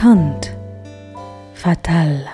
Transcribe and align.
Conte 0.00 0.48
Fatal. 1.52 2.26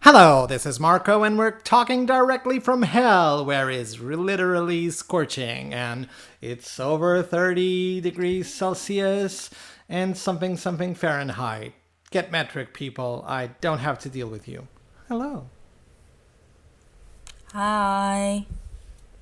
Hello, 0.00 0.46
this 0.46 0.66
is 0.66 0.78
Marco, 0.78 1.22
and 1.22 1.38
we're 1.38 1.52
talking 1.52 2.04
directly 2.04 2.60
from 2.60 2.82
hell, 2.82 3.42
where 3.42 3.70
it's 3.70 3.98
literally 3.98 4.90
scorching, 4.90 5.72
and 5.72 6.08
it's 6.42 6.78
over 6.78 7.22
30 7.22 8.02
degrees 8.02 8.52
Celsius 8.52 9.48
and 9.88 10.14
something 10.14 10.58
something 10.58 10.94
Fahrenheit. 10.94 11.72
Get 12.10 12.30
metric, 12.30 12.74
people. 12.74 13.24
I 13.26 13.46
don't 13.62 13.78
have 13.78 13.98
to 14.00 14.10
deal 14.10 14.28
with 14.28 14.46
you. 14.46 14.68
Hello. 15.08 15.48
Hi. 17.54 18.44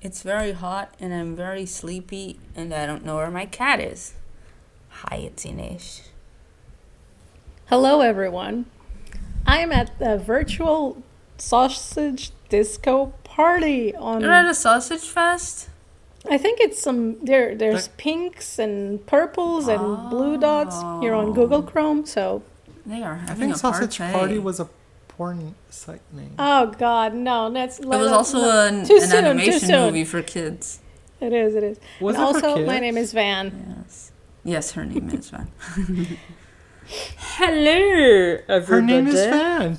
It's 0.01 0.21
very 0.21 0.53
hot 0.53 0.93
and 0.99 1.13
I'm 1.13 1.35
very 1.35 1.65
sleepy 1.65 2.39
and 2.55 2.73
I 2.73 2.85
don't 2.85 3.03
know 3.03 3.17
where 3.17 3.29
my 3.29 3.45
cat 3.45 3.81
is. 3.81 4.13
Hi, 4.89 5.17
it's 5.17 5.45
Inish. 5.45 6.07
Hello, 7.65 7.99
everyone. 7.99 8.65
I 9.45 9.59
am 9.59 9.73
at 9.73 9.99
the 9.99 10.17
virtual 10.17 11.03
sausage 11.37 12.31
disco 12.47 13.13
party 13.25 13.93
on. 13.93 14.21
You're 14.21 14.31
at 14.31 14.45
a 14.45 14.55
sausage 14.55 15.01
fest? 15.01 15.69
I 16.29 16.37
think 16.37 16.61
it's 16.61 16.81
some 16.81 17.23
there. 17.23 17.53
There's 17.53 17.89
pinks 17.89 18.57
and 18.57 19.05
purples 19.05 19.67
and 19.67 20.09
blue 20.09 20.37
dots 20.37 20.75
here 21.03 21.13
on 21.13 21.33
Google 21.33 21.59
oh. 21.59 21.63
Chrome. 21.63 22.05
So, 22.05 22.43
They 22.85 23.03
are 23.03 23.15
I 23.15 23.17
having 23.17 23.35
think 23.37 23.55
a 23.55 23.59
Sausage 23.59 23.97
party. 23.97 24.13
Party 24.13 24.39
was 24.39 24.59
a 24.59 24.69
porn 25.19 25.53
site 25.69 26.01
name. 26.13 26.33
oh 26.39 26.67
god, 26.77 27.13
no, 27.13 27.51
that's. 27.51 27.77
It 27.79 27.85
was 27.85 28.09
also 28.09 28.39
an, 28.39 28.85
too 28.85 28.95
an 28.95 29.01
soon, 29.01 29.09
too 29.11 29.17
animation 29.17 29.71
movie 29.71 30.05
for 30.05 30.21
kids. 30.21 30.79
It 31.19 31.33
is. 31.33 31.55
It 31.55 31.63
is. 31.63 31.77
Was 31.99 32.15
and 32.15 32.23
it 32.23 32.39
for 32.39 32.47
also, 32.47 32.65
my 32.65 32.79
name 32.79 32.95
is 32.95 33.11
Van. 33.11 33.75
Yes. 33.83 34.11
Yes, 34.45 34.71
her 34.71 34.85
name 34.85 35.09
is 35.09 35.29
Van. 35.29 35.49
Hello, 36.87 38.37
everybody. 38.47 38.67
Her 38.69 38.81
name 38.81 39.07
is 39.07 39.25
Van. 39.25 39.77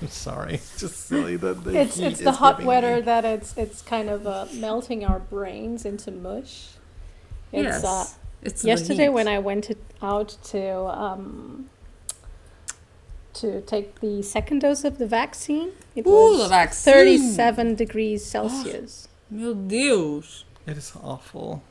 I'm 0.00 0.08
sorry, 0.08 0.54
it's 0.54 0.78
just 0.80 1.06
silly 1.06 1.36
that 1.36 1.64
the 1.64 1.80
It's 1.80 1.96
heat 1.96 2.04
it's 2.06 2.20
the 2.20 2.30
is 2.30 2.36
hot 2.36 2.62
weather 2.62 2.96
me- 2.96 3.00
that 3.02 3.24
it's 3.24 3.56
it's 3.56 3.80
kind 3.82 4.08
of 4.10 4.26
uh, 4.26 4.46
melting 4.54 5.04
our 5.04 5.18
brains 5.18 5.84
into 5.84 6.10
mush. 6.10 6.68
It's 7.52 7.82
Yes. 7.82 7.84
uh, 7.84 8.04
it's 8.42 8.64
yesterday 8.64 9.08
when 9.08 9.28
I 9.28 9.38
went 9.38 9.64
to, 9.64 9.76
out 10.02 10.36
to 10.44 10.62
um, 10.86 11.68
to 13.34 13.60
take 13.62 14.00
the 14.00 14.22
second 14.22 14.60
dose 14.60 14.84
of 14.84 14.98
the 14.98 15.06
vaccine, 15.06 15.70
it 15.94 16.06
Ooh, 16.06 16.10
was 16.10 16.42
the 16.44 16.48
vaccine. 16.48 16.92
37 16.94 17.74
degrees 17.74 18.24
Celsius. 18.24 19.08
Meu 19.30 19.54
Deus. 19.54 20.44
It 20.66 20.76
is 20.76 20.92
awful. 21.02 21.62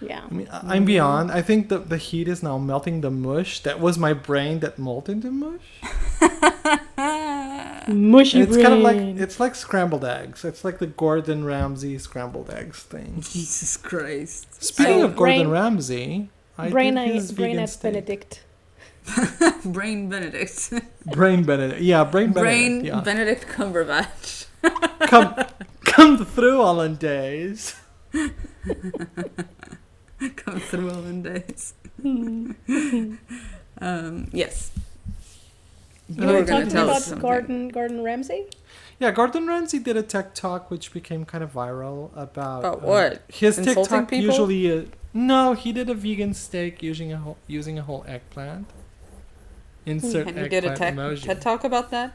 Yeah. 0.00 0.22
I 0.30 0.34
mean, 0.34 0.48
I- 0.50 0.76
I'm 0.76 0.84
beyond. 0.84 1.30
I 1.30 1.42
think 1.42 1.68
the 1.68 1.78
the 1.78 1.98
heat 1.98 2.28
is 2.28 2.42
now 2.42 2.58
melting 2.58 3.00
the 3.02 3.10
mush. 3.10 3.60
That 3.60 3.80
was 3.80 3.98
my 3.98 4.12
brain 4.12 4.60
that 4.60 4.78
melted 4.78 5.22
the 5.22 5.30
mush. 5.30 5.68
Mushy 7.88 8.40
And 8.40 8.48
it's 8.48 8.56
kind 8.62 8.74
of 8.74 8.80
like 8.80 8.96
it's 8.96 9.40
like 9.40 9.54
scrambled 9.54 10.04
eggs. 10.04 10.44
It's 10.44 10.64
like 10.64 10.78
the 10.78 10.86
Gordon 10.86 11.44
Ramsay 11.44 11.98
scrambled 11.98 12.50
eggs 12.50 12.82
thing. 12.82 13.16
Jesus 13.20 13.76
Christ. 13.76 14.62
Speaking 14.62 15.00
So, 15.00 15.04
of 15.06 15.16
Gordon 15.16 15.36
brain- 15.36 15.48
Ramsay, 15.48 16.28
I 16.58 16.70
brain 16.70 16.94
did 16.94 17.00
I, 17.02 17.06
his 17.12 17.32
brain 17.32 17.50
vegan 17.50 17.62
at 17.62 17.70
steak. 17.70 17.92
Benedict. 17.92 18.42
Brain 19.64 20.08
Benedict. 20.10 20.72
Brain 21.06 21.42
Benedict. 21.44 21.80
Yeah, 21.80 22.04
brain 22.04 22.32
Brain 22.32 22.82
Benedict. 22.82 22.86
Yeah. 22.86 23.00
Benedict 23.00 23.46
Cumberbatch. 23.48 24.46
come, 25.00 25.34
come 25.84 26.24
through, 26.24 26.58
Hollandaise. 26.58 27.74
Come 28.12 28.30
through 30.60 30.90
all 30.90 31.04
in 31.06 31.22
days. 31.22 31.72
um, 33.80 34.28
yes. 34.32 34.70
You 36.16 36.26
were 36.26 36.32
were 36.40 36.44
tell 36.44 36.84
about 36.84 36.96
us 36.96 37.04
something. 37.06 37.20
Gordon 37.22 37.68
Gordon 37.68 38.02
Ramsay. 38.02 38.46
Yeah, 38.98 39.10
Gordon 39.12 39.46
Ramsay 39.46 39.78
did 39.78 39.96
a 39.96 40.02
tech 40.02 40.34
talk 40.34 40.70
which 40.70 40.92
became 40.92 41.24
kind 41.24 41.42
of 41.42 41.52
viral 41.52 42.10
about 42.16 42.58
About 42.60 42.82
what? 42.82 43.12
uh? 43.12 43.18
His 43.28 43.58
Insulting 43.58 43.82
TikTok 43.84 44.08
people? 44.10 44.26
usually 44.26 44.72
uh, 44.78 44.84
no, 45.12 45.54
he 45.54 45.72
did 45.72 45.88
a 45.88 45.94
vegan 45.94 46.34
steak 46.34 46.82
using 46.82 47.12
a 47.12 47.18
whole 47.18 47.38
using 47.46 47.78
a 47.78 47.82
whole 47.82 48.04
eggplant. 48.06 48.66
Insert 49.86 50.26
And 50.26 50.38
eggplant 50.38 50.50
did 50.50 50.64
a 50.64 50.76
tech, 50.76 50.94
emoji. 50.94 51.22
TED 51.22 51.40
talk 51.40 51.64
about 51.64 51.90
that? 51.90 52.12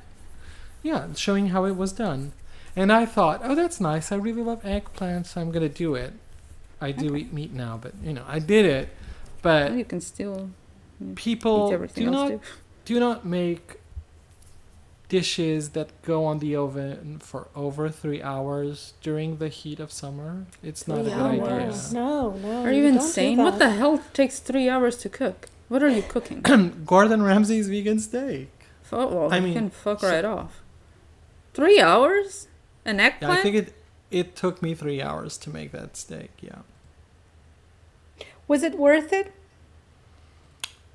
Yeah, 0.83 1.07
showing 1.15 1.47
how 1.47 1.65
it 1.65 1.75
was 1.75 1.91
done. 1.91 2.33
And 2.75 2.91
I 2.91 3.05
thought, 3.05 3.41
oh, 3.43 3.55
that's 3.55 3.79
nice. 3.79 4.11
I 4.11 4.15
really 4.15 4.43
love 4.43 4.61
eggplants, 4.63 5.27
so 5.27 5.41
I'm 5.41 5.51
gonna 5.51 5.69
do 5.69 5.95
it. 5.95 6.13
I 6.81 6.91
do 6.91 7.15
eat 7.15 7.31
meat 7.33 7.53
now, 7.53 7.79
but 7.81 7.93
you 8.03 8.13
know, 8.13 8.23
I 8.27 8.39
did 8.39 8.65
it. 8.65 8.89
But 9.41 9.69
Well, 9.69 9.77
you 9.79 9.85
can 9.85 10.01
still 10.01 10.51
people 11.15 11.69
do 11.95 12.09
not 12.09 12.39
do 12.83 12.99
not 12.99 13.25
make 13.25 13.77
dishes 15.09 15.69
that 15.69 15.89
go 16.01 16.25
on 16.25 16.39
the 16.39 16.55
oven 16.55 17.19
for 17.19 17.47
over 17.55 17.89
three 17.89 18.21
hours 18.21 18.93
during 19.01 19.37
the 19.37 19.49
heat 19.49 19.79
of 19.79 19.91
summer. 19.91 20.45
It's 20.63 20.87
not 20.87 20.99
a 20.99 21.03
Three 21.03 21.11
good 21.13 21.21
idea. 21.43 21.65
hours. 21.67 21.93
No, 21.93 22.31
no. 22.31 22.63
Are 22.63 22.71
you 22.71 22.83
don't 22.83 22.95
insane? 22.97 23.37
What 23.37 23.59
the 23.59 23.69
hell 23.69 24.01
takes 24.13 24.39
three 24.39 24.67
hours 24.69 24.97
to 24.97 25.09
cook? 25.09 25.47
What 25.67 25.83
are 25.83 25.89
you 25.89 26.01
cooking? 26.07 26.41
Gordon 26.85 27.21
Ramsay's 27.23 27.69
vegan 27.69 27.99
steak. 27.99 28.49
Fuck, 28.83 29.11
well, 29.11 29.33
I 29.33 29.37
you 29.37 29.43
mean, 29.43 29.53
can 29.53 29.69
fuck 29.69 29.99
so- 29.99 30.09
right 30.09 30.25
off. 30.25 30.61
Three 31.53 31.79
hours? 31.79 32.47
An 32.83 32.97
Yeah, 32.97 33.05
eggplant? 33.05 33.39
I 33.39 33.41
think 33.43 33.55
it 33.55 33.73
it 34.11 34.35
took 34.35 34.61
me 34.61 34.75
three 34.75 35.01
hours 35.01 35.37
to 35.39 35.49
make 35.49 35.71
that 35.71 35.97
steak. 35.97 36.31
Yeah. 36.41 36.59
Was 38.47 38.61
it 38.61 38.77
worth 38.77 39.11
it? 39.11 39.33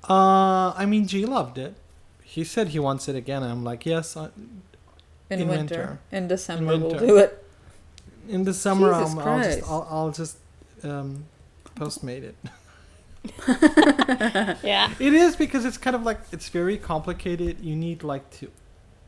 Uh, 0.09 0.73
I 0.75 0.85
mean, 0.85 1.05
G 1.07 1.25
loved 1.25 1.57
it. 1.57 1.75
He 2.31 2.45
said 2.45 2.69
he 2.69 2.79
wants 2.79 3.09
it 3.09 3.15
again. 3.17 3.43
I'm 3.43 3.61
like, 3.61 3.85
yes. 3.85 4.15
I, 4.15 4.29
in, 5.29 5.41
in 5.41 5.47
winter. 5.49 5.49
winter. 5.49 5.99
In 6.13 6.29
December, 6.29 6.77
we'll 6.77 6.97
do 6.97 7.17
it. 7.17 7.45
in 8.29 8.45
the 8.45 8.53
summer, 8.53 8.93
Jesus 8.93 9.11
um, 9.11 9.19
I'll 9.19 9.43
just 9.43 9.59
Christ. 9.59 9.69
I'll, 9.69 9.87
I'll 9.89 10.11
just 10.11 10.37
um, 10.83 11.25
postmate 11.75 12.23
it. 12.23 12.35
Yeah. 14.63 14.93
It 14.97 15.13
is 15.13 15.35
because 15.35 15.65
it's 15.65 15.77
kind 15.77 15.93
of 15.93 16.03
like 16.03 16.19
it's 16.31 16.47
very 16.47 16.77
complicated. 16.77 17.59
You 17.59 17.75
need 17.75 18.01
like 18.01 18.31
to. 18.39 18.45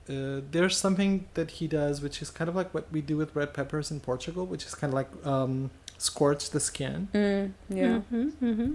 Uh, 0.10 0.42
there's 0.52 0.76
something 0.76 1.26
that 1.36 1.52
he 1.52 1.68
does, 1.68 2.02
which 2.02 2.22
is 2.22 2.30
kind 2.30 2.50
of 2.50 2.58
like 2.58 2.74
what 2.74 2.92
we 2.92 3.00
do 3.00 3.16
with 3.16 3.34
red 3.38 3.54
peppers 3.54 3.90
in 3.90 4.02
Portugal, 4.02 4.46
which 4.46 4.66
is 4.66 4.76
kind 4.76 4.92
of 4.92 4.96
like 4.96 5.26
um, 5.26 5.72
scorch 5.98 6.50
the 6.50 6.60
skin. 6.60 7.08
Mm, 7.14 7.54
yeah. 7.70 8.00
hmm 8.00 8.30
hmm 8.32 8.74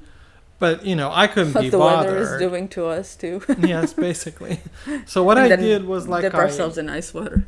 But 0.58 0.84
you 0.84 0.96
know, 0.96 1.10
I 1.12 1.26
couldn't 1.28 1.52
be 1.52 1.54
bothered. 1.54 1.62
What 1.62 1.62
be 1.62 1.70
the 1.70 1.78
bothered. 1.78 2.12
weather 2.20 2.34
is 2.34 2.40
doing 2.40 2.68
to 2.68 2.86
us, 2.86 3.14
too. 3.16 3.42
yes, 3.60 3.92
basically. 3.92 4.60
So 5.06 5.22
what 5.22 5.38
And 5.38 5.52
I 5.52 5.56
did 5.56 5.84
was 5.86 6.08
like 6.08 6.22
Dip 6.22 6.34
I, 6.34 6.38
ourselves 6.38 6.76
in 6.78 6.88
ice 6.88 7.14
water. 7.14 7.46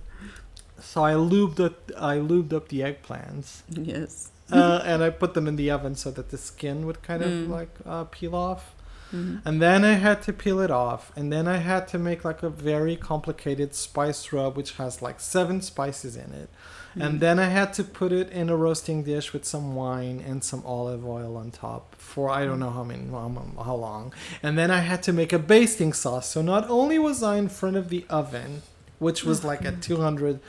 so 0.81 1.03
I 1.05 1.15
lubed 1.15 1.59
up, 1.65 1.91
I 1.99 2.17
lubed 2.19 2.53
up 2.53 2.69
the 2.69 2.81
eggplants, 2.81 3.63
Yes. 3.69 4.31
uh, 4.53 4.81
and 4.91 5.03
I 5.03 5.11
put 5.11 5.35
them 5.35 5.47
in 5.49 5.57
the 5.57 5.71
oven 5.71 5.95
so 5.97 6.11
that 6.13 6.31
the 6.31 6.39
skin 6.39 6.87
would 6.87 7.03
kind 7.03 7.23
of 7.23 7.31
Mm. 7.31 7.49
like 7.49 7.71
uh, 7.87 8.05
peel 8.05 8.35
off. 8.37 8.75
Mhm. 9.13 9.41
And 9.45 9.61
then 9.61 9.85
I 9.85 9.95
had 9.95 10.23
to 10.23 10.33
peel 10.33 10.61
it 10.61 10.71
off, 10.71 11.13
and 11.17 11.33
then 11.33 11.49
I 11.49 11.59
had 11.59 11.89
to 11.89 11.99
make 11.99 12.25
like 12.25 12.43
a 12.43 12.51
very 12.51 12.97
complicated 12.97 13.75
spice 13.75 14.33
rub, 14.33 14.57
which 14.57 14.73
has 14.73 15.03
like 15.03 15.21
seven 15.21 15.61
spices 15.63 16.17
in 16.17 16.33
it. 16.33 16.49
Mm. 16.97 17.07
And 17.07 17.21
then 17.21 17.39
I 17.39 17.47
had 17.47 17.73
to 17.75 17.85
put 17.85 18.13
it 18.13 18.31
in 18.31 18.49
a 18.49 18.57
roasting 18.57 19.05
dish 19.05 19.33
with 19.33 19.45
some 19.45 19.75
wine 19.75 20.23
and 20.27 20.43
some 20.43 20.63
olive 20.67 21.07
oil 21.07 21.37
on 21.37 21.51
top 21.51 21.95
for 21.97 22.29
I 22.31 22.45
don't 22.45 22.59
know 22.59 22.71
how 22.71 22.83
many 22.83 23.07
how, 23.11 23.63
how 23.65 23.77
long. 23.77 24.13
And 24.43 24.59
then 24.59 24.71
I 24.71 24.81
had 24.81 25.03
to 25.05 25.13
make 25.13 25.33
a 25.33 25.39
basting 25.39 25.93
sauce. 25.93 26.29
So 26.29 26.43
not 26.43 26.69
only 26.69 26.99
was 26.99 27.23
I 27.23 27.37
in 27.37 27.49
front 27.49 27.77
of 27.77 27.91
the 27.91 28.05
oven, 28.11 28.63
which 28.99 29.25
was 29.25 29.45
like 29.45 29.65
at 29.65 29.81
200 29.83 30.41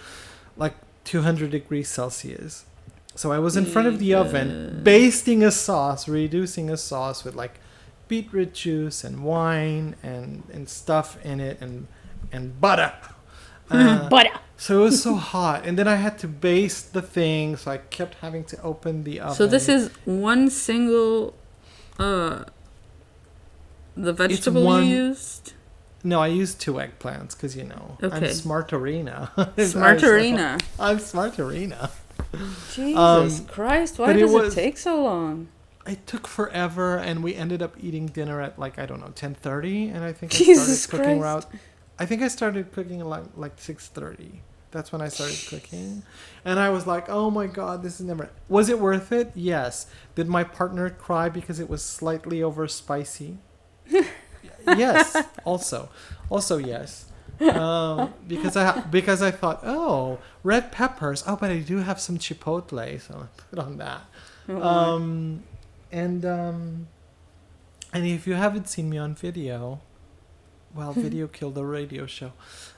like 0.58 0.76
200 1.06 1.52
degrees 1.52 1.90
Celsius. 1.90 2.66
So 3.16 3.32
I 3.32 3.40
was 3.40 3.56
in 3.58 3.66
front 3.66 3.88
of 3.88 4.00
the 4.00 4.14
oven 4.14 4.82
basting 4.84 5.44
a 5.44 5.52
sauce, 5.52 6.08
reducing 6.08 6.70
a 6.70 6.78
sauce 6.78 7.24
with 7.24 7.36
like 7.36 7.60
beetroot 8.12 8.54
juice 8.54 9.00
and 9.08 9.16
wine 9.24 9.96
and 10.04 10.44
and 10.56 10.64
stuff 10.82 11.08
in 11.26 11.40
it 11.40 11.56
and 11.62 11.88
and 12.36 12.44
butter. 12.66 12.92
Uh, 13.74 14.10
Butter. 14.10 14.36
so 14.58 14.80
it 14.80 14.84
was 14.90 15.02
so 15.02 15.14
hot, 15.16 15.60
and 15.66 15.80
then 15.80 15.88
I 15.88 15.96
had 15.96 16.16
to 16.24 16.28
baste 16.28 16.92
the 16.92 17.02
thing, 17.02 17.56
so 17.56 17.72
I 17.72 17.78
kept 17.78 18.16
having 18.16 18.44
to 18.52 18.62
open 18.72 19.06
the 19.06 19.22
oven. 19.22 19.34
So 19.34 19.48
this 19.48 19.70
is 19.70 19.90
one 20.04 20.50
single, 20.50 21.34
uh, 21.98 22.44
the 23.96 24.12
vegetable 24.12 24.64
one- 24.66 24.84
you 24.86 24.96
used? 25.08 25.54
no, 26.04 26.20
I 26.20 26.28
used 26.28 26.60
two 26.60 26.74
eggplants 26.84 27.32
because 27.36 27.56
you 27.56 27.64
know 27.64 27.98
I'm 28.02 28.12
Okay. 28.12 28.32
smartarina. 28.44 29.18
Smartarina. 29.56 30.60
I'm 30.78 30.98
smartarina. 30.98 31.90
Jesus 32.76 33.40
Um, 33.40 33.46
Christ, 33.48 34.00
why 34.00 34.08
but 34.08 34.16
it 34.18 34.20
does 34.24 34.32
was- 34.34 34.52
it 34.52 34.56
take 34.62 34.78
so 34.78 35.02
long? 35.02 35.48
It 35.92 36.08
took 36.08 36.26
forever, 36.28 36.98
and 36.98 37.22
we 37.22 37.36
ended 37.36 37.62
up 37.62 37.76
eating 37.80 38.06
dinner 38.08 38.40
at 38.42 38.58
like 38.58 38.80
I 38.80 38.86
don't 38.86 39.02
know 39.02 39.12
ten 39.14 39.34
thirty, 39.36 39.90
and 39.90 40.04
I 40.04 40.14
think 40.14 40.34
I 40.34 40.38
Jesus 40.38 40.84
started 40.84 41.04
cooking 41.04 41.20
Christ. 41.22 41.48
around. 41.52 41.60
I 42.00 42.06
think 42.06 42.22
I 42.22 42.30
started 42.30 42.72
cooking 42.72 43.00
like 43.04 43.24
like 43.36 43.54
six 43.58 43.88
thirty. 43.90 44.42
That's 44.72 44.94
when 44.94 45.02
I 45.02 45.10
started 45.10 45.38
cooking, 45.50 46.04
and 46.46 46.58
I 46.60 46.70
was 46.70 46.88
like, 46.88 47.10
"Oh 47.10 47.30
my 47.30 47.48
god, 47.48 47.84
this 47.84 48.00
is 48.00 48.06
never." 48.06 48.30
Was 48.48 48.70
it 48.70 48.80
worth 48.80 49.12
it? 49.12 49.32
Yes. 49.36 49.88
Did 50.16 50.30
my 50.30 50.46
partner 50.46 50.90
cry 50.90 51.28
because 51.28 51.60
it 51.60 51.70
was 51.70 51.84
slightly 51.84 52.42
over 52.42 52.68
spicy? 52.70 53.38
yes. 54.66 55.18
Also, 55.46 55.90
also 56.30 56.58
yes. 56.58 57.06
Um, 57.42 58.14
because 58.28 58.56
I 58.56 58.80
because 58.82 59.22
I 59.22 59.32
thought, 59.32 59.60
oh, 59.64 60.20
red 60.44 60.72
peppers. 60.72 61.24
Oh, 61.28 61.36
but 61.36 61.50
I 61.52 61.60
do 61.60 61.78
have 61.78 62.00
some 62.00 62.18
chipotle, 62.18 63.02
so 63.02 63.28
I 63.28 63.42
put 63.50 63.60
on 63.60 63.78
that. 63.78 64.02
Oh, 64.48 64.62
Um, 64.62 65.44
and 65.92 66.26
um, 66.26 66.88
and 67.94 68.06
if 68.06 68.26
you 68.28 68.34
haven't 68.34 68.68
seen 68.70 68.90
me 68.90 68.98
on 68.98 69.16
video, 69.16 69.82
well, 70.76 70.94
video 71.08 71.28
killed 71.28 71.56
the 71.56 71.66
radio 71.66 72.06
show, 72.06 72.32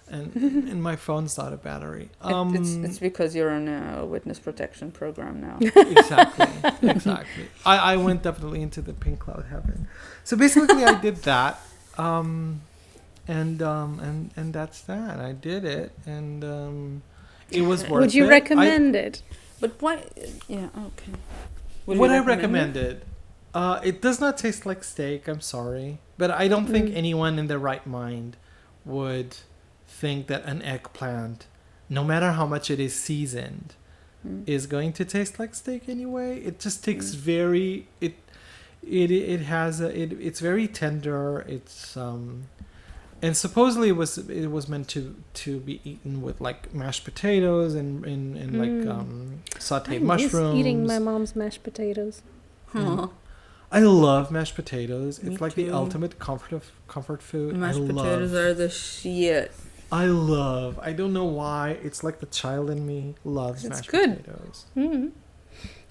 and 0.08 0.36
and 0.36 0.82
my 0.82 0.96
phone's 0.96 1.38
out 1.38 1.54
of 1.54 1.62
battery. 1.64 2.10
Um, 2.22 2.56
it's, 2.56 2.74
it's 2.74 3.00
because 3.00 3.36
you're 3.36 3.52
on 3.52 3.68
a 3.68 4.06
witness 4.06 4.40
protection 4.40 4.92
program 4.92 5.42
now. 5.42 5.58
exactly, 5.62 6.48
exactly. 6.90 7.48
I 7.66 7.94
I 7.94 7.98
went 7.98 8.24
definitely 8.24 8.62
into 8.62 8.82
the 8.82 8.94
pink 8.94 9.20
cloud 9.20 9.46
heaven. 9.50 9.88
So 10.24 10.36
basically, 10.38 10.84
I 10.84 11.00
did 11.00 11.18
that. 11.24 11.60
Um, 11.98 12.62
and 13.28 13.62
um 13.62 14.00
and 14.00 14.32
and 14.36 14.54
that's 14.54 14.82
that. 14.82 15.20
I 15.20 15.32
did 15.34 15.64
it, 15.64 15.92
and 16.06 16.44
um, 16.44 17.04
it 17.52 17.62
was 17.62 17.84
worth 17.90 18.02
Would 18.02 18.14
you 18.14 18.24
it. 18.26 18.28
I- 18.28 18.30
recommend 18.32 18.96
it? 18.96 19.22
But 19.60 19.82
why? 19.82 20.04
Yeah, 20.50 20.68
okay. 20.76 21.14
Would, 21.86 21.98
you 21.98 22.04
I 22.16 22.20
recommend 22.20 22.78
it? 22.78 23.04
Uh, 23.54 23.80
it 23.84 24.02
does 24.02 24.20
not 24.20 24.38
taste 24.38 24.66
like 24.66 24.84
steak. 24.84 25.28
I'm 25.28 25.42
sorry, 25.42 26.00
but 26.18 26.32
I 26.32 26.48
don't 26.48 26.66
think 26.68 26.90
Mm. 26.90 26.96
anyone 26.96 27.38
in 27.40 27.48
their 27.48 27.60
right 27.60 27.86
mind 27.86 28.38
would 28.86 29.38
think 29.88 30.28
that 30.28 30.44
an 30.46 30.62
eggplant, 30.64 31.46
no 31.90 32.04
matter 32.04 32.32
how 32.32 32.46
much 32.48 32.72
it 32.72 32.80
is 32.80 32.96
seasoned, 32.96 33.76
Mm. 34.28 34.44
is 34.48 34.66
going 34.68 34.94
to 34.94 35.06
taste 35.06 35.38
like 35.40 35.54
steak 35.54 35.88
anyway. 35.90 36.40
It 36.40 36.60
just 36.60 36.84
takes 36.84 37.12
Mm. 37.12 37.16
very 37.18 37.88
it 38.02 38.16
it 38.82 39.12
it 39.12 39.42
has 39.42 39.80
a, 39.82 39.90
it 39.98 40.14
it's 40.20 40.40
very 40.40 40.68
tender. 40.68 41.40
It's 41.48 41.96
um 41.98 42.46
and 43.24 43.36
supposedly 43.36 43.90
it 43.90 43.98
was 44.04 44.18
it 44.44 44.48
was 44.58 44.68
meant 44.74 44.88
to 44.90 45.02
to 45.44 45.52
be 45.60 45.76
eaten 45.92 46.22
with 46.22 46.38
like 46.48 46.62
mashed 46.82 47.04
potatoes 47.10 47.74
and 47.74 48.06
and, 48.06 48.38
and 48.38 48.50
like 48.62 48.70
Mm. 48.70 48.90
um 48.98 49.10
sautéed 49.68 49.96
I 49.96 50.00
mushrooms. 50.12 50.60
eating 50.60 50.86
my 50.86 51.00
mom's 51.00 51.34
mashed 51.36 51.64
potatoes. 51.64 52.22
Huh. 52.68 53.08
I 53.72 53.80
love 53.80 54.30
mashed 54.38 54.56
potatoes. 54.56 55.14
Me 55.24 55.32
it's 55.32 55.42
like 55.42 55.56
too. 55.56 55.66
the 55.66 55.72
ultimate 55.82 56.14
comfort 56.20 56.52
of 56.60 56.64
comfort 56.88 57.22
food. 57.24 57.56
Mashed 57.56 57.80
I 57.82 57.88
potatoes 57.88 58.32
love, 58.34 58.44
are 58.46 58.54
the 58.54 58.70
shit. 58.70 59.52
I 59.92 60.06
love. 60.08 60.72
I 60.90 60.92
don't 61.00 61.14
know 61.14 61.30
why. 61.42 61.78
It's 61.88 62.04
like 62.04 62.18
the 62.20 62.26
child 62.42 62.70
in 62.76 62.86
me 62.92 63.00
loves 63.24 63.64
It's 63.66 63.76
mashed 63.78 63.90
good. 63.92 64.10
potatoes. 64.24 64.66
Mm. 64.76 65.12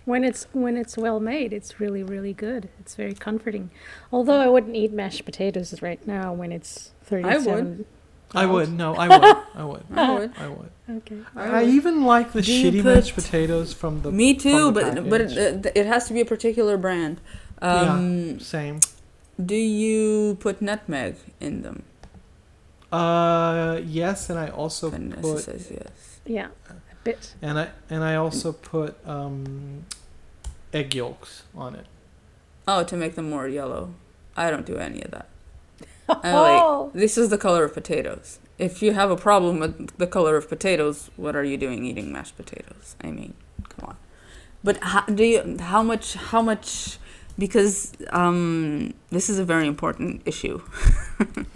When 0.05 0.25
it's 0.25 0.47
when 0.53 0.77
it's 0.77 0.97
well 0.97 1.21
made, 1.21 1.53
it's 1.53 1.79
really 1.81 2.03
really 2.03 2.33
good. 2.33 2.69
It's 2.81 2.95
very 2.95 3.15
comforting. 3.15 3.71
Although 4.11 4.41
I 4.41 4.49
wouldn't 4.49 4.75
eat 4.75 4.93
mashed 4.93 5.25
potatoes 5.25 5.81
right 5.81 6.05
now 6.07 6.33
when 6.33 6.51
it's 6.53 6.91
thirty-seven. 7.05 7.49
I 7.53 7.57
would. 7.63 7.87
I 8.35 8.47
would. 8.47 8.73
No, 8.73 8.95
I 8.95 9.09
would. 9.09 9.37
I 9.55 9.65
would. 9.65 9.85
I 9.95 10.11
would. 10.13 10.33
I 10.39 10.49
would. 10.49 10.71
Okay. 10.91 11.19
I 11.37 11.65
even 11.65 12.05
like 12.05 12.33
the 12.33 12.43
Do 12.43 12.51
shitty 12.51 12.83
mashed 12.83 13.15
potatoes 13.15 13.73
from 13.73 14.03
the. 14.03 14.11
Me 14.11 14.35
too, 14.35 14.73
the 14.73 14.73
but 14.73 15.09
but 15.11 15.21
package. 15.21 15.37
it, 15.37 15.67
it, 15.67 15.73
it 15.77 15.87
has 15.87 16.09
to 16.09 16.15
be 16.15 16.21
a 16.21 16.25
particular 16.25 16.77
brand. 16.77 17.21
Um, 17.61 18.41
Same. 18.41 18.81
Do 19.45 19.55
you 19.55 20.37
put 20.41 20.61
nutmeg 20.61 21.17
in 21.41 21.63
them? 21.63 21.85
Uh, 22.91 23.81
yes, 23.85 24.29
and 24.29 24.39
I 24.39 24.49
also 24.49 24.91
put 24.91 25.41
says 25.41 25.71
yes. 25.71 26.21
Yeah, 26.27 26.49
a 27.03 27.05
bit. 27.05 27.35
and 27.43 27.59
I 27.59 27.69
and 27.91 28.03
I 28.05 28.15
also 28.15 28.53
put 28.53 28.97
um, 29.07 29.85
egg 30.73 30.95
yolks 30.95 31.43
on 31.55 31.75
it. 31.75 31.87
Oh, 32.67 32.85
to 32.85 32.97
make 32.97 33.15
them 33.17 33.29
more 33.31 33.49
yellow. 33.49 33.95
I 34.37 34.51
don't 34.51 34.65
do 34.67 34.77
any 34.77 35.03
of 35.03 35.11
that. 35.11 35.29
I 36.09 36.33
Oh. 36.33 36.85
like 36.85 36.93
this 36.95 37.19
is 37.19 37.29
the 37.29 37.39
color 37.39 37.65
of 37.65 37.75
potatoes. 37.75 38.39
If 38.59 38.83
you 38.83 38.93
have 38.93 39.11
a 39.11 39.17
problem 39.17 39.59
with 39.59 39.97
the 39.99 40.07
color 40.07 40.37
of 40.37 40.49
potatoes, 40.49 41.11
what 41.17 41.35
are 41.35 41.43
you 41.45 41.57
doing 41.57 41.85
eating 41.85 42.13
mashed 42.13 42.37
potatoes? 42.37 42.95
I 43.03 43.11
mean, 43.11 43.35
come 43.69 43.89
on. 43.91 43.97
But 44.63 44.79
how, 44.83 45.01
do 45.03 45.25
you 45.25 45.57
how 45.59 45.83
much 45.83 46.15
how 46.15 46.41
much 46.43 46.99
because 47.39 47.93
um, 48.11 48.93
this 49.11 49.29
is 49.31 49.39
a 49.39 49.45
very 49.45 49.67
important 49.67 50.23
issue. 50.27 50.61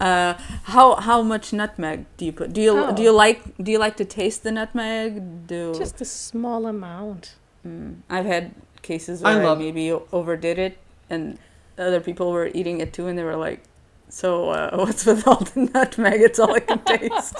uh, 0.00 0.34
how 0.64 0.96
how 0.96 1.22
much 1.22 1.52
nutmeg 1.52 2.06
do 2.16 2.24
you 2.24 2.32
put? 2.32 2.52
Do 2.52 2.60
you 2.60 2.92
do 2.94 3.02
you 3.02 3.10
Oh. 3.10 3.14
like 3.16 3.40
do 3.62 3.70
you 3.72 3.78
like 3.78 3.96
to 3.96 4.04
taste 4.04 4.42
the 4.42 4.52
nutmeg? 4.52 5.46
Do 5.46 5.74
Just 5.74 6.00
a 6.00 6.04
small 6.04 6.66
amount. 6.66 7.34
Mm. 7.66 7.96
I've 8.10 8.26
had 8.26 8.54
cases 8.82 9.22
where 9.22 9.40
I, 9.40 9.42
love- 9.44 9.58
maybe 9.58 9.90
o- 9.92 10.06
overdid 10.12 10.58
it, 10.58 10.78
and 11.10 11.38
other 11.78 12.00
people 12.00 12.30
were 12.32 12.50
eating 12.54 12.80
it 12.80 12.92
too, 12.92 13.06
and 13.08 13.18
they 13.18 13.24
were 13.24 13.36
like, 13.36 13.62
"So 14.08 14.50
uh, 14.50 14.76
what's 14.76 15.04
with 15.06 15.26
all 15.26 15.42
the 15.42 15.70
nutmeg? 15.74 16.20
It's 16.20 16.38
all 16.38 16.54
I 16.54 16.60
can 16.60 16.78
taste." 16.84 17.36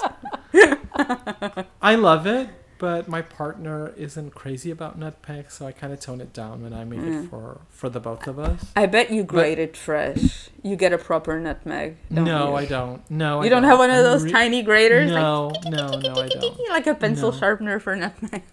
I 1.81 1.95
love 1.95 2.25
it, 2.27 2.49
but 2.79 3.07
my 3.07 3.21
partner 3.21 3.93
isn't 3.97 4.35
crazy 4.35 4.69
about 4.71 4.97
nutmeg, 4.97 5.49
so 5.51 5.65
I 5.65 5.71
kind 5.71 5.91
of 5.93 5.99
tone 5.99 6.21
it 6.21 6.33
down 6.33 6.61
when 6.63 6.73
I 6.73 6.83
make 6.83 6.99
Mm. 6.99 7.25
it 7.25 7.29
for 7.29 7.61
for 7.69 7.89
the 7.89 7.99
both 7.99 8.27
of 8.27 8.37
us. 8.39 8.71
I 8.75 8.85
bet 8.85 9.11
you 9.11 9.23
grate 9.23 9.59
it 9.59 9.75
fresh. 9.77 10.49
You 10.63 10.75
get 10.75 10.93
a 10.93 10.97
proper 10.97 11.39
nutmeg. 11.39 11.97
Don't 12.13 12.25
no, 12.25 12.49
you? 12.49 12.55
I 12.55 12.65
don't. 12.65 13.01
No, 13.11 13.41
You 13.41 13.47
I 13.47 13.49
don't 13.49 13.63
have 13.63 13.79
one 13.79 13.89
of 13.89 14.03
those 14.03 14.23
re- 14.25 14.31
tiny 14.31 14.61
graters, 14.63 15.09
No, 15.11 15.51
no, 15.65 15.87
no, 15.87 15.97
I 15.97 16.01
don't. 16.01 16.15
like, 16.41 16.69
like 16.69 16.87
a 16.87 16.95
pencil 16.95 17.31
No. 17.31 17.37
sharpener 17.37 17.79
for 17.79 17.95
nutmeg. 17.95 18.43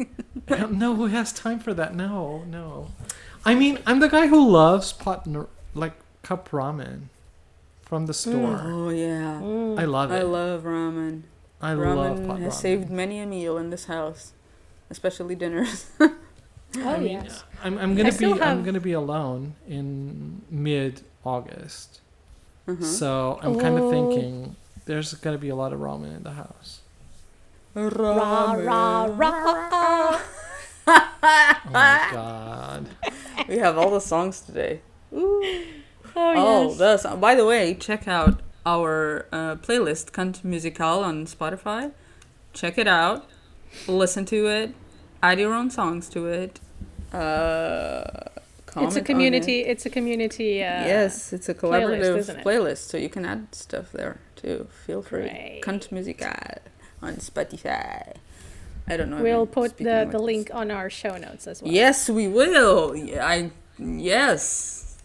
I 0.49 0.56
don't 0.56 0.75
know 0.79 0.94
who 0.94 1.06
has 1.06 1.32
time 1.32 1.59
for 1.59 1.73
that. 1.75 1.94
No, 1.94 2.44
no. 2.47 2.88
I 3.44 3.55
mean, 3.55 3.79
I'm 3.87 4.00
the 4.00 4.09
guy 4.09 4.26
who 4.29 4.49
loves 4.50 4.93
pot 4.93 5.26
n- 5.26 5.47
like 5.75 5.93
cup 6.23 6.49
ramen 6.50 7.09
from 7.82 8.06
the 8.06 8.15
store. 8.15 8.61
Oh 8.65 8.88
yeah, 8.91 9.41
Mm. 9.43 9.79
I 9.79 9.85
love 9.85 10.11
it. 10.12 10.17
I 10.17 10.23
love 10.23 10.62
ramen. 10.65 11.23
I 11.64 11.72
love 11.75 12.19
ramen 12.19 12.26
pot 12.26 12.38
has 12.40 12.55
ramen. 12.55 12.61
saved 12.61 12.90
many 12.90 13.19
a 13.20 13.26
meal 13.26 13.56
in 13.58 13.70
this 13.70 13.87
house, 13.87 14.32
especially 14.90 15.34
dinners. 15.34 15.90
oh 16.00 16.11
I 16.76 16.99
mean, 16.99 17.22
yes. 17.25 17.44
I'm, 17.62 17.78
I'm 17.78 17.94
gonna 17.94 18.11
be 18.11 18.16
still 18.16 18.43
I'm 18.43 18.62
gonna 18.64 18.80
be 18.80 18.92
alone 18.92 19.54
in 19.68 20.42
mid 20.50 21.02
August, 21.25 22.00
Mhm. 22.68 22.83
so 22.85 23.38
I'm 23.42 23.59
kind 23.59 23.76
of 23.78 23.85
Oh. 23.85 23.90
thinking 23.90 24.56
there's 24.87 25.14
gonna 25.14 25.38
be 25.38 25.49
a 25.49 25.56
lot 25.56 25.73
of 25.73 25.80
ramen 25.80 26.14
in 26.16 26.23
the 26.23 26.33
house. 26.42 26.80
Rah, 27.75 28.52
rah, 28.54 29.04
rah. 29.11 30.21
Oh 30.87 31.59
my 31.71 32.09
god! 32.12 32.88
we 33.49 33.56
have 33.56 33.78
all 33.78 33.90
the 33.90 34.00
songs 34.00 34.40
today. 34.42 34.80
Oh, 35.12 35.42
Oh, 36.16 36.68
yes. 36.68 36.78
the 36.78 36.97
song. 36.99 37.21
By 37.21 37.35
the 37.35 37.44
way, 37.47 37.75
check 37.75 38.06
out 38.06 38.40
our 38.66 39.26
uh, 39.33 39.56
playlist, 39.56 40.12
Cant 40.12 40.44
Musical, 40.44 41.04
on 41.04 41.26
Spotify. 41.26 41.92
Check 42.52 42.78
it 42.78 42.88
out. 42.88 43.28
Listen 43.87 44.25
to 44.26 44.47
it. 44.47 44.75
Add 45.23 45.40
your 45.40 45.54
own 45.54 45.71
songs 45.71 46.09
to 46.11 46.26
it. 46.26 46.61
Uh, 47.12 48.02
it's 48.76 48.97
a 48.97 49.02
community. 49.02 49.61
it. 49.61 49.68
It's 49.68 49.87
a 49.87 49.90
community. 49.90 50.62
Uh, 50.62 50.85
yes, 50.87 51.33
it's 51.33 51.49
a 51.49 51.54
collaborative 51.54 52.16
isn't 52.18 52.40
it? 52.40 52.44
playlist, 52.44 52.88
so 52.88 52.97
you 52.97 53.09
can 53.09 53.25
add 53.25 53.54
stuff 53.54 53.92
there 53.92 54.18
too. 54.37 54.66
Feel 54.87 55.02
free. 55.02 55.23
Great. 55.23 55.61
Cant 55.62 55.90
Musical 55.92 56.33
on 57.00 57.14
Spotify. 57.16 58.14
I 58.87 58.97
don't 58.97 59.11
know. 59.11 59.23
We'll 59.23 59.42
I'm 59.42 59.47
put 59.47 59.71
speaking 59.71 59.87
the, 59.87 59.99
like 60.00 60.11
the 60.11 60.18
this. 60.18 60.25
link 60.25 60.50
on 60.52 60.71
our 60.71 60.90
show 60.90 61.16
notes 61.16 61.47
as 61.47 61.62
well. 61.62 61.73
Yes, 61.73 62.11
we 62.11 62.28
will. 62.28 62.94
Yeah, 62.97 63.26
I 63.26 63.50
yes. 63.78 64.97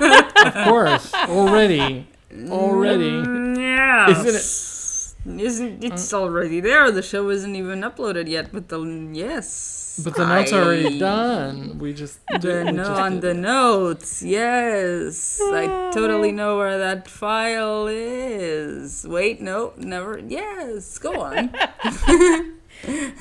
Of 0.00 0.54
course, 0.64 1.12
already, 1.14 2.06
already. 2.50 3.10
Mm, 3.10 3.56
Yeah. 3.58 4.10
Isn't 4.14 4.26
it? 4.34 5.40
Isn't 5.40 5.82
it's 5.82 6.12
already 6.12 6.60
there? 6.60 6.90
The 6.90 7.00
show 7.00 7.30
isn't 7.30 7.56
even 7.56 7.80
uploaded 7.80 8.28
yet, 8.28 8.50
but 8.52 8.68
the 8.68 8.78
yes. 9.14 9.98
But 10.04 10.16
the 10.16 10.26
notes 10.26 10.52
are 10.52 10.64
already 10.64 10.98
done. 10.98 11.78
We 11.78 11.94
just 11.94 12.18
The 12.28 12.64
we 12.66 12.72
no, 12.72 12.84
just 12.84 13.00
on 13.00 13.12
did 13.12 13.20
the 13.22 13.30
it. 13.30 13.34
notes, 13.36 14.22
yes. 14.22 15.40
I 15.42 15.90
totally 15.94 16.30
know 16.32 16.58
where 16.58 16.76
that 16.76 17.08
file 17.08 17.86
is. 17.88 19.06
Wait, 19.08 19.40
no, 19.40 19.72
never. 19.78 20.18
Yes, 20.18 20.98
go 20.98 21.22
on. 21.22 21.54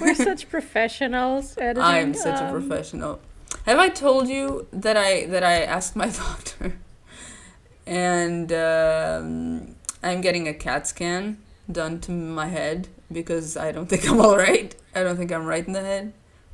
We're 0.02 0.16
such 0.16 0.50
professionals. 0.50 1.58
Editing. 1.58 1.84
I'm 1.84 2.14
such 2.14 2.40
a 2.42 2.48
um, 2.48 2.52
professional. 2.52 3.22
Have 3.66 3.80
I 3.80 3.88
told 3.88 4.28
you 4.28 4.68
that 4.74 4.98
I 4.98 5.26
that 5.28 5.44
I 5.44 5.62
asked 5.62 5.96
my 5.96 6.10
doctor, 6.10 6.78
and 7.86 8.52
um, 8.52 9.76
I'm 10.02 10.22
getting 10.22 10.48
a 10.48 10.54
CAT 10.54 10.88
scan 10.88 11.38
done 11.72 12.00
to 12.02 12.12
my 12.12 12.48
head 12.48 12.88
because 13.12 13.56
I 13.58 13.72
don't 13.72 13.88
think 13.88 14.08
I'm 14.10 14.20
all 14.26 14.38
right. 14.38 14.76
I 14.96 15.04
don't 15.04 15.18
think 15.18 15.32
I'm 15.32 15.46
right 15.46 15.66
in 15.66 15.74
the 15.74 15.82
head. 15.82 16.14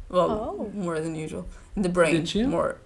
Well, 0.10 0.30
Oh. 0.32 0.72
more 0.74 1.00
than 1.00 1.16
usual 1.16 1.48
in 1.76 1.84
the 1.84 1.90
brain. 1.90 2.16
Did 2.16 2.34
you? 2.34 2.48
More. 2.48 2.78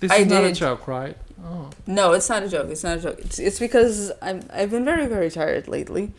This 0.00 0.10
I 0.12 0.18
is 0.18 0.26
not 0.26 0.44
a 0.44 0.52
joke, 0.52 0.86
right? 0.86 1.16
Oh. 1.44 1.70
No, 1.86 2.12
it's 2.12 2.28
not 2.28 2.42
a 2.42 2.48
joke. 2.48 2.68
It's 2.70 2.84
not 2.84 2.98
a 2.98 3.00
joke. 3.00 3.18
It's, 3.20 3.38
it's 3.38 3.58
because 3.58 4.12
I'm, 4.22 4.42
I've 4.52 4.70
been 4.70 4.84
very, 4.84 5.06
very 5.06 5.30
tired 5.30 5.66
lately, 5.68 6.12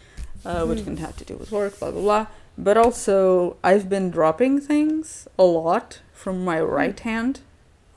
uh, 0.45 0.65
which 0.65 0.83
can 0.83 0.97
have 0.97 1.15
to 1.17 1.25
do 1.25 1.35
with 1.35 1.51
work, 1.51 1.79
blah, 1.79 1.91
blah, 1.91 2.01
blah. 2.01 2.27
But 2.57 2.77
also, 2.77 3.55
I've 3.63 3.87
been 3.87 4.11
dropping 4.11 4.59
things 4.59 5.27
a 5.37 5.43
lot 5.43 5.99
from 6.13 6.43
my 6.43 6.59
right 6.59 6.99
hand. 6.99 7.39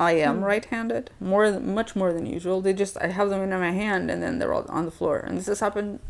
I 0.08 0.12
am 0.28 0.34
Mm. 0.40 0.44
right-handed, 0.52 1.04
more, 1.30 1.46
much 1.78 1.90
more 2.00 2.10
than 2.16 2.24
usual. 2.38 2.56
They 2.66 2.74
just, 2.84 2.94
I 3.06 3.08
have 3.18 3.28
them 3.30 3.40
in 3.46 3.50
my 3.68 3.74
hand 3.84 4.04
and 4.10 4.18
then 4.24 4.32
they're 4.38 4.54
all 4.56 4.66
on 4.78 4.84
the 4.90 4.90
floor. 5.00 5.16
And 5.26 5.32
this 5.38 5.46
has 5.52 5.60
happened 5.66 6.00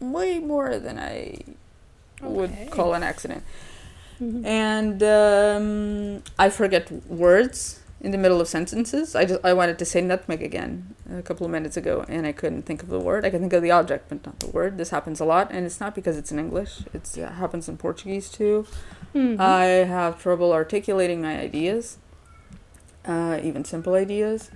way 0.00 0.38
more 0.52 0.78
than 0.86 0.96
I 0.98 1.38
would 2.36 2.52
call 2.76 2.90
an 2.98 3.02
accident 3.12 3.42
Mhm. 4.20 4.44
and 4.44 4.98
um, 5.18 6.22
I 6.38 6.48
forget 6.60 6.84
words 7.24 7.56
in 8.00 8.10
the 8.14 8.18
middle 8.24 8.40
of 8.40 8.48
sentences. 8.48 9.14
I 9.20 9.24
just 9.30 9.40
I 9.44 9.52
wanted 9.60 9.76
to 9.82 9.84
say 9.92 10.00
nutmeg 10.00 10.40
again 10.50 10.72
a 11.20 11.22
couple 11.28 11.44
of 11.46 11.52
minutes 11.52 11.76
ago, 11.82 11.94
and 12.08 12.22
I 12.26 12.32
couldn't 12.40 12.62
think 12.68 12.80
of 12.84 12.88
the 12.96 12.98
word. 13.08 13.24
I 13.24 13.30
can 13.30 13.40
think 13.40 13.52
of 13.58 13.62
the 13.66 13.70
object, 13.80 14.02
but 14.08 14.18
not 14.26 14.36
the 14.44 14.50
word. 14.58 14.72
This 14.80 14.90
happens 14.96 15.18
a 15.20 15.24
lot, 15.34 15.46
and 15.54 15.60
it's 15.68 15.80
not 15.84 15.92
because 15.98 16.16
it's 16.20 16.32
in 16.34 16.38
English. 16.46 16.72
It's, 16.96 17.10
it 17.16 17.28
happens 17.42 17.68
in 17.70 17.76
Portuguese 17.76 18.28
too. 18.38 18.66
Mhm. 19.14 19.38
I 19.40 19.64
have 19.96 20.12
trouble 20.26 20.50
articulating 20.52 21.18
my 21.28 21.34
ideas, 21.48 21.84
uh, 23.08 23.40
even 23.42 23.64
simple 23.64 23.94
ideas. 23.94 24.50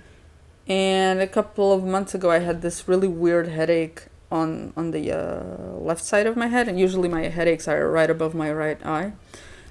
And 0.67 1.19
a 1.19 1.27
couple 1.27 1.73
of 1.73 1.83
months 1.83 2.15
ago, 2.15 2.29
I 2.31 2.39
had 2.39 2.61
this 2.61 2.87
really 2.87 3.07
weird 3.09 3.47
headache 3.49 4.05
on 4.31 4.71
on 4.77 4.91
the 4.91 5.11
uh, 5.11 5.77
left 5.79 6.03
side 6.03 6.25
of 6.25 6.35
my 6.37 6.47
head, 6.47 6.67
and 6.69 6.79
usually 6.79 7.09
my 7.09 7.23
headaches 7.27 7.67
are 7.67 7.89
right 7.91 8.09
above 8.09 8.33
my 8.33 8.51
right 8.51 8.79
eye 8.85 9.11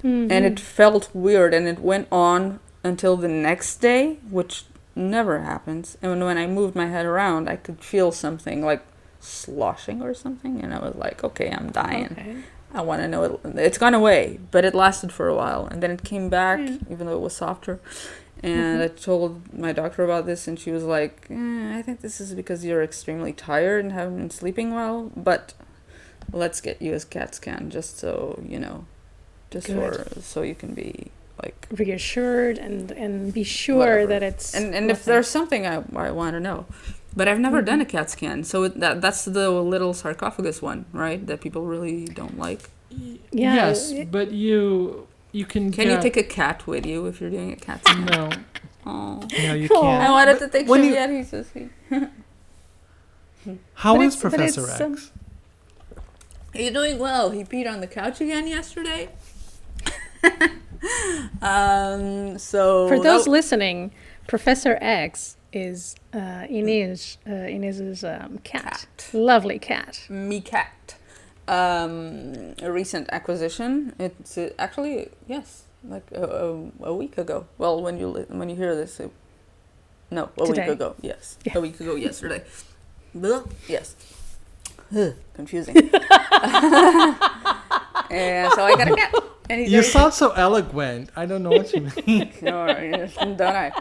and 0.05 0.31
Mhm. 0.33 0.51
it 0.51 0.59
felt 0.61 1.09
weird 1.15 1.55
and 1.55 1.69
it 1.69 1.79
went 1.79 2.09
on 2.11 2.59
until 2.83 3.17
the 3.17 3.29
next 3.29 3.77
day 3.81 4.19
which 4.31 4.65
never 4.97 5.35
happens 5.43 5.97
and 6.03 6.21
when 6.27 6.37
i 6.37 6.45
moved 6.59 6.75
my 6.75 6.87
head 6.95 7.07
around 7.07 7.49
i 7.49 7.55
could 7.55 7.79
feel 7.93 8.11
something 8.11 8.65
like 8.71 8.83
sloshing 9.21 10.03
or 10.03 10.13
something 10.13 10.61
and 10.61 10.75
i 10.75 10.79
was 10.87 10.95
like 10.97 11.23
okay 11.23 11.49
i'm 11.57 11.71
dying 11.71 12.09
Okay. 12.19 12.35
i 12.75 12.81
want 12.89 13.01
to 13.03 13.07
know 13.07 13.23
it 13.23 13.33
it's 13.69 13.79
gone 13.79 13.95
away 13.95 14.41
but 14.51 14.65
it 14.65 14.75
lasted 14.75 15.13
for 15.13 15.29
a 15.29 15.37
while 15.37 15.67
and 15.71 15.81
then 15.83 15.93
it 15.93 16.03
came 16.03 16.29
back 16.29 16.59
Yeah. 16.59 16.77
even 16.93 17.07
though 17.07 17.15
it 17.21 17.25
was 17.29 17.37
softer 17.37 17.79
and 18.43 18.83
i 18.83 18.89
told 18.89 19.53
my 19.57 19.73
doctor 19.73 20.05
about 20.05 20.27
this 20.27 20.49
and 20.49 20.59
she 20.59 20.71
was 20.71 20.85
like 20.85 21.27
eh, 21.31 21.79
i 21.79 21.83
think 21.83 22.01
this 22.01 22.21
is 22.21 22.35
because 22.35 22.65
you're 22.65 22.83
extremely 22.83 23.33
tired 23.33 23.85
and 23.85 23.93
haven't 23.93 24.17
been 24.17 24.31
sleeping 24.31 24.75
well 24.75 25.11
but 25.17 25.55
let's 26.33 26.61
get 26.61 26.81
you 26.81 26.95
a 26.95 27.01
cat 27.01 27.35
scan 27.35 27.71
just 27.71 27.99
so 27.99 28.43
you 28.47 28.59
know 28.59 28.85
just 29.51 29.67
Good. 29.67 29.97
for 29.97 30.21
so 30.21 30.43
you 30.43 30.55
can 30.55 30.75
be 30.75 31.11
like 31.43 31.67
Reassured 31.71 32.59
and 32.59 32.91
and 32.93 33.33
be 33.33 33.45
sure 33.45 33.79
Whatever. 33.79 34.07
that 34.07 34.23
it's 34.23 34.55
and 34.55 34.75
and 34.75 34.91
if 34.91 35.05
there's 35.05 35.29
something 35.29 35.67
I, 35.67 35.83
I 35.95 36.11
want 36.11 36.35
to 36.35 36.41
know 36.41 36.67
but 37.15 37.29
I've 37.29 37.41
never 37.41 37.61
done 37.63 37.81
a 37.81 37.85
CAT 37.85 38.11
scan 38.11 38.45
so 38.45 38.65
it, 38.65 38.81
that 38.81 39.01
that's 39.01 39.25
the 39.25 39.51
little 39.51 39.93
sarcophagus 39.95 40.63
one 40.63 40.87
right 40.93 41.27
that 41.27 41.41
people 41.41 41.67
really 41.67 42.07
don't 42.07 42.39
like? 42.39 42.71
Yeah, 42.91 43.55
yes, 43.55 43.93
but 44.11 44.33
you 44.33 45.09
you 45.33 45.45
can. 45.47 45.73
can 45.73 45.89
you 45.91 46.01
take 46.01 46.17
a 46.17 46.23
cat 46.23 46.67
with 46.67 46.85
you 46.87 47.07
if 47.07 47.21
you're 47.21 47.31
doing 47.31 47.53
a 47.53 47.57
CAT 47.57 47.81
scan 47.87 48.05
No, 48.07 48.31
oh 48.87 49.27
no, 49.39 49.55
you 49.55 49.69
can't. 49.69 50.03
I 50.03 50.11
wanted 50.11 50.39
to 50.41 50.49
take 50.49 50.69
when 50.69 50.81
some 50.81 50.89
you- 50.89 50.95
yet 50.95 51.11
he's 51.11 51.31
so 51.31 51.43
sweet 51.43 51.71
How 53.75 53.97
But 53.97 54.07
is 54.07 54.17
Professor 54.17 54.69
X? 54.71 54.81
um, 54.81 54.99
He's 56.55 56.71
doing 56.71 56.99
well. 56.99 57.31
He 57.31 57.45
peed 57.45 57.67
on 57.71 57.81
the 57.81 57.87
couch 57.87 58.21
again 58.21 58.47
yesterday. 58.47 59.09
um, 61.43 62.39
so 62.39 62.89
For 62.89 63.01
those 63.03 63.25
that- 63.25 63.31
listening, 63.31 63.93
Professor 64.27 64.79
X 64.81 65.37
is 65.53 65.97
uh, 66.15 66.47
Inez 66.49 67.19
uh, 67.27 67.31
Inez's 67.33 68.05
um, 68.05 68.39
cat. 68.45 68.87
Cat. 68.97 69.11
Lovely 69.13 69.59
cat. 69.59 70.07
me 70.09 70.41
cat, 70.41 70.97
um, 71.53 72.55
a 72.63 72.71
recent 72.73 73.09
acquisition. 73.13 73.93
It's 73.99 74.39
uh, 74.39 74.51
actually 74.59 75.09
yes, 75.29 75.65
like 75.85 76.09
a, 76.13 76.23
a, 76.25 76.89
a 76.91 76.95
week 76.95 77.19
ago. 77.19 77.47
Well, 77.59 77.83
when 77.83 77.99
you 77.99 78.09
li- 78.09 78.27
when 78.29 78.49
you 78.49 78.57
hear 78.57 78.75
this, 78.75 78.99
it, 79.01 79.11
no, 80.11 80.31
a 80.39 80.47
Today. 80.47 80.63
week 80.63 80.73
ago. 80.81 80.95
Yes, 81.01 81.37
Yeah. 81.45 81.59
a 81.59 81.61
week 81.61 81.79
ago 81.81 81.95
yesterday. 82.09 82.43
Blah, 83.15 83.45
yes, 83.69 83.95
Ugh, 84.97 85.13
confusing. 85.35 85.77
and 88.11 88.53
so 88.53 88.65
I 88.65 88.75
got 88.77 88.89
a 88.91 88.97
cat. 88.97 89.15
You 89.51 89.83
sound 89.83 90.15
so 90.15 90.31
eloquent. 90.33 91.11
I 91.15 91.27
don't 91.27 91.43
know 91.43 91.51
what 91.51 91.73
you 91.75 91.91
mean. 92.07 92.33
no, 92.43 92.67
don't 93.37 93.43
I? 93.43 93.73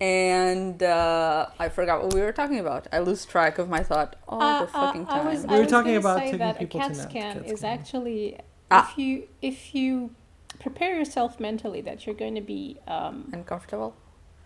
And 0.00 0.82
uh, 0.82 1.48
I 1.58 1.68
forgot 1.68 2.02
what 2.02 2.14
we 2.14 2.20
were 2.22 2.32
talking 2.32 2.58
about. 2.58 2.86
I 2.92 3.00
lose 3.00 3.24
track 3.26 3.58
of 3.58 3.68
my 3.68 3.82
thought 3.82 4.16
all 4.26 4.60
the 4.60 4.66
fucking 4.66 5.06
time. 5.06 5.26
Uh, 5.26 5.30
I 5.30 5.34
was, 5.34 5.46
We 5.46 5.54
I 5.56 5.58
were 5.58 5.66
talking 5.66 5.96
about 5.96 6.18
say 6.18 6.24
taking 6.26 6.38
that 6.38 6.58
people 6.58 6.80
a 6.80 6.84
to 6.84 6.88
CAT 6.88 6.96
nap- 6.96 7.10
scan 7.10 7.36
CAT 7.42 7.46
is 7.52 7.58
scan. 7.60 7.78
actually 7.78 8.38
Ah. 8.70 8.88
if 8.90 8.96
you 8.98 9.28
if 9.42 9.74
you 9.74 10.14
prepare 10.60 10.96
yourself 10.96 11.38
mentally 11.40 11.80
that 11.82 12.06
you're 12.06 12.14
going 12.14 12.34
to 12.36 12.40
be 12.40 12.78
um, 12.86 13.28
Uncomfortable. 13.32 13.94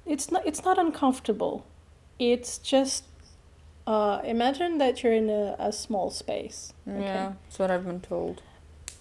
it's 0.07 0.31
not 0.33 0.47
it's 0.47 0.65
not 0.65 0.79
uncomfortable 0.79 1.67
it's 2.19 2.57
just 2.59 3.05
uh, 3.87 4.21
imagine 4.25 4.79
that 4.79 5.03
you're 5.03 5.13
in 5.13 5.29
a, 5.29 5.57
a 5.59 5.71
small 5.73 6.11
space 6.11 6.73
okay? 6.89 7.01
Yeah, 7.05 7.33
that's 7.45 7.59
what 7.59 7.71
I've 7.71 7.85
been 7.85 8.01
told. 8.01 8.43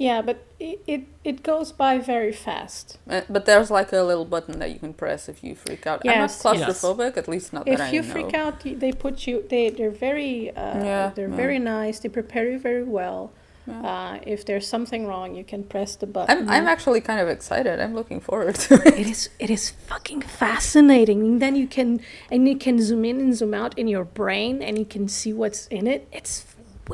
Yeah 0.08 0.20
but 0.28 0.38
it, 0.60 0.78
it 0.94 1.02
it 1.30 1.38
goes 1.52 1.70
by 1.84 1.94
very 2.14 2.34
fast 2.48 2.86
Uh, 3.10 3.22
but 3.36 3.44
there's 3.48 3.70
like 3.80 3.90
a 4.02 4.04
little 4.12 4.30
button 4.36 4.56
that 4.62 4.70
you 4.74 4.80
can 4.86 4.94
press 5.04 5.22
if 5.34 5.38
you 5.46 5.52
freak 5.66 5.84
out. 5.92 6.00
Yes, 6.04 6.16
I'm 6.46 6.60
not 6.60 6.70
claustrophobic, 6.70 7.14
at 7.22 7.28
least 7.34 7.48
not 7.56 7.64
if 7.68 7.78
that 7.78 7.84
I 7.88 7.92
know. 7.92 8.00
If 8.00 8.06
you 8.08 8.12
freak 8.16 8.34
out 8.44 8.56
they 8.84 8.92
put 9.06 9.16
you 9.28 9.36
they 9.54 9.64
they're 9.76 9.98
very 10.10 10.36
uh, 10.64 10.84
Yeah, 10.90 11.06
they're 11.16 11.34
yeah. 11.36 11.44
very 11.44 11.60
nice 11.78 11.96
they 12.04 12.10
prepare 12.22 12.46
you 12.54 12.60
very 12.70 12.88
well 13.00 13.22
Yeah. 13.66 13.92
uh, 13.92 14.14
if 14.34 14.40
there's 14.48 14.68
something 14.76 15.02
wrong 15.10 15.28
you 15.40 15.46
can 15.54 15.62
press 15.74 15.92
the 16.04 16.08
button 16.16 16.32
I'm 16.34 16.50
I'm 16.56 16.68
actually 16.74 17.02
kind 17.10 17.20
of 17.24 17.28
excited. 17.38 17.76
I'm 17.84 17.96
looking 18.00 18.20
forward 18.30 18.56
to 18.68 18.74
it. 18.90 18.94
it 19.02 19.08
is 19.16 19.22
it 19.46 19.50
is 19.58 19.64
fucking 19.92 20.22
fascinating 20.42 21.20
and 21.28 21.36
then 21.44 21.54
you 21.62 21.68
can 21.78 21.90
and 22.32 22.40
you 22.50 22.58
can 22.66 22.76
zoom 22.88 23.04
in 23.12 23.18
and 23.24 23.32
zoom 23.40 23.54
out 23.62 23.74
in 23.82 23.88
your 23.96 24.06
brain 24.20 24.54
and 24.66 24.74
you 24.82 24.88
can 24.96 25.06
see 25.18 25.32
what's 25.42 25.62
in 25.78 25.86
it 25.94 26.02
it's 26.20 26.34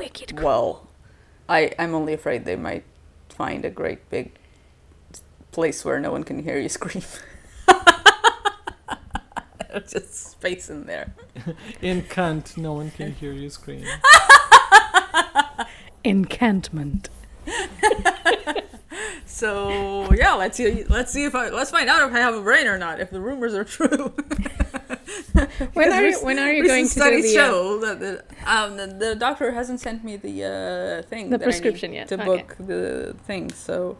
wicked 0.00 0.30
cool. 0.36 0.46
Well, 0.50 0.68
I 1.56 1.60
I'm 1.82 1.92
only 2.00 2.14
afraid 2.20 2.38
they 2.50 2.56
might 2.68 2.84
find 3.40 3.64
a 3.64 3.70
great 3.70 4.10
big 4.10 4.32
place 5.50 5.82
where 5.82 5.98
no 5.98 6.12
one 6.12 6.22
can 6.24 6.42
hear 6.42 6.58
you 6.58 6.68
scream. 6.78 7.02
Just 9.88 10.32
space 10.32 10.68
in 10.68 10.84
there. 10.84 11.14
In 11.80 12.02
Kant, 12.02 12.58
no 12.58 12.74
one 12.74 12.90
can 12.90 13.14
hear 13.14 13.32
you 13.32 13.48
scream. 13.48 13.86
enchantment 16.04 17.08
So 19.26 20.12
yeah, 20.12 20.34
let's 20.34 20.56
see. 20.56 20.84
Let's 20.84 21.12
see 21.12 21.24
if 21.24 21.34
I 21.34 21.48
let's 21.50 21.70
find 21.70 21.88
out 21.88 22.06
if 22.08 22.14
I 22.14 22.18
have 22.18 22.34
a 22.34 22.42
brain 22.42 22.66
or 22.66 22.78
not. 22.78 23.00
If 23.00 23.10
the 23.10 23.20
rumors 23.20 23.54
are 23.54 23.64
true. 23.64 24.12
when 25.74 25.92
are 25.92 26.02
you 26.02 26.18
when 26.22 26.38
are 26.38 26.52
you 26.52 26.66
going 26.66 26.88
to 26.88 26.94
do 26.94 27.00
studies 27.00 27.32
the 27.32 27.40
uh, 27.40 27.46
show 27.46 27.78
that 27.80 28.00
the, 28.00 28.24
um, 28.46 28.76
the 28.76 28.86
the 28.86 29.14
doctor 29.14 29.52
hasn't 29.52 29.80
sent 29.80 30.04
me 30.04 30.16
the 30.16 30.44
uh, 30.44 31.08
thing 31.08 31.30
The 31.30 31.38
that 31.38 31.44
I 31.44 31.46
need 31.46 31.50
prescription 31.52 31.92
yet, 31.92 32.08
to 32.08 32.14
okay. 32.14 32.24
book 32.24 32.56
the 32.58 33.16
thing. 33.26 33.50
So 33.52 33.96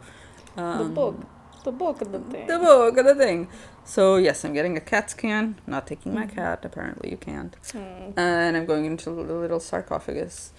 um, 0.57 0.77
the 0.79 0.85
book 0.93 1.15
the 1.63 1.71
book 1.71 2.01
of 2.01 2.11
the 2.11 2.19
thing 2.19 2.47
the 2.47 2.59
book 2.59 2.97
of 2.97 3.05
the 3.05 3.15
thing. 3.15 3.47
So 3.85 4.17
yes, 4.17 4.43
I'm 4.45 4.53
getting 4.53 4.77
a 4.77 4.81
CAT 4.81 5.09
scan. 5.09 5.55
Not 5.65 5.87
taking 5.87 6.13
my 6.13 6.25
Mhm. 6.25 6.35
cat. 6.35 6.65
Apparently, 6.65 7.09
you 7.09 7.17
can't. 7.17 7.55
Hmm. 7.71 8.11
And 8.17 8.55
I'm 8.57 8.65
going 8.65 8.85
into 8.85 9.09
the 9.09 9.33
little 9.33 9.59
sarcophagus 9.59 10.53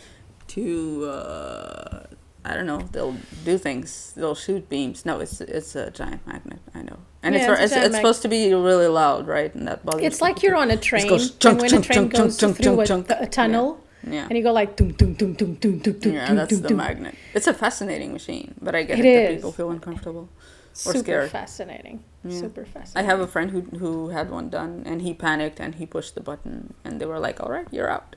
to 0.48 1.04
uh, 1.06 2.06
I 2.44 2.54
don't 2.54 2.66
know. 2.66 2.80
They'll 2.92 3.16
do 3.44 3.56
things. 3.58 4.12
They'll 4.16 4.34
shoot 4.34 4.68
beams. 4.68 5.04
No, 5.06 5.20
it's 5.20 5.40
it's 5.40 5.76
a 5.76 5.90
giant 5.90 6.26
magnet. 6.26 6.58
I 6.74 6.82
know. 6.82 6.98
And 7.22 7.34
Yeah, 7.34 7.52
it's 7.52 7.62
it's 7.62 7.72
it's, 7.76 7.86
it's 7.86 7.96
supposed 7.96 8.22
to 8.22 8.28
be 8.28 8.52
really 8.52 8.88
loud, 8.88 9.28
right? 9.28 9.54
And 9.54 9.68
that 9.68 9.84
bothers 9.84 10.02
it's 10.04 10.20
like 10.20 10.36
people 10.36 10.48
you're 10.48 10.56
on 10.58 10.70
a 10.70 10.76
train 10.76 11.08
goes 11.08 11.30
and 11.44 11.60
when 11.60 11.70
chunk, 11.70 11.84
a 11.84 11.86
train 11.86 11.96
chunk, 11.96 12.12
chunk, 12.12 12.12
goes 12.24 12.36
chunk, 12.38 12.56
through 12.56 12.80
a, 12.80 12.86
chunk, 12.86 13.10
a 13.10 13.26
tunnel 13.26 13.78
Yeah. 14.02 14.26
and 14.28 14.36
you 14.36 14.42
go 14.42 14.52
like 14.52 14.74
dum 14.74 14.90
dum 14.92 15.14
dum 15.14 15.34
dum 15.34 15.54
dum 15.54 15.78
dum 15.78 15.98
dum 16.00 16.12
Yeah, 16.12 16.26
dum, 16.26 16.36
that's 16.36 16.50
dum, 16.54 16.62
the 16.62 16.68
dum. 16.70 16.76
magnet. 16.78 17.14
It's 17.34 17.46
a 17.46 17.54
fascinating 17.54 18.12
machine, 18.12 18.54
but 18.60 18.74
I 18.74 18.82
get 18.82 18.98
It 18.98 19.04
it, 19.04 19.14
that 19.14 19.30
is. 19.32 19.36
people 19.36 19.52
feel 19.52 19.70
uncomfortable. 19.70 20.28
super 20.72 20.98
scared. 20.98 21.30
fascinating 21.30 22.02
Yeah. 22.24 22.40
super 22.40 22.64
fascinating. 22.64 22.98
I 23.00 23.02
have 23.12 23.20
a 23.20 23.28
friend 23.34 23.48
who 23.54 23.60
who 23.82 24.08
had 24.18 24.30
one 24.30 24.48
done, 24.48 24.82
and 24.84 25.02
he 25.06 25.12
panicked 25.14 25.60
and 25.60 25.76
he 25.76 25.86
pushed 25.86 26.14
the 26.16 26.20
button, 26.30 26.74
and 26.84 26.92
they 27.00 27.06
were 27.06 27.20
like, 27.26 27.36
"All 27.42 27.52
right, 27.56 27.68
you're 27.76 27.90
out." 27.96 28.16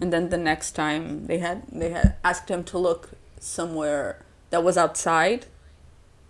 And 0.00 0.08
then 0.14 0.30
the 0.30 0.38
next 0.50 0.70
time 0.72 1.26
they 1.26 1.38
had 1.46 1.58
they 1.80 1.90
had 1.90 2.14
asked 2.24 2.48
him 2.54 2.62
to 2.72 2.78
look 2.78 3.02
somewhere 3.40 4.24
that 4.50 4.62
was 4.62 4.76
outside, 4.78 5.46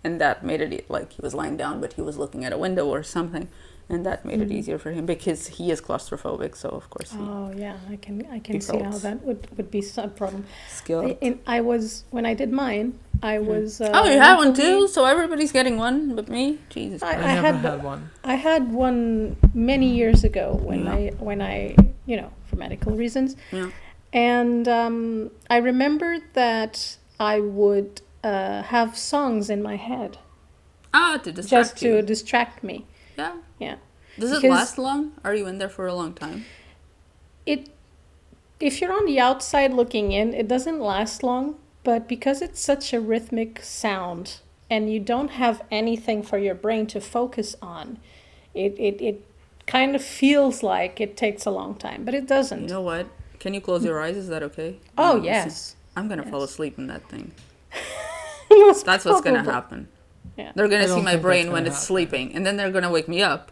and 0.03 0.19
that 0.19 0.43
made 0.43 0.61
it 0.61 0.73
e- 0.73 0.81
like 0.89 1.13
he 1.13 1.21
was 1.21 1.33
lying 1.35 1.57
down, 1.57 1.79
but 1.81 1.93
he 1.93 2.01
was 2.01 2.17
looking 2.17 2.43
at 2.43 2.51
a 2.53 2.57
window 2.57 2.87
or 2.87 3.03
something, 3.03 3.47
and 3.89 4.05
that 4.05 4.25
made 4.25 4.41
it 4.41 4.49
Mhm. 4.49 4.53
easier 4.57 4.77
for 4.79 4.91
him 4.91 5.05
because 5.05 5.47
he 5.57 5.69
is 5.69 5.79
claustrophobic. 5.81 6.55
So 6.55 6.69
of 6.69 6.89
course 6.89 7.11
he 7.11 7.17
Oh 7.19 7.51
yeah, 7.55 7.75
I 7.89 7.97
can 7.97 8.25
I 8.31 8.39
can 8.39 8.59
see 8.61 8.79
how 8.79 8.97
that 9.07 9.21
would 9.23 9.47
would 9.57 9.69
be 9.69 9.83
a 9.97 10.07
problem. 10.07 10.45
skilled. 10.69 11.05
I, 11.05 11.17
and 11.21 11.39
I 11.45 11.61
was 11.61 12.03
when 12.09 12.25
I 12.25 12.33
did 12.33 12.51
mine, 12.51 12.97
I 13.21 13.37
was. 13.39 13.81
Uh, 13.81 13.91
oh, 13.93 14.05
you 14.05 14.17
had 14.19 14.37
one 14.37 14.53
too. 14.53 14.87
So 14.87 15.05
everybody's 15.05 15.51
getting 15.51 15.77
one, 15.77 16.15
but 16.15 16.29
me, 16.29 16.57
Jesus. 16.69 17.03
I- 17.03 17.09
I, 17.09 17.13
Christ. 17.15 17.27
never 17.27 17.47
had 17.47 17.55
had 17.57 17.83
one. 17.83 18.09
I 18.23 18.35
had 18.35 18.71
one 18.71 19.35
many 19.53 19.89
years 19.93 20.23
ago 20.23 20.57
when 20.63 20.85
Yeah. 20.85 20.93
I 20.93 21.11
when 21.19 21.41
I 21.41 21.75
you 22.05 22.15
know 22.17 22.29
for 22.47 22.55
medical 22.55 22.93
reasons, 22.95 23.35
Yeah. 23.51 23.69
and 24.13 24.67
um, 24.67 25.31
I 25.49 25.57
remember 25.57 26.17
that 26.33 26.97
I 27.21 27.39
would 27.39 28.01
uh, 28.23 28.63
have 28.75 28.97
songs 28.97 29.49
in 29.49 29.61
my 29.61 29.75
head 29.89 30.17
Ah, 30.93 31.17
to 31.23 31.31
distract 31.31 31.69
just 31.69 31.81
you. 31.83 31.91
to 31.97 32.01
distract 32.01 32.63
me. 32.63 32.85
Yeah. 33.17 33.35
Yeah. 33.59 33.75
Does 34.19 34.31
it 34.31 34.43
last 34.57 34.77
long? 34.77 35.01
Are 35.23 35.35
you 35.39 35.45
in 35.51 35.57
there 35.59 35.69
for 35.77 35.85
a 35.87 35.93
long 35.93 36.13
time? 36.13 36.45
It 37.45 37.69
if 38.59 38.81
you're 38.81 38.93
on 38.93 39.05
the 39.05 39.19
outside 39.19 39.71
looking 39.73 40.11
in, 40.11 40.33
it 40.41 40.47
doesn't 40.47 40.79
last 40.79 41.23
long, 41.23 41.55
but 41.83 42.07
because 42.07 42.41
it's 42.45 42.59
such 42.71 42.93
a 42.93 42.99
rhythmic 42.99 43.61
sound 43.63 44.25
and 44.69 44.91
you 44.93 44.99
don't 44.99 45.31
have 45.43 45.57
anything 45.71 46.23
for 46.23 46.37
your 46.37 46.55
brain 46.55 46.85
to 46.87 46.99
focus 47.01 47.55
on, 47.61 47.85
it 48.53 48.73
it, 48.87 48.95
it 49.09 49.17
kind 49.67 49.95
of 49.95 50.03
feels 50.03 50.61
like 50.63 50.99
it 51.05 51.15
takes 51.15 51.45
a 51.45 51.51
long 51.51 51.75
time, 51.75 52.03
but 52.05 52.13
it 52.13 52.27
doesn't. 52.27 52.63
You 52.63 52.67
know 52.75 52.81
what? 52.93 53.05
Can 53.39 53.53
you 53.53 53.61
close 53.61 53.83
your 53.85 53.99
eyes? 54.05 54.17
Is 54.17 54.27
that 54.33 54.43
okay? 54.43 54.71
oh 54.97 55.17
Um, 55.17 55.23
yes. 55.23 55.75
I'm 55.95 56.07
gonna 56.07 56.25
fall 56.29 56.43
asleep 56.43 56.77
in 56.77 56.87
that 56.87 57.07
thing. 57.09 57.33
Most 58.49 58.85
That's 58.85 59.05
what's 59.05 59.21
gonna 59.21 59.43
happen. 59.43 59.87
Yeah. 60.37 60.51
They're 60.55 60.67
gonna 60.67 60.87
don't 60.87 60.99
see 60.99 61.03
my 61.03 61.15
brain 61.15 61.51
when 61.51 61.65
it's 61.65 61.75
happen. 61.75 61.85
sleeping, 61.85 62.35
and 62.35 62.45
then 62.45 62.57
they're 62.57 62.71
gonna 62.71 62.89
wake 62.89 63.07
me 63.07 63.21
up 63.21 63.51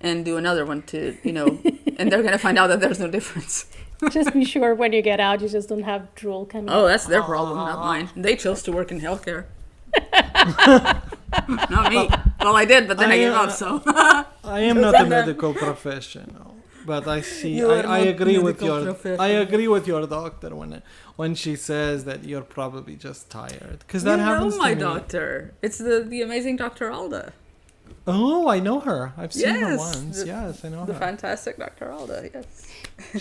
and 0.00 0.24
do 0.24 0.36
another 0.36 0.64
one 0.64 0.82
to, 0.82 1.16
you 1.22 1.32
know, 1.32 1.58
and 1.98 2.10
they're 2.10 2.22
gonna 2.22 2.38
find 2.38 2.58
out 2.58 2.68
that 2.68 2.80
there's 2.80 2.98
no 2.98 3.08
difference. 3.08 3.66
just 4.10 4.32
be 4.32 4.44
sure 4.44 4.74
when 4.74 4.92
you 4.92 5.02
get 5.02 5.20
out, 5.20 5.40
you 5.40 5.48
just 5.48 5.68
don't 5.68 5.82
have 5.82 6.14
drool 6.14 6.46
coming. 6.46 6.70
Oh, 6.70 6.86
that's 6.86 7.06
their 7.06 7.22
problem, 7.22 7.58
not 7.58 7.78
mine. 7.78 8.08
They 8.16 8.36
chose 8.36 8.62
to 8.64 8.72
work 8.72 8.90
in 8.90 9.00
healthcare. 9.00 9.46
not 11.70 11.92
me. 11.92 12.08
Well, 12.40 12.56
I 12.56 12.64
did, 12.64 12.88
but 12.88 12.96
then 12.96 13.10
I, 13.10 13.14
I, 13.14 13.18
gave 13.18 13.32
uh, 13.32 13.42
up. 13.42 13.50
So 13.50 13.82
I 14.44 14.60
am 14.60 14.80
not 14.80 14.94
a 14.94 15.04
medical 15.04 15.52
professional, 15.52 16.49
but 16.86 17.06
I 17.08 17.20
see. 17.20 17.62
I, 17.62 17.80
I 17.80 17.98
agree 18.14 18.38
with 18.38 18.62
your. 18.62 18.82
professional. 18.84 19.20
I 19.20 19.28
agree 19.28 19.68
with 19.68 19.86
your 19.86 20.06
doctor 20.06 20.54
when 20.54 20.82
when 21.16 21.34
she 21.34 21.56
says 21.56 22.04
that 22.04 22.24
you're 22.24 22.42
probably 22.58 22.96
just 22.96 23.30
tired, 23.30 23.78
because 23.80 24.02
that 24.04 24.18
you 24.18 24.24
happens 24.24 24.54
know 24.56 24.62
my 24.62 24.70
to 24.70 24.76
me. 24.76 24.82
doctor. 24.82 25.54
It's 25.62 25.78
the 25.78 26.00
the 26.00 26.22
amazing 26.22 26.56
Dr. 26.56 26.90
Alda, 26.90 27.32
Oh, 28.06 28.48
I 28.48 28.60
know 28.60 28.80
her. 28.80 29.12
I've 29.16 29.32
seen 29.32 29.54
her 29.54 29.76
once. 29.76 30.20
the- 30.20 30.26
yes, 30.26 30.64
I 30.64 30.68
know 30.70 30.86
the 30.86 30.92
her. 30.94 30.98
The 30.98 30.98
fantastic 31.06 31.58
Dr. 31.58 31.90
Alda. 31.92 32.30
Yes, 32.32 32.66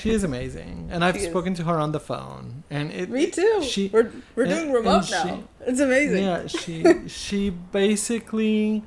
she 0.02 0.10
is 0.12 0.24
amazing, 0.24 0.88
and 0.92 1.04
I've 1.04 1.16
She 1.18 1.24
is. 1.24 1.30
spoken 1.30 1.54
to 1.56 1.64
her 1.64 1.78
on 1.78 1.92
the 1.92 2.00
phone, 2.00 2.64
and 2.70 2.92
it. 2.92 3.10
me 3.10 3.30
too. 3.30 3.62
She, 3.64 3.90
we're 3.94 4.12
we're 4.36 4.44
and- 4.46 4.54
doing 4.54 4.72
remote 4.72 5.06
she- 5.06 5.14
now. 5.14 5.44
It's 5.68 5.80
amazing. 5.82 6.24
Yeah, 6.24 6.48
she 6.48 6.86
she 7.08 7.50
basically 7.82 8.84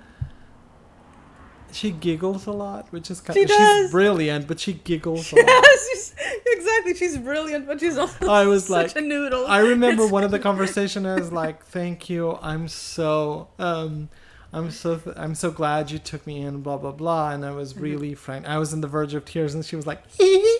she 1.75 1.91
giggles 1.91 2.47
a 2.47 2.53
lot, 2.53 2.87
which 2.93 3.11
is 3.11 3.21
kind 3.21 3.35
She 3.37 3.43
of 3.43 3.49
does. 3.49 3.83
she's 3.85 3.91
brilliant, 3.91 4.47
but 4.47 4.61
she 4.61 4.73
giggles 4.75 5.33
a 5.33 5.37
lot. 5.37 5.45
Yes, 5.47 5.89
she's, 5.91 6.15
exactly. 6.47 6.95
She's 6.95 7.19
brilliant, 7.19 7.67
but 7.67 7.81
she's 7.81 7.97
also 7.99 8.29
I 8.31 8.47
was 8.47 8.67
such 8.67 8.95
like- 8.95 8.97
a 8.97 9.07
noodle. 9.07 9.47
I 9.47 9.59
remember 9.61 10.03
It's- 10.05 10.13
one 10.13 10.25
of 10.25 10.31
the 10.31 10.39
conversation 10.39 11.07
I 11.07 11.15
was 11.17 11.33
like, 11.33 11.65
"Thank 11.67 12.09
you. 12.11 12.39
I'm 12.43 12.69
so 12.69 13.49
um 13.59 14.09
I'm 14.53 14.71
so 14.71 14.97
th- 14.99 15.17
I'm 15.19 15.35
so 15.35 15.51
glad 15.51 15.91
you 15.91 15.99
took 15.99 16.27
me 16.27 16.43
in 16.43 16.61
blah 16.63 16.77
blah 16.77 16.93
blah." 16.93 17.31
And 17.31 17.45
I 17.45 17.51
was 17.53 17.73
Mm-hmm. 17.75 17.83
really 17.83 18.15
frank. 18.15 18.47
I 18.47 18.59
was 18.59 18.73
on 18.73 18.81
the 18.81 18.89
verge 18.89 19.15
of 19.15 19.25
tears 19.25 19.55
and 19.55 19.65
she 19.65 19.77
was 19.77 19.87
like, 19.87 20.01
"Hee." 20.13 20.59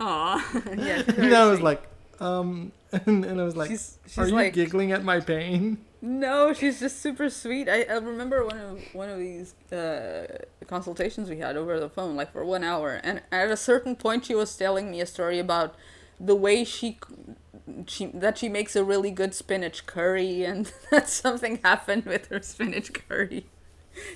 Aw, 0.00 0.62
yeah. 0.76 1.02
and 1.16 1.34
I 1.34 1.46
was 1.50 1.60
like, 1.60 1.82
um 2.20 2.72
and, 2.92 3.24
and 3.24 3.40
I 3.40 3.44
was 3.44 3.56
like, 3.56 3.70
she's, 3.70 3.98
she's 4.06 4.18
"Are 4.18 4.26
you 4.28 4.34
like, 4.34 4.52
giggling 4.52 4.92
at 4.92 5.02
my 5.04 5.20
pain?" 5.20 5.78
No, 6.06 6.52
she's 6.52 6.78
just 6.78 7.02
super 7.02 7.28
sweet. 7.28 7.68
I, 7.68 7.82
I 7.82 7.94
remember 7.94 8.44
one 8.44 8.58
of 8.58 8.80
one 8.92 9.08
of 9.08 9.18
these 9.18 9.54
uh, 9.72 10.26
consultations 10.68 11.28
we 11.28 11.38
had 11.38 11.56
over 11.56 11.80
the 11.80 11.88
phone, 11.88 12.14
like 12.14 12.30
for 12.30 12.44
one 12.44 12.62
hour, 12.62 13.00
and 13.02 13.22
at 13.32 13.50
a 13.50 13.56
certain 13.56 13.96
point, 13.96 14.24
she 14.24 14.34
was 14.34 14.56
telling 14.56 14.90
me 14.92 15.00
a 15.00 15.06
story 15.06 15.40
about 15.40 15.74
the 16.20 16.36
way 16.36 16.62
she 16.62 17.00
she 17.88 18.06
that 18.06 18.38
she 18.38 18.48
makes 18.48 18.76
a 18.76 18.84
really 18.84 19.10
good 19.10 19.34
spinach 19.34 19.84
curry, 19.86 20.44
and 20.44 20.70
that 20.92 21.08
something 21.08 21.58
happened 21.64 22.04
with 22.04 22.28
her 22.28 22.40
spinach 22.40 22.92
curry. 22.92 23.46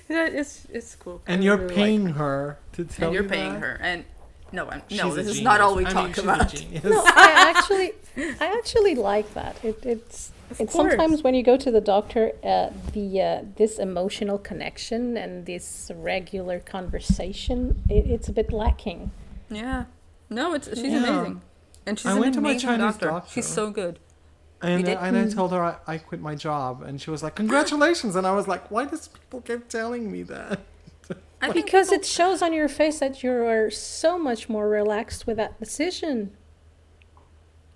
Yeah, 0.07 0.27
it's 0.31 0.67
it's 0.71 0.95
cool. 0.95 1.21
And 1.27 1.43
you're 1.43 1.57
really 1.57 1.67
like 1.67 1.75
paying 1.75 2.03
that. 2.05 2.11
her 2.13 2.59
to 2.71 2.85
tell 2.85 3.07
and 3.07 3.13
you're 3.13 3.23
you 3.23 3.29
paying 3.29 3.53
that? 3.53 3.61
her, 3.61 3.79
and 3.81 4.05
no, 4.51 4.67
I'm, 4.69 4.81
no, 4.91 5.11
a 5.11 5.15
this 5.15 5.27
is 5.27 5.41
not 5.41 5.61
all 5.61 5.75
we 5.75 5.85
I 5.85 5.91
talk 5.91 6.09
she's 6.15 6.19
a 6.19 6.21
about. 6.23 6.53
No, 6.83 7.03
I 7.05 7.53
actually, 7.55 7.91
I 8.39 8.47
actually 8.57 8.95
like 8.95 9.33
that. 9.33 9.55
It, 9.63 9.85
it's 9.85 10.31
Of 10.51 10.61
it's 10.61 10.73
sometimes 10.73 11.23
when 11.23 11.33
you 11.35 11.43
go 11.43 11.57
to 11.57 11.71
the 11.71 11.81
doctor, 11.81 12.31
uh, 12.43 12.69
the 12.93 13.21
uh, 13.21 13.41
this 13.55 13.79
emotional 13.79 14.37
connection 14.37 15.15
and 15.17 15.45
this 15.45 15.91
regular 15.95 16.59
conversation, 16.59 17.81
it, 17.89 18.05
it's 18.07 18.27
a 18.29 18.33
bit 18.33 18.51
lacking. 18.51 19.11
Yeah. 19.49 19.85
No, 20.29 20.53
it's 20.53 20.67
she's 20.69 20.79
Yeah. 20.79 21.07
amazing. 21.07 21.41
And 21.85 21.97
she's 21.99 22.05
I 22.05 22.13
an 22.13 22.19
went 22.19 22.33
to 22.35 22.41
my 22.41 22.51
amazing 22.51 22.67
Chinese 22.69 22.93
doctor. 22.93 23.05
doctor. 23.07 23.31
She's 23.33 23.47
so 23.47 23.71
good. 23.71 23.99
And, 24.63 24.85
did? 24.85 24.97
and 24.99 25.17
I 25.17 25.27
told 25.27 25.51
her 25.53 25.63
I, 25.63 25.75
I 25.87 25.97
quit 25.97 26.21
my 26.21 26.35
job, 26.35 26.83
and 26.83 27.01
she 27.01 27.09
was 27.09 27.23
like, 27.23 27.35
"Congratulations!" 27.43 28.15
And 28.15 28.27
I 28.27 28.33
was 28.35 28.47
like, 28.47 28.69
"Why 28.69 28.85
does 28.85 29.07
people 29.07 29.41
keep 29.41 29.67
telling 29.69 30.11
me 30.11 30.21
that?" 30.23 30.59
I 31.41 31.51
Because 31.51 31.87
people- 31.89 32.01
it 32.01 32.05
shows 32.05 32.41
on 32.41 32.53
your 32.53 32.67
face 32.67 32.99
that 32.99 33.23
you 33.23 33.31
are 33.31 33.69
so 33.71 34.17
much 34.17 34.47
more 34.49 34.67
relaxed 34.69 35.25
with 35.25 35.37
that 35.37 35.59
decision. 35.59 36.31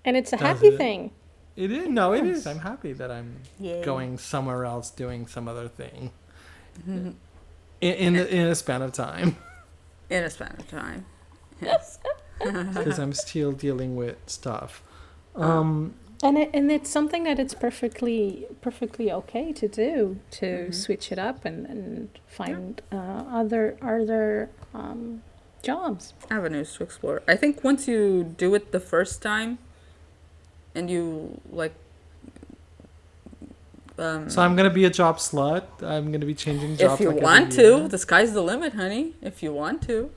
And 0.04 0.16
it's 0.16 0.32
a 0.32 0.36
Does 0.36 0.46
happy 0.46 0.68
it? 0.68 0.76
thing. 0.78 1.10
It 1.56 1.72
is 1.72 1.88
no, 1.88 2.12
it 2.12 2.24
is. 2.24 2.46
I'm 2.46 2.58
happy 2.60 2.92
that 2.92 3.10
I'm 3.10 3.40
Yay. 3.58 3.82
going 3.82 4.18
somewhere 4.18 4.64
else, 4.64 4.90
doing 4.90 5.26
some 5.26 5.48
other 5.48 5.68
thing 5.68 6.12
Mhm. 6.86 7.14
in 7.80 7.94
in, 7.94 8.16
in 8.16 8.46
a 8.48 8.54
span 8.54 8.82
of 8.82 8.92
time, 8.92 9.36
in 10.10 10.22
a 10.22 10.30
span 10.30 10.54
of 10.58 10.68
time. 10.68 11.06
Yes. 11.62 11.98
because 12.38 12.98
I'm 12.98 13.14
still 13.14 13.52
dealing 13.52 13.96
with 13.96 14.16
stuff. 14.26 14.82
Um, 15.34 15.94
And 16.26 16.36
it, 16.38 16.50
and 16.52 16.72
it's 16.72 16.90
something 16.90 17.22
that 17.28 17.38
it's 17.38 17.54
perfectly 17.54 18.46
perfectly 18.60 19.12
okay 19.20 19.52
to 19.60 19.66
do 19.68 20.18
to 20.38 20.46
Mhm. 20.46 20.74
switch 20.74 21.12
it 21.12 21.18
up 21.28 21.44
and, 21.44 21.58
and 21.72 22.08
find 22.26 22.82
uh, 22.90 23.22
other 23.40 23.64
other 23.80 24.48
um, 24.74 25.22
jobs. 25.62 26.14
Avenues 26.30 26.74
to 26.76 26.82
explore. 26.82 27.22
I 27.28 27.36
think 27.36 27.62
once 27.62 27.86
you 27.86 28.34
do 28.44 28.54
it 28.56 28.72
the 28.72 28.80
first 28.80 29.22
time, 29.22 29.58
and 30.74 30.90
you 30.90 31.40
like. 31.60 31.74
Um, 33.98 34.28
so 34.28 34.42
I'm 34.42 34.56
gonna 34.56 34.70
be 34.82 34.84
a 34.84 34.90
job 34.90 35.18
slut. 35.18 35.64
I'm 35.82 36.10
gonna 36.12 36.26
be 36.26 36.34
changing 36.34 36.76
jobs. 36.76 36.94
if 36.94 37.00
you 37.00 37.10
like 37.12 37.22
want 37.22 37.52
to, 37.52 37.86
the 37.88 37.98
sky's 37.98 38.32
the 38.32 38.42
limit, 38.42 38.74
honey. 38.74 39.14
If 39.22 39.42
you 39.44 39.52
want 39.52 39.80
to. 39.82 40.10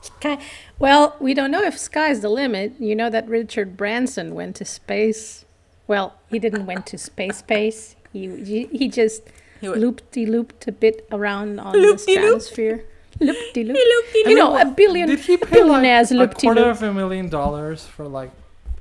Sky, 0.00 0.38
well, 0.78 1.16
we 1.18 1.34
don't 1.34 1.50
know 1.50 1.62
if 1.64 1.76
sky's 1.76 2.20
the 2.20 2.28
limit. 2.28 2.74
You 2.78 2.94
know 2.94 3.10
that 3.10 3.28
Richard 3.28 3.76
Branson 3.76 4.34
went 4.34 4.54
to 4.56 4.64
space. 4.64 5.44
Well, 5.88 6.14
he 6.28 6.38
didn't 6.38 6.66
went 6.66 6.86
to 6.86 6.98
space 6.98 7.38
space. 7.38 7.96
He 8.12 8.28
he, 8.44 8.66
he 8.72 8.88
just 8.88 9.22
He 9.60 9.68
looped 9.68 10.10
de 10.12 10.26
looped 10.26 10.66
a 10.68 10.72
bit 10.72 11.06
around 11.12 11.58
on 11.60 11.72
the 11.72 11.78
Loop-de-loop. 11.78 12.00
stratosphere. 12.42 12.84
Loop 13.20 13.36
de 13.54 13.64
loop. 13.64 13.76
Loop-de-loop. 13.76 14.26
You 14.28 14.34
know, 14.36 14.56
a 14.58 14.64
billion 14.66 15.08
Did 15.08 15.20
he 15.20 15.36
pay 15.36 15.62
like 15.62 16.10
a 16.10 16.14
loop 16.14 16.34
de 16.34 16.40
quarter 16.46 16.68
of 16.70 16.82
a 16.82 16.92
million 16.92 17.28
dollars 17.28 17.86
for 17.86 18.06
like 18.06 18.30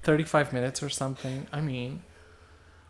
35 0.03 0.51
minutes 0.53 0.81
or 0.83 0.89
something? 0.89 1.47
I 1.53 1.61
mean, 1.61 2.01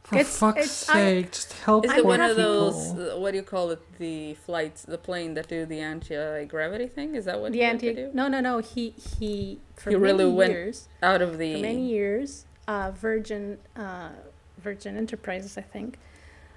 for 0.04 0.16
It's- 0.16 0.38
fuck's 0.40 0.58
it's- 0.58 0.90
I- 0.90 0.94
sake, 0.94 1.32
just 1.32 1.54
help 1.66 1.86
Is 1.86 1.92
it 1.94 2.06
one 2.06 2.22
of 2.22 2.36
those? 2.36 2.78
Uh, 2.94 3.16
what 3.20 3.32
do 3.32 3.38
you 3.38 3.44
call 3.44 3.70
it? 3.72 3.82
The 4.00 4.34
flights, 4.36 4.84
the 4.84 4.98
plane 4.98 5.34
that 5.36 5.48
do 5.48 5.66
the 5.66 5.80
anti 5.80 6.46
gravity 6.46 6.88
thing? 6.88 7.16
Is 7.16 7.26
that 7.26 7.40
what 7.42 7.52
The 7.52 7.60
he 7.60 7.64
went 7.66 7.80
to 7.82 7.88
anti 7.90 8.02
do? 8.06 8.12
no 8.14 8.28
no 8.28 8.40
no 8.40 8.60
he 8.60 8.94
he 9.20 9.60
for 9.76 9.90
He 9.92 9.96
many 9.98 10.06
really 10.14 10.32
went 10.32 10.52
years 10.54 10.88
Out 11.04 11.22
of 11.22 11.38
the. 11.38 11.54
for 11.56 11.60
many 11.62 11.86
years 11.98 12.46
uh, 12.68 12.92
Virgin 12.92 13.58
uh, 13.76 14.10
Virgin 14.58 14.98
Enterprises 14.98 15.58
I 15.58 15.62
think 15.62 15.98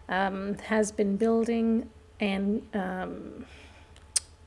um, 0.08 0.54
has 0.64 0.92
been 0.92 1.16
building 1.16 1.88
an 2.20 2.62
um, 2.74 3.44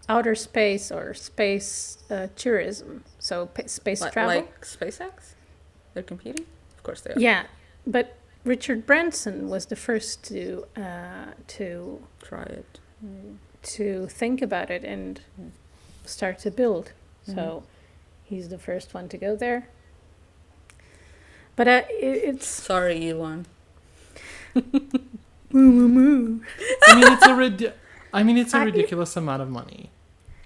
outer 0.10 0.36
space 0.36 0.92
or 0.92 1.14
space 1.14 1.98
uh, 2.10 2.28
tourism 2.36 3.04
so 3.20 3.46
pa- 3.48 3.68
space 3.68 4.02
Li- 4.02 4.10
travel 4.12 4.36
Like 4.36 4.62
SpaceX? 4.66 5.34
They're 5.94 6.04
competing? 6.04 6.46
Of 6.78 6.84
course 6.84 7.02
they 7.02 7.12
are. 7.14 7.20
yeah 7.20 7.44
but 7.86 8.18
Richard 8.44 8.86
Branson 8.88 9.50
was 9.50 9.68
the 9.68 9.76
first 9.76 10.24
to 10.26 10.66
uh, 10.76 11.32
to 11.48 12.02
Try 12.24 12.44
it. 12.44 12.80
To 13.64 14.08
think 14.08 14.42
about 14.42 14.72
it 14.72 14.84
and 14.84 15.22
start 16.06 16.40
to 16.40 16.50
build. 16.52 16.92
Mhm. 17.28 17.36
So 17.36 17.64
he's 18.24 18.50
the 18.50 18.58
first 18.58 18.94
one 18.96 19.08
to 19.10 19.18
go 19.18 19.36
there. 19.36 19.68
But 21.62 21.68
uh, 21.68 21.82
it, 21.92 22.24
it's 22.30 22.48
Sorry, 22.48 23.08
Elon. 23.12 23.46
I 24.56 24.60
mean, 25.54 26.42
it's 27.14 27.28
a 27.28 27.36
rid- 27.36 27.74
I 28.12 28.24
mean, 28.24 28.36
it's 28.40 28.56
a 28.56 28.58
I- 28.58 28.64
ridiculous 28.64 29.16
amount 29.16 29.44
of 29.44 29.50
money. 29.52 29.92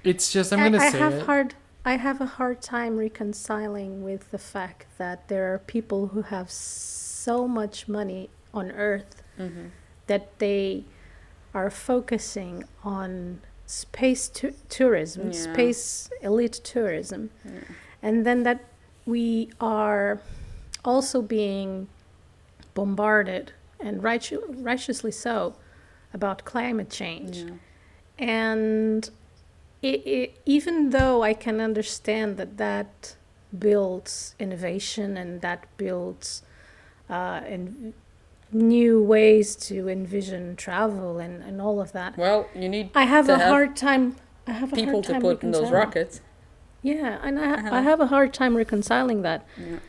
It's 0.03 0.29
just 0.33 0.51
I'm 0.51 0.59
gonna 0.59 0.77
I, 0.83 0.89
say 0.89 0.97
have 0.99 1.13
it. 1.13 1.21
hard 1.25 1.55
I 1.85 1.95
have 1.95 2.19
a 2.19 2.25
hard 2.25 2.61
time 2.61 2.97
reconciling 2.97 4.03
with 4.03 4.29
the 4.31 4.37
fact 4.37 4.87
that 4.97 5.29
there 5.29 5.53
are 5.53 5.59
people 5.59 6.07
who 6.07 6.23
have 6.23 6.51
so 6.51 7.47
much 7.47 7.87
money 7.87 8.29
on 8.53 8.71
earth 8.71 9.23
Mm-hmm. 9.39 9.67
that 10.07 10.37
they 10.39 10.83
are 11.53 11.69
focusing 11.69 12.65
on 12.83 13.39
space 13.65 14.27
tu- 14.27 14.53
tourism, 14.67 15.31
Yeah. 15.31 15.53
space 15.53 16.09
elite 16.21 16.59
tourism, 16.65 17.29
Yeah. 17.45 17.51
and 18.03 18.25
then 18.25 18.43
that 18.43 18.59
we 19.05 19.49
are 19.61 20.19
also 20.87 21.21
being 21.21 21.87
bombarded 22.73 23.51
and 23.79 24.03
righteous, 24.03 24.39
righteously 24.49 25.11
so 25.11 25.55
about 26.13 26.45
climate 26.45 26.89
change. 26.89 27.37
Yeah. 27.37 27.51
And 28.17 29.09
it, 29.81 30.07
it, 30.07 30.41
even 30.45 30.91
though 30.91 31.21
I 31.23 31.33
can 31.33 31.59
understand 31.59 32.37
that 32.37 32.57
that 32.57 33.15
builds 33.57 34.35
innovation 34.39 35.17
and 35.17 35.41
that 35.41 35.65
builds 35.77 36.43
uh, 37.09 37.41
and 37.45 37.93
new 38.51 39.01
ways 39.03 39.55
to 39.55 39.89
envision 39.89 40.55
travel 40.55 41.19
and, 41.19 41.43
and 41.43 41.61
all 41.61 41.81
of 41.81 41.91
that, 41.91 42.17
Well, 42.17 42.47
you 42.55 42.69
need 42.69 42.89
I 42.95 43.03
have 43.03 43.27
a 43.29 43.37
have 43.37 43.49
hard 43.49 43.75
time. 43.75 44.15
I 44.47 44.53
have 44.53 44.71
a 44.71 44.75
people 44.75 44.93
hard 44.93 45.03
to 45.05 45.11
time 45.13 45.21
put 45.21 45.43
in 45.43 45.51
those 45.51 45.71
rockets. 45.71 46.21
Yeah, 46.81 47.19
and 47.23 47.39
I, 47.39 47.53
Uh-huh. 47.53 47.69
I 47.71 47.81
have 47.81 47.99
a 47.99 48.07
hard 48.07 48.33
time 48.33 48.55
reconciling 48.55 49.23
that. 49.23 49.45
Yeah. 49.57 49.79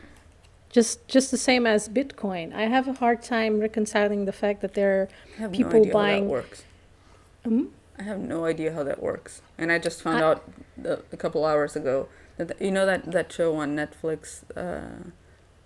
Just 0.69 1.07
just 1.07 1.31
the 1.31 1.37
same 1.37 1.65
as 1.65 1.87
Bitcoin. 1.89 2.53
I 2.53 2.63
have 2.63 2.87
a 2.87 2.93
hard 2.93 3.21
time 3.23 3.59
reconciling 3.59 4.25
the 4.25 4.33
fact 4.33 4.61
that 4.61 4.73
there 4.73 5.07
I 5.37 5.41
have 5.41 5.51
People 5.53 5.71
no 5.71 5.79
idea 5.79 5.93
how 5.93 5.99
buying- 5.99 6.23
that 6.25 6.29
works. 6.31 6.63
um, 7.45 7.73
I 7.99 8.03
have 8.03 8.19
no 8.19 8.45
idea 8.45 8.73
how 8.73 8.83
that 8.83 9.01
works, 9.01 9.41
and 9.57 9.71
I 9.71 9.79
just 9.79 10.01
found 10.01 10.19
I- 10.23 10.27
out 10.27 10.43
the, 10.77 11.01
a 11.11 11.17
couple 11.17 11.45
hours 11.45 11.75
ago 11.75 12.07
that 12.37 12.47
the- 12.49 12.65
you 12.65 12.71
know 12.71 12.85
that 12.85 13.11
that 13.11 13.31
show 13.31 13.55
on 13.55 13.75
Netflix, 13.75 14.43
uh, 14.55 15.09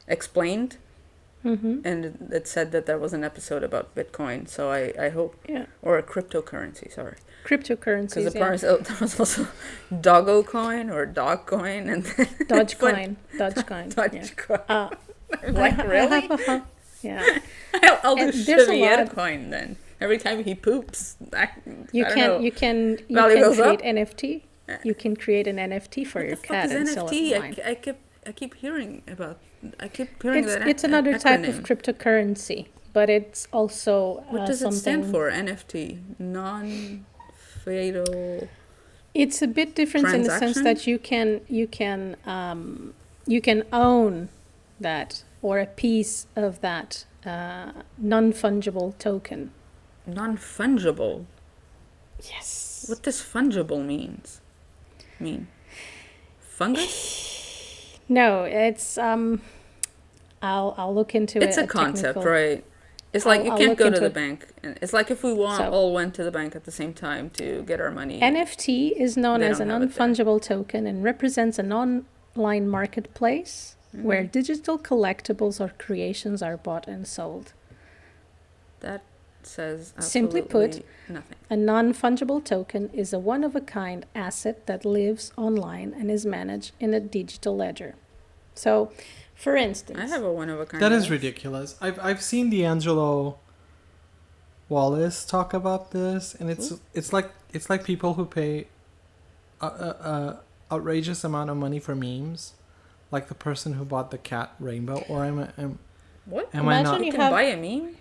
Explained, 0.08 0.78
hmm 1.44 1.80
and 1.84 2.06
it, 2.06 2.16
it 2.32 2.48
said 2.48 2.72
that 2.72 2.86
there 2.86 2.98
was 2.98 3.14
an 3.14 3.24
episode 3.24 3.64
about 3.64 3.96
Bitcoin. 3.96 4.48
So 4.48 4.70
I 4.72 4.94
I 5.00 5.10
hope 5.10 5.36
yeah, 5.48 5.66
or 5.82 5.98
a 5.98 6.04
cryptocurrency. 6.04 6.92
Sorry, 6.92 7.18
because 7.44 7.68
cryptocurrencies. 7.78 8.34
Yeah. 8.36 8.78
there 8.84 8.98
was 9.00 9.20
also 9.20 9.48
Doggo 10.02 10.44
coin 10.44 10.90
or 10.90 11.06
Dog 11.06 11.46
coin 11.46 11.90
and 11.90 12.04
then 12.04 12.26
Dogecoin, 12.48 13.16
Dogecoin. 13.38 13.96
yeah. 14.14 14.22
Dogecoin. 14.22 14.62
Uh, 14.70 14.90
like 15.52 15.80
I 15.80 15.84
really? 15.84 16.30
yeah. 17.02 17.40
I'll, 17.74 18.00
I'll 18.04 18.16
do 18.16 18.22
And 18.24 18.34
there's 18.34 18.68
a 18.68 18.72
Chevier 18.72 18.98
lot- 18.98 19.16
coin 19.16 19.50
then. 19.50 19.78
Every 20.00 20.18
time 20.18 20.44
he 20.44 20.56
poops, 20.56 21.16
I, 21.32 21.50
You 21.92 22.06
I 22.06 22.08
don't 22.10 22.18
can 22.18 22.28
know. 22.28 22.40
you 22.40 22.52
can 22.52 22.98
you 23.08 23.16
can 23.18 23.40
goes 23.40 23.60
up? 23.60 23.80
create 23.80 23.96
NFT. 23.96 24.42
You 24.84 24.96
can 24.96 25.16
create 25.16 25.48
an 25.48 25.58
NFT 25.58 26.08
for 26.08 26.20
What 26.22 26.28
your 26.28 26.38
cat 26.38 26.72
and 26.72 26.88
sell 26.88 27.08
NFT? 27.08 27.32
it 27.32 27.34
I, 27.34 27.36
online. 27.38 27.54
ke- 27.56 27.66
I 27.66 27.76
keep 27.76 27.96
I 28.26 28.32
keep 28.32 28.56
hearing 28.56 29.04
about. 29.08 29.38
I 29.80 29.88
keep 29.90 30.22
hearing 30.24 30.44
It's 30.46 30.54
that. 30.56 30.68
it's 30.68 30.84
ac- 30.84 30.88
another 30.92 31.20
type 31.20 31.44
of 31.48 31.62
cryptocurrency, 31.62 32.68
but 32.94 33.10
it's 33.12 33.48
also 33.54 34.24
What 34.30 34.42
uh, 34.42 34.46
does 34.48 34.62
it 34.64 34.72
stand 34.74 35.12
for? 35.12 35.30
NFT, 35.30 36.00
non-fatal. 37.66 38.48
It's 39.14 39.42
a 39.42 39.48
bit 39.48 39.76
different 39.76 40.08
in 40.14 40.24
the 40.24 40.38
sense 40.38 40.62
that 40.64 40.88
you 40.88 40.98
can 40.98 41.42
you 41.48 41.68
can 41.68 42.16
um, 42.26 42.94
you 43.26 43.42
can 43.42 43.64
own 43.74 44.30
that 44.80 45.24
or 45.42 45.60
a 45.60 45.66
piece 45.66 46.28
of 46.36 46.62
that 46.62 47.06
uh, 47.26 47.72
non 47.98 48.32
fungible 48.32 48.98
token. 48.98 49.52
Non-fungible. 50.08 51.26
Yes. 52.24 52.86
What 52.88 53.04
does 53.04 53.22
fungible 53.22 53.86
means? 53.86 54.42
Mean 55.20 55.48
fungus? 56.62 57.20
No, 58.10 58.44
it's 58.44 58.98
um. 58.98 59.42
I'll 60.42 60.76
I'll 60.78 60.94
look 60.94 61.16
into 61.16 61.38
it. 61.38 61.44
It's 61.44 61.58
a 61.58 61.66
concept, 61.66 62.16
technical- 62.16 62.30
right? 62.30 62.64
It's 63.14 63.26
like 63.26 63.42
I'll- 63.42 63.60
you 63.60 63.68
can't 63.68 63.78
go 63.78 63.90
to 63.90 64.00
the 64.00 64.06
it. 64.06 64.14
bank. 64.14 64.48
It's 64.64 64.94
like 64.94 65.12
if 65.12 65.22
we 65.24 65.34
wa- 65.34 65.58
So- 65.58 65.70
all 65.70 65.94
went 65.94 66.14
to 66.16 66.24
the 66.24 66.32
bank 66.32 66.56
at 66.56 66.64
the 66.64 66.72
same 66.72 66.94
time 66.94 67.30
to 67.32 67.62
get 67.64 67.82
our 67.82 67.92
money. 67.92 68.20
NFT 68.22 68.94
is 68.98 69.18
known 69.18 69.42
as 69.42 69.60
an 69.60 69.68
don't 69.68 69.82
have 69.82 69.90
it 69.90 69.96
there. 69.96 70.08
non-fungible 70.08 70.42
token 70.42 70.88
and 70.88 71.04
represents 71.04 71.60
an 71.60 71.72
online 71.74 72.68
marketplace 72.70 73.76
Mm-hmm. 73.94 74.04
where 74.08 74.24
digital 74.24 74.80
collectibles 74.80 75.60
or 75.60 75.74
creations 75.78 76.42
are 76.42 76.56
bought 76.56 76.88
and 76.88 77.06
sold. 77.06 77.52
that 78.80 79.02
says 79.44 79.94
Simply 80.00 80.42
put, 80.42 80.84
nothing. 81.10 81.38
A 81.50 81.58
non-fungible 81.58 82.44
token 82.44 82.90
is 82.94 83.12
a 83.14 83.20
one-of-a-kind 83.20 84.06
asset 84.16 84.66
that 84.68 84.86
lives 84.86 85.32
online 85.38 85.94
and 86.00 86.10
is 86.10 86.26
managed 86.26 86.72
in 86.80 86.94
a 86.94 87.00
digital 87.00 87.56
ledger. 87.56 87.96
So, 88.56 88.92
for 89.42 89.56
instance, 89.56 90.00
I 90.00 90.08
have 90.08 90.24
a 90.24 90.32
one 90.32 90.50
of 90.50 90.60
a 90.60 90.66
kind. 90.66 90.82
That 90.84 90.92
is 90.92 91.10
ridiculous. 91.10 91.76
I've 91.82 92.00
I've 92.00 92.22
seen 92.22 92.50
D'Angelo 92.50 93.38
Wallace 94.70 95.26
talk 95.26 95.54
about 95.54 95.92
this, 95.92 96.34
and 96.36 96.50
it's 96.50 96.74
it's 96.94 97.12
like 97.12 97.32
it's 97.52 97.70
like 97.70 97.84
people 97.84 98.14
who 98.14 98.26
pay 98.26 98.68
a, 99.60 99.66
a, 99.66 99.70
a 99.70 100.40
outrageous 100.76 101.24
amount 101.24 101.50
of 101.50 101.58
money 101.58 101.80
for 101.80 101.94
memes, 101.96 102.54
like 103.12 103.28
the 103.28 103.36
person 103.36 103.74
who 103.74 103.84
bought 103.84 104.12
the 104.12 104.18
cat 104.18 104.52
rainbow. 104.60 105.04
Or 105.10 105.26
am 105.26 105.40
I? 105.40 105.62
Am, 105.62 105.80
What? 106.26 106.50
am 106.54 106.70
I 106.70 106.80
Imagine 106.80 106.92
not? 106.92 107.00
You 107.02 107.06
you 107.08 107.12
can 107.12 107.22
have- 107.22 107.32
buy 107.32 107.44
a 107.44 107.58
meme. 107.58 107.96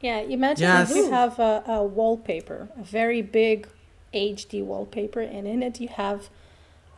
Yeah, 0.00 0.18
imagine 0.18 0.62
Yes. 0.64 0.90
if 0.90 0.96
you 0.96 1.10
have 1.12 1.38
a, 1.38 1.62
a 1.66 1.84
wallpaper, 1.84 2.68
a 2.76 2.82
very 2.82 3.22
big 3.22 3.68
HD 4.12 4.60
wallpaper, 4.64 5.20
and 5.20 5.46
in 5.46 5.62
it 5.62 5.80
you 5.80 5.86
have 5.88 6.28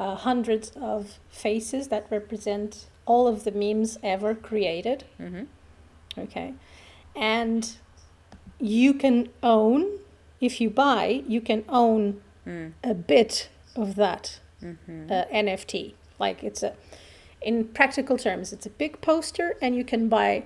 uh, 0.00 0.14
hundreds 0.16 0.70
of 0.74 1.18
faces 1.30 1.88
that 1.88 2.06
represent 2.10 2.86
all 3.06 3.26
of 3.26 3.44
the 3.44 3.52
memes 3.52 3.98
ever 4.02 4.34
created. 4.34 5.04
Mm-hmm. 5.20 5.44
Okay. 6.18 6.54
And 7.16 7.76
you 8.58 8.94
can 8.94 9.28
own, 9.42 9.98
if 10.40 10.60
you 10.60 10.70
buy, 10.70 11.22
you 11.28 11.40
can 11.40 11.64
own 11.68 12.20
Mm. 12.46 12.72
a 12.82 12.92
bit 12.92 13.48
of 13.74 13.94
that 13.94 14.38
Mm-hmm. 14.62 15.10
uh, 15.10 15.24
NFT. 15.32 15.94
Like 16.18 16.44
it's 16.44 16.62
a, 16.62 16.74
in 17.40 17.64
practical 17.68 18.18
terms, 18.18 18.52
it's 18.52 18.66
a 18.66 18.70
big 18.70 19.00
poster, 19.00 19.56
and 19.62 19.74
you 19.74 19.82
can 19.84 20.08
buy 20.10 20.44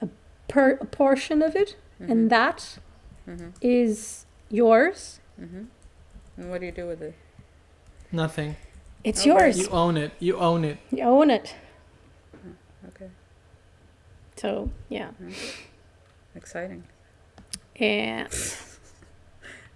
a 0.00 0.08
per 0.46 0.78
a 0.80 0.84
portion 0.84 1.42
of 1.42 1.56
it, 1.56 1.74
Mm-hmm. 2.00 2.12
and 2.12 2.30
that 2.30 2.78
is 3.60 4.24
Mm-hmm. 4.48 4.56
yours. 4.56 5.20
Mm-hmm. 5.40 5.64
And 6.36 6.50
what 6.50 6.60
do 6.60 6.66
you 6.66 6.72
do 6.72 6.86
with 6.86 7.02
it? 7.02 7.14
Nothing. 8.12 8.54
It's 9.02 9.26
right. 9.26 9.26
yours. 9.26 9.58
You 9.58 9.68
own 9.70 9.96
it. 9.96 10.12
You 10.20 10.36
own 10.36 10.64
it. 10.64 10.78
You 10.92 11.02
own 11.02 11.30
it. 11.30 11.54
Okay, 14.44 14.48
So 14.48 14.70
yeah, 14.88 15.10
exciting. 16.34 16.84
and 17.76 18.28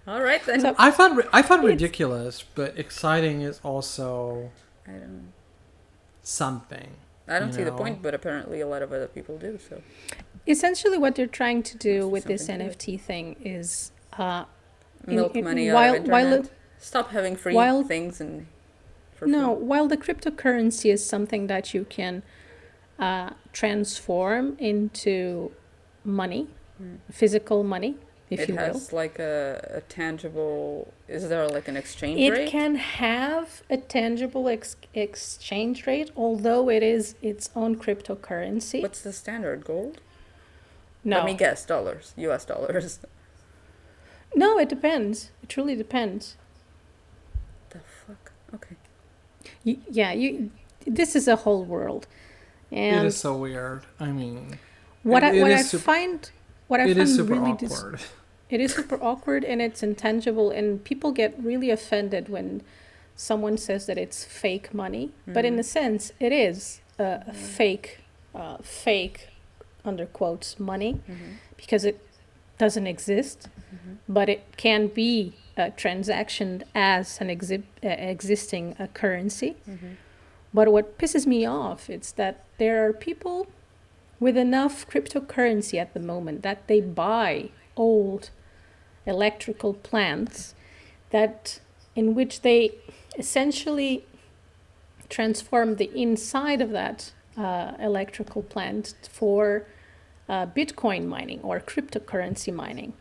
All 0.07 0.21
right 0.21 0.43
then. 0.45 0.61
So- 0.61 0.75
I 0.77 0.91
found 0.91 1.21
I 1.33 1.41
thought 1.41 1.59
It's- 1.59 1.71
ridiculous, 1.71 2.43
but 2.55 2.77
exciting 2.77 3.41
is 3.41 3.59
also 3.63 4.51
I 4.87 4.91
don't. 4.91 5.33
something. 6.21 6.91
I 7.27 7.39
don't 7.39 7.47
You 7.49 7.53
see 7.55 7.63
the 7.63 7.71
point, 7.71 8.03
but 8.03 8.13
apparently 8.13 8.61
a 8.61 8.67
lot 8.67 8.83
of 8.83 8.93
other 8.93 9.07
people 9.07 9.37
do. 9.37 9.57
So 9.67 9.81
essentially, 10.45 10.97
what 10.97 11.15
they're 11.15 11.25
trying 11.25 11.63
to 11.63 11.77
do 11.77 12.01
Must 12.01 12.07
be 12.07 12.11
with 12.13 12.23
this 12.25 12.45
something 12.45 12.59
to 12.59 12.65
it. 12.71 12.77
NFT 12.77 13.01
thing 13.01 13.35
is 13.43 13.91
uh, 14.17 14.45
milk 15.07 15.35
in- 15.35 15.43
money 15.43 15.71
while- 15.71 15.93
out 15.95 15.99
of 16.01 16.07
while 16.07 16.33
it- 16.33 16.51
Stop 16.77 17.09
having 17.11 17.35
free 17.35 17.53
while- 17.55 17.83
things 17.83 18.21
and. 18.21 18.45
For 19.15 19.25
No, 19.27 19.55
free. 19.55 19.63
while 19.65 19.87
the 19.87 19.97
cryptocurrency 19.97 20.91
is 20.91 21.03
something 21.05 21.47
that 21.47 21.73
you 21.73 21.85
can 21.85 22.21
uh, 22.99 23.31
transform 23.53 24.55
into 24.59 25.51
money, 26.03 26.47
Mm. 26.81 26.97
physical 27.09 27.63
money, 27.63 27.95
if 28.29 28.41
it 28.41 28.49
you 28.49 28.55
will. 28.55 28.61
It 28.63 28.73
has 28.73 28.91
like 28.91 29.17
a, 29.17 29.75
a 29.75 29.81
tangible. 29.81 30.93
Is 31.07 31.29
there 31.29 31.47
like 31.47 31.69
an 31.69 31.77
exchange 31.77 32.19
It 32.19 32.31
rate? 32.31 32.49
can 32.49 32.75
have 32.75 33.61
a 33.69 33.77
tangible 33.77 34.49
ex- 34.49 34.75
exchange 34.93 35.87
rate, 35.87 36.11
although 36.17 36.69
it 36.69 36.83
is 36.83 37.15
its 37.21 37.49
own 37.55 37.77
cryptocurrency. 37.77 38.81
What's 38.81 39.01
the 39.01 39.13
standard? 39.13 39.63
Gold? 39.63 40.01
no, 41.05 41.17
Let 41.19 41.25
me 41.27 41.33
guess. 41.33 41.65
Dollars. 41.65 42.13
U.S. 42.17 42.43
dollars. 42.43 42.99
no, 44.35 44.59
it 44.59 44.67
depends. 44.67 45.31
It 45.43 45.47
truly 45.47 45.75
depends. 45.77 46.35
the 47.69 47.79
fuck? 47.79 48.33
Okay. 48.53 48.75
You, 49.63 49.77
yeah, 49.89 50.11
you. 50.11 50.51
This 50.85 51.15
is 51.15 51.27
a 51.29 51.37
whole 51.37 51.63
world, 51.63 52.05
it 52.75 52.93
and 52.97 53.07
is 53.07 53.17
so 53.17 53.35
weird. 53.37 53.81
I 53.99 54.11
mean, 54.11 54.59
what 55.03 55.23
it- 55.23 55.27
I 55.27 55.35
it 55.37 55.41
what 55.41 55.51
is 55.51 55.59
I 55.59 55.63
sup- 55.63 55.81
find 55.81 56.29
what 56.67 56.79
I 56.79 56.83
it 56.83 56.95
find 56.97 56.99
is 57.07 57.15
super 57.15 57.33
really 57.35 57.53
dis- 57.57 57.71
awkward. 57.79 57.99
It 58.47 58.61
is 58.61 58.75
super 58.75 58.99
awkward 59.01 59.43
and 59.43 59.59
it's 59.59 59.81
intangible, 59.81 60.51
and 60.51 60.83
people 60.83 61.11
get 61.11 61.33
really 61.43 61.71
offended 61.71 62.29
when 62.29 62.61
someone 63.15 63.57
says 63.57 63.87
that 63.87 63.97
it's 63.97 64.23
fake 64.23 64.71
money. 64.73 65.11
But 65.25 65.45
in 65.45 65.55
Mhm. 65.55 65.59
a 65.59 65.63
sense, 65.63 66.11
it 66.19 66.31
is 66.31 66.79
a, 66.99 67.23
a 67.27 67.33
fake, 67.33 67.99
uh, 68.35 68.57
fake, 68.61 69.29
under 69.83 70.05
quotes, 70.05 70.59
money 70.59 70.93
Mm-hmm. 71.09 71.31
because 71.57 71.85
it 71.85 71.99
doesn't 72.59 72.85
exist, 72.87 73.49
but 74.07 74.29
it 74.29 74.43
can 74.57 74.87
be 74.87 75.33
uh, 75.57 75.71
transactioned 75.77 76.63
as 76.75 77.19
an 77.21 77.29
exi- 77.29 77.63
uh, 77.83 77.87
existing 77.87 78.75
uh, 78.79 78.87
currency. 78.93 79.55
But 80.55 80.71
what 80.71 80.97
pisses 80.97 81.25
me 81.27 81.45
off 81.45 81.89
is 81.89 82.13
that 82.13 82.45
there 82.59 82.87
are 82.87 82.93
people 82.93 83.47
with 84.21 84.37
enough 84.37 84.87
cryptocurrency 84.87 85.77
at 85.77 85.93
the 85.93 85.99
moment 85.99 86.43
that 86.43 86.69
they 86.69 86.79
buy 86.79 87.49
old 87.75 88.29
electrical 89.05 89.73
plants 89.73 90.55
that 91.09 91.59
in 91.93 92.15
which 92.15 92.39
they 92.41 92.71
essentially 93.17 94.05
transform 95.09 95.75
the 95.75 95.91
inside 95.93 96.61
of 96.61 96.69
that 96.71 97.11
uh, 97.35 97.73
electrical 97.77 98.41
plant 98.41 98.93
for 99.11 99.67
uh, 100.29 100.45
Bitcoin 100.45 101.05
mining 101.05 101.41
or 101.41 101.59
cryptocurrency 101.59 102.53
mining. 102.53 102.93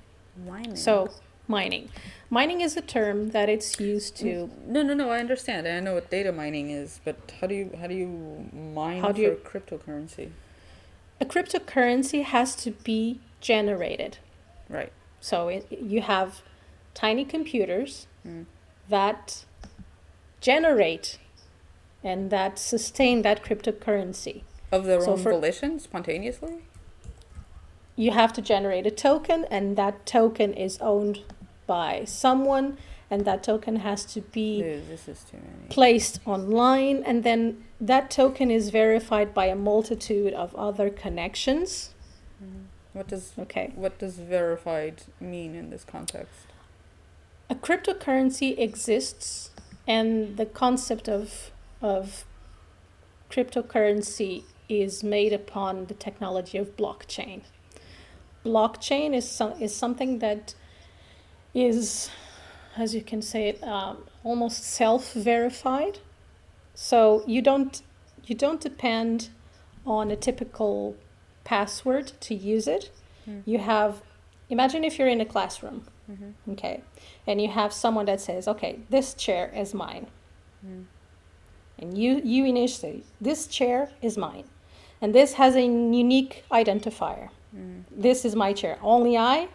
Mining. 0.44 0.74
So 0.74 1.08
mining, 1.46 1.88
mining 2.34 2.60
is 2.66 2.76
a 2.76 2.80
term 2.96 3.30
that 3.36 3.48
it's 3.54 3.70
used 3.80 4.16
to. 4.22 4.50
no, 4.74 4.82
no, 4.88 4.94
no. 5.00 5.06
I 5.10 5.18
understand. 5.24 5.66
I 5.68 5.80
know 5.80 5.94
what 5.98 6.10
data 6.10 6.32
mining 6.32 6.70
is, 6.70 7.00
but 7.06 7.16
how 7.40 7.46
do 7.50 7.54
you 7.60 7.66
how 7.80 7.86
do 7.92 7.94
you 8.02 8.08
mine 8.80 9.00
How 9.02 9.08
for 9.08 9.14
do 9.18 9.22
you- 9.22 9.40
cryptocurrency? 9.50 10.26
A 11.20 11.26
cryptocurrency 11.34 12.20
has 12.34 12.56
to 12.64 12.70
be 12.90 13.20
generated. 13.40 14.18
Right. 14.68 14.92
So 15.20 15.36
it, 15.48 15.62
you 15.94 16.00
have 16.02 16.42
tiny 16.94 17.24
computers 17.36 17.92
Mm. 18.26 18.46
that 18.88 19.44
generate 20.40 21.18
and 22.02 22.30
that 22.30 22.58
sustain 22.58 23.22
that 23.22 23.38
cryptocurrency. 23.46 24.36
Of 24.72 24.84
their 24.88 25.00
So 25.02 25.12
own 25.12 25.18
for- 25.22 25.32
volition, 25.32 25.78
spontaneously. 25.78 26.54
You 27.96 28.10
have 28.20 28.32
to 28.32 28.42
generate 28.42 28.86
a 28.86 28.90
token, 28.90 29.44
and 29.56 29.76
that 29.76 29.94
token 30.04 30.52
is 30.66 30.78
owned 30.80 31.16
by 31.66 32.04
someone, 32.04 32.78
and 33.10 33.24
that 33.24 33.42
token 33.42 33.76
has 33.76 34.04
to 34.06 34.20
be 34.20 34.62
Dude, 34.62 34.88
this 34.88 35.08
is 35.08 35.24
too 35.24 35.36
many. 35.36 35.68
placed 35.68 36.20
online, 36.26 37.02
and 37.04 37.24
then 37.24 37.64
that 37.80 38.10
token 38.10 38.50
is 38.50 38.70
verified 38.70 39.34
by 39.34 39.46
a 39.46 39.56
multitude 39.56 40.32
of 40.34 40.54
other 40.54 40.90
connections. 40.90 41.94
Mm-hmm. 42.42 42.64
What 42.92 43.08
does 43.08 43.32
Okay. 43.38 43.72
what 43.74 43.98
does 43.98 44.16
verified 44.16 45.02
mean 45.20 45.54
in 45.54 45.70
this 45.70 45.84
context? 45.84 46.46
a 47.50 47.54
cryptocurrency 47.54 48.58
exists 48.58 49.50
and 49.86 50.36
the 50.38 50.46
concept 50.46 51.08
of 51.08 51.50
of 51.82 52.24
cryptocurrency 53.30 54.44
is 54.68 55.04
made 55.04 55.32
upon 55.32 55.86
the 55.86 55.94
technology 55.94 56.56
of 56.56 56.74
blockchain 56.76 57.42
blockchain 58.44 59.14
is 59.14 59.28
some, 59.28 59.52
is 59.60 59.74
something 59.74 60.18
that 60.20 60.54
is 61.54 62.10
as 62.76 62.94
you 62.94 63.02
can 63.02 63.22
say 63.22 63.48
it 63.48 63.62
um, 63.62 63.98
almost 64.24 64.64
self-verified. 64.64 65.98
So 66.74 67.22
you 67.26 67.40
don't 67.40 67.80
you 68.24 68.34
don't 68.34 68.60
depend 68.60 69.28
on 69.86 70.10
a 70.10 70.16
typical 70.16 70.96
password 71.44 72.12
to 72.20 72.34
use 72.34 72.66
it. 72.66 72.90
Hmm. 73.24 73.40
you 73.46 73.58
have 73.58 74.02
imagine 74.50 74.84
if 74.84 74.98
you're 74.98 75.08
in 75.08 75.20
a 75.20 75.24
classroom 75.24 75.86
okay 76.52 76.82
and 77.26 77.40
you 77.40 77.48
have 77.48 77.72
someone 77.72 78.04
that 78.04 78.20
says 78.20 78.46
okay 78.46 78.80
this 78.90 79.14
chair 79.14 79.50
is 79.54 79.72
mine. 79.72 80.06
Mm. 80.66 80.84
and 81.78 81.98
you 81.98 82.20
you 82.24 82.44
initiate 82.44 83.04
this 83.20 83.46
chair 83.46 83.90
is 84.02 84.18
mine. 84.18 84.44
And 85.00 85.14
this 85.14 85.34
has 85.34 85.54
a 85.54 85.62
unique 85.62 86.44
identifier. 86.50 87.28
Mm. 87.54 87.84
this 87.90 88.24
is 88.24 88.34
my 88.34 88.52
chair. 88.52 88.78
Only 88.82 89.16
i 89.16 89.48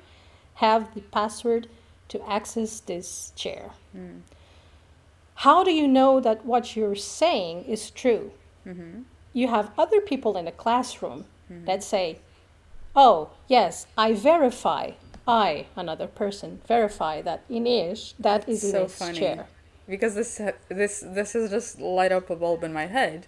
have 0.55 0.93
the 0.95 1.01
password 1.01 1.67
to 2.09 2.17
access 2.29 2.79
this 2.81 3.31
chair 3.35 3.71
Mm. 3.95 4.21
how 5.45 5.63
do 5.63 5.71
you 5.71 5.87
know 5.87 6.19
that 6.19 6.45
what 6.45 6.75
you're 6.75 6.95
saying 7.19 7.63
is 7.65 7.89
true 7.91 8.31
Mm-hmm. 8.67 9.01
you 9.33 9.47
have 9.47 9.71
other 9.77 10.01
people 10.01 10.37
in 10.37 10.45
the 10.45 10.51
classroom 10.51 11.25
that 11.65 11.81
say 11.83 12.19
oh 12.95 13.29
yes 13.47 13.87
i 13.97 14.13
verify 14.13 14.91
i 15.27 15.65
another 15.75 16.07
person 16.07 16.59
verify 16.67 17.21
that 17.21 17.47
inish 17.49 18.13
that 18.19 18.47
is 18.49 18.61
So 18.71 18.87
funny. 18.87 19.19
chair 19.19 19.47
Because 19.87 20.13
this 20.15 20.37
ha- 20.37 20.59
this 20.69 20.93
this 21.17 21.33
has 21.33 21.49
just 21.49 21.79
light 21.79 22.11
up 22.11 22.29
a 22.29 22.35
bulb 22.35 22.63
in 22.63 22.73
my 22.73 22.87
head 22.87 23.25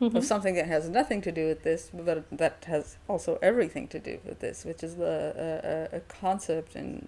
Mm-hmm. 0.00 0.16
of 0.16 0.24
something 0.24 0.54
that 0.56 0.66
has 0.66 0.88
nothing 0.88 1.20
to 1.22 1.30
do 1.30 1.46
with 1.46 1.62
this, 1.62 1.88
but 1.94 2.24
that 2.42 2.64
has 2.66 2.96
also 3.06 3.38
everything 3.40 3.86
to 3.94 4.00
do 4.00 4.18
with 4.26 4.40
this, 4.40 4.64
which 4.64 4.82
is 4.82 4.96
the 4.96 5.14
uh, 5.46 5.94
a, 5.94 5.98
a 5.98 6.00
concept 6.20 6.74
in 6.74 7.06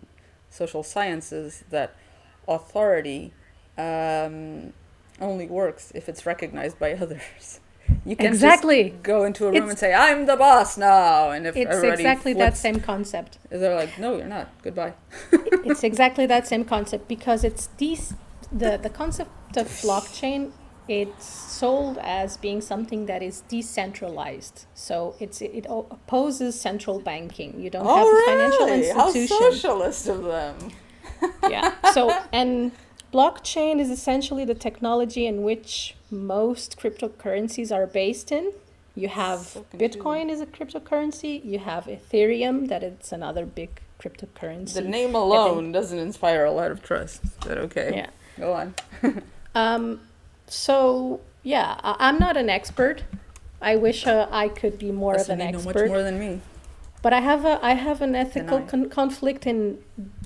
social 0.54 0.82
sciences 0.82 1.64
that 1.70 1.94
authority 2.46 3.32
um, 3.76 4.72
only 5.20 5.46
works 5.46 5.92
if 5.94 6.08
it's 6.08 6.24
recognized 6.26 6.78
by 6.78 6.92
others. 7.04 7.60
You 8.06 8.16
can 8.16 8.26
Exactly. 8.26 8.94
go 9.02 9.24
into 9.24 9.44
a 9.44 9.48
room 9.48 9.56
It's- 9.56 9.70
and 9.70 9.78
say, 9.78 9.92
"I'm 9.92 10.24
the 10.26 10.36
boss 10.36 10.78
now," 10.78 11.30
and 11.34 11.46
if 11.46 11.54
it's 11.56 11.82
exactly 11.82 12.32
that 12.34 12.56
same 12.56 12.80
concept 12.80 13.38
they're 13.50 13.76
like, 13.76 13.98
"No, 13.98 14.16
you're 14.16 14.26
not. 14.38 14.46
Goodbye." 14.62 14.94
it's 15.68 15.84
exactly 15.84 16.24
that 16.26 16.46
same 16.46 16.64
concept 16.64 17.08
because 17.08 17.44
it's 17.44 17.68
these 17.82 18.14
the 18.62 18.78
the 18.86 18.88
concept 19.02 19.56
of 19.62 19.66
blockchain 19.86 20.40
it's 20.88 21.24
sold 21.24 21.98
as 21.98 22.36
being 22.36 22.60
something 22.60 23.06
that 23.06 23.22
is 23.22 23.40
decentralized. 23.42 24.66
So 24.74 25.14
it's 25.18 25.40
it 25.40 25.66
opposes 25.68 26.60
central 26.60 27.00
banking. 27.00 27.60
You 27.60 27.70
don't 27.70 27.86
have 27.86 28.06
a 28.06 28.22
financial 28.26 28.68
institution 28.68 29.36
How 29.36 29.50
socialist 29.50 30.08
of 30.08 30.24
them. 30.24 30.56
yeah 31.48 31.74
so 31.92 32.14
and 32.32 32.72
blockchain 33.12 33.78
is 33.78 33.88
essentially 33.88 34.44
the 34.44 34.54
technology 34.54 35.26
in 35.26 35.42
which 35.42 35.94
most 36.10 36.78
cryptocurrencies 36.78 37.74
are 37.74 37.86
based 37.86 38.32
in. 38.32 38.52
You 38.94 39.08
have 39.08 39.40
So 39.40 39.64
bitcoin 39.74 40.30
is 40.30 40.40
a 40.40 40.46
cryptocurrency. 40.46 41.44
You 41.44 41.60
have 41.60 41.86
ethereum 41.86 42.68
that 42.68 42.82
it's 42.82 43.10
another 43.12 43.46
big 43.46 43.80
cryptocurrency. 44.00 44.74
The 44.74 44.82
name 44.82 45.14
alone 45.14 45.72
doesn't 45.72 45.98
inspire 45.98 46.44
a 46.44 46.52
lot 46.52 46.70
of 46.70 46.82
trust. 46.82 47.22
But 47.40 47.58
okay, 47.58 47.92
yeah. 47.94 48.10
Go 48.38 48.52
on. 48.52 48.74
Um, 49.56 50.00
so 50.46 51.20
yeah, 51.42 51.78
I, 51.82 51.96
I'm 51.98 52.18
not 52.18 52.36
an 52.36 52.48
expert. 52.48 53.04
I 53.60 53.76
wish 53.76 54.06
uh, 54.06 54.28
I 54.30 54.48
could 54.48 54.78
be 54.78 54.90
more 54.92 55.14
of 55.14 55.28
an 55.28 55.40
you 55.40 55.44
know 55.52 55.58
expert, 55.58 55.74
much 55.74 55.88
more 55.88 56.02
than 56.02 56.18
me. 56.18 56.40
but 57.02 57.12
I 57.12 57.20
have 57.20 57.44
a 57.44 57.58
I 57.64 57.74
have 57.74 58.02
an 58.02 58.14
ethical 58.14 58.60
con- 58.62 58.88
conflict 58.90 59.46
in 59.46 59.78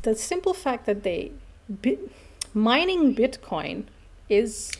the 0.02 0.14
simple 0.14 0.54
fact 0.54 0.86
that 0.86 1.02
they 1.02 1.32
bi- 1.68 1.98
mining 2.54 3.14
Bitcoin 3.14 3.84
is 4.28 4.70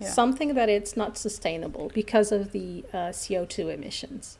Yeah. 0.00 0.08
something 0.10 0.54
that 0.54 0.68
it's 0.70 0.96
not 0.96 1.18
sustainable 1.18 1.90
because 1.94 2.32
of 2.32 2.52
the 2.52 2.84
uh, 2.92 2.96
CO2 3.12 3.68
emissions, 3.74 4.38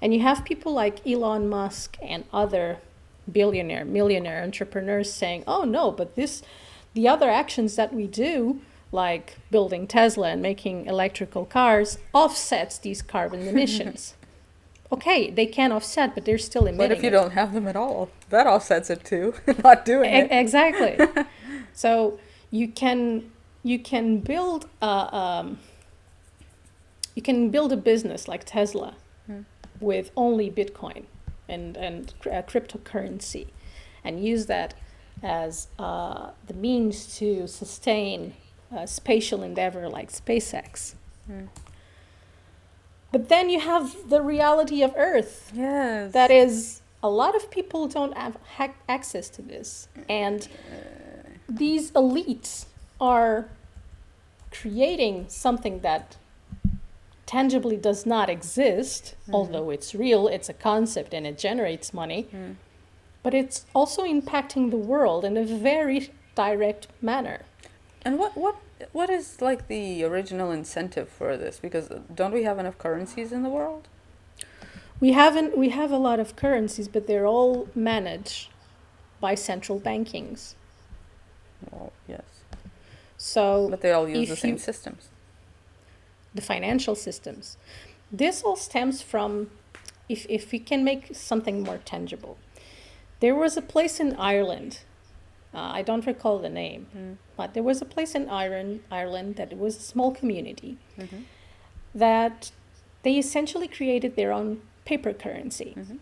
and 0.00 0.14
you 0.14 0.20
have 0.20 0.44
people 0.44 0.72
like 0.72 1.04
Elon 1.04 1.48
Musk 1.48 1.96
and 2.00 2.22
other 2.32 2.78
billionaire 3.30 3.84
millionaire 3.84 4.42
entrepreneurs 4.44 5.12
saying, 5.12 5.42
"Oh 5.46 5.64
no, 5.64 5.90
but 5.90 6.14
this." 6.14 6.42
the 6.94 7.08
other 7.08 7.30
actions 7.30 7.74
that 7.76 7.90
we 7.94 8.06
do, 8.06 8.60
like 8.92 9.38
building 9.50 9.86
Tesla 9.86 10.28
and 10.28 10.42
making 10.42 10.86
electrical 10.86 11.44
cars, 11.46 11.98
offsets 12.12 12.78
these 12.78 13.02
carbon 13.02 13.46
emissions. 13.52 14.14
okay, 14.92 15.30
they 15.30 15.46
can 15.46 15.72
offset, 15.72 16.14
but 16.14 16.24
they're 16.26 16.36
still 16.38 16.66
emitting. 16.66 16.88
But 16.88 16.92
if 16.96 17.02
you 17.02 17.08
it. 17.08 17.12
don't 17.12 17.30
have 17.32 17.54
them 17.54 17.66
at 17.66 17.76
all, 17.76 18.10
that 18.28 18.46
offsets 18.46 18.90
it 18.90 19.02
too. 19.04 19.34
Not 19.64 19.84
doing 19.86 20.12
E- 20.12 20.18
it. 20.18 20.28
exactly. 20.30 20.98
so 21.72 22.18
you 22.50 22.68
can 22.68 23.30
you 23.64 23.78
can 23.78 24.18
build 24.18 24.68
a 24.82 25.16
um, 25.16 25.58
you 27.14 27.22
can 27.22 27.50
build 27.50 27.72
a 27.72 27.76
business 27.76 28.28
like 28.28 28.44
Tesla 28.44 28.94
Hmm. 29.26 29.42
with 29.80 30.10
only 30.16 30.50
Bitcoin 30.50 31.04
and 31.48 31.76
and 31.76 32.12
uh, 32.26 32.42
cryptocurrency, 32.42 33.46
and 34.04 34.22
use 34.22 34.46
that 34.46 34.74
as 35.22 35.68
uh, 35.78 36.30
the 36.48 36.54
means 36.54 37.16
to 37.18 37.46
sustain 37.46 38.34
a 38.74 38.86
spatial 38.86 39.42
endeavor 39.42 39.88
like 39.88 40.10
SpaceX. 40.10 40.94
Hmm. 41.26 41.46
But 43.10 43.28
then 43.28 43.50
you 43.50 43.60
have 43.60 44.08
the 44.08 44.22
reality 44.22 44.82
of 44.82 44.94
Earth 44.96 45.52
Yes. 45.54 46.12
that 46.12 46.30
is 46.30 46.80
a 47.02 47.10
lot 47.10 47.34
of 47.36 47.50
people 47.50 47.86
don't 47.88 48.16
have 48.16 48.36
ha- 48.56 48.74
access 48.88 49.28
to 49.30 49.42
this 49.42 49.88
and 50.08 50.48
these 51.48 51.90
elites 51.92 52.66
are 53.00 53.48
creating 54.50 55.26
something 55.28 55.80
that 55.80 56.16
tangibly 57.26 57.76
does 57.76 58.06
not 58.06 58.28
exist 58.30 59.14
although 59.32 59.70
it's 59.70 59.94
real 59.94 60.28
it's 60.28 60.48
a 60.48 60.52
concept 60.54 61.12
and 61.14 61.26
it 61.26 61.36
generates 61.38 61.92
money 61.92 62.26
Mm. 62.32 62.54
but 63.22 63.34
it's 63.34 63.64
also 63.74 64.04
impacting 64.04 64.70
the 64.70 64.76
world 64.76 65.24
in 65.24 65.36
a 65.36 65.44
very 65.44 66.10
direct 66.34 66.86
manner 67.00 67.40
And 68.04 68.18
what 68.18 68.36
what 68.36 68.56
what 68.92 69.10
is 69.10 69.40
like 69.40 69.68
the 69.68 70.02
original 70.04 70.50
incentive 70.50 71.08
for 71.08 71.36
this? 71.36 71.58
Because 71.60 71.90
uh, 71.90 72.00
don't 72.14 72.32
we 72.32 72.42
have 72.44 72.58
enough 72.58 72.76
currencies 72.78 73.32
in 73.32 73.42
the 73.42 73.48
world? 73.48 73.88
We 75.00 75.12
haven't. 75.12 75.56
We 75.56 75.68
have 75.70 75.90
a 75.92 75.96
lot 75.98 76.18
of 76.20 76.34
currencies, 76.36 76.88
but 76.88 77.06
they're 77.06 77.26
all 77.26 77.68
managed 77.74 78.48
by 79.20 79.34
central 79.36 79.80
bankings. 79.80 80.54
Well, 81.70 81.92
yes. 82.08 82.22
So 83.16 83.68
But 83.70 83.80
they 83.82 83.92
all 83.92 84.08
use 84.08 84.28
the 84.28 84.36
same 84.36 84.54
you- 84.54 84.58
systems. 84.58 85.08
the 86.34 86.42
financial 86.42 86.96
systems. 86.96 87.56
This 88.10 88.42
all 88.42 88.56
stems 88.56 89.00
from, 89.00 89.50
if, 90.08 90.26
if 90.28 90.50
we 90.52 90.58
can 90.58 90.82
make 90.84 91.14
something 91.14 91.62
more 91.62 91.78
tangible, 91.84 92.36
there 93.20 93.34
was 93.34 93.56
a 93.56 93.62
place 93.62 94.00
in 94.00 94.16
Ireland, 94.16 94.80
uh, 95.54 95.58
I 95.78 95.82
don't 95.82 96.06
recall 96.06 96.38
the 96.38 96.48
name, 96.48 96.86
Mm. 96.96 97.16
but 97.36 97.54
there 97.54 97.62
was 97.62 97.82
a 97.82 97.84
place 97.84 98.14
in 98.14 98.28
Ireland, 98.28 98.80
Ireland 98.90 99.36
that 99.36 99.56
was 99.56 99.76
a 99.76 99.80
small 99.82 100.10
community 100.12 100.76
Mhm. 100.98 101.24
that 101.94 102.52
they 103.02 103.18
essentially 103.18 103.68
created 103.68 104.16
their 104.16 104.32
own 104.32 104.60
paper 104.84 105.12
currency. 105.12 105.74
Mhm. 105.76 105.98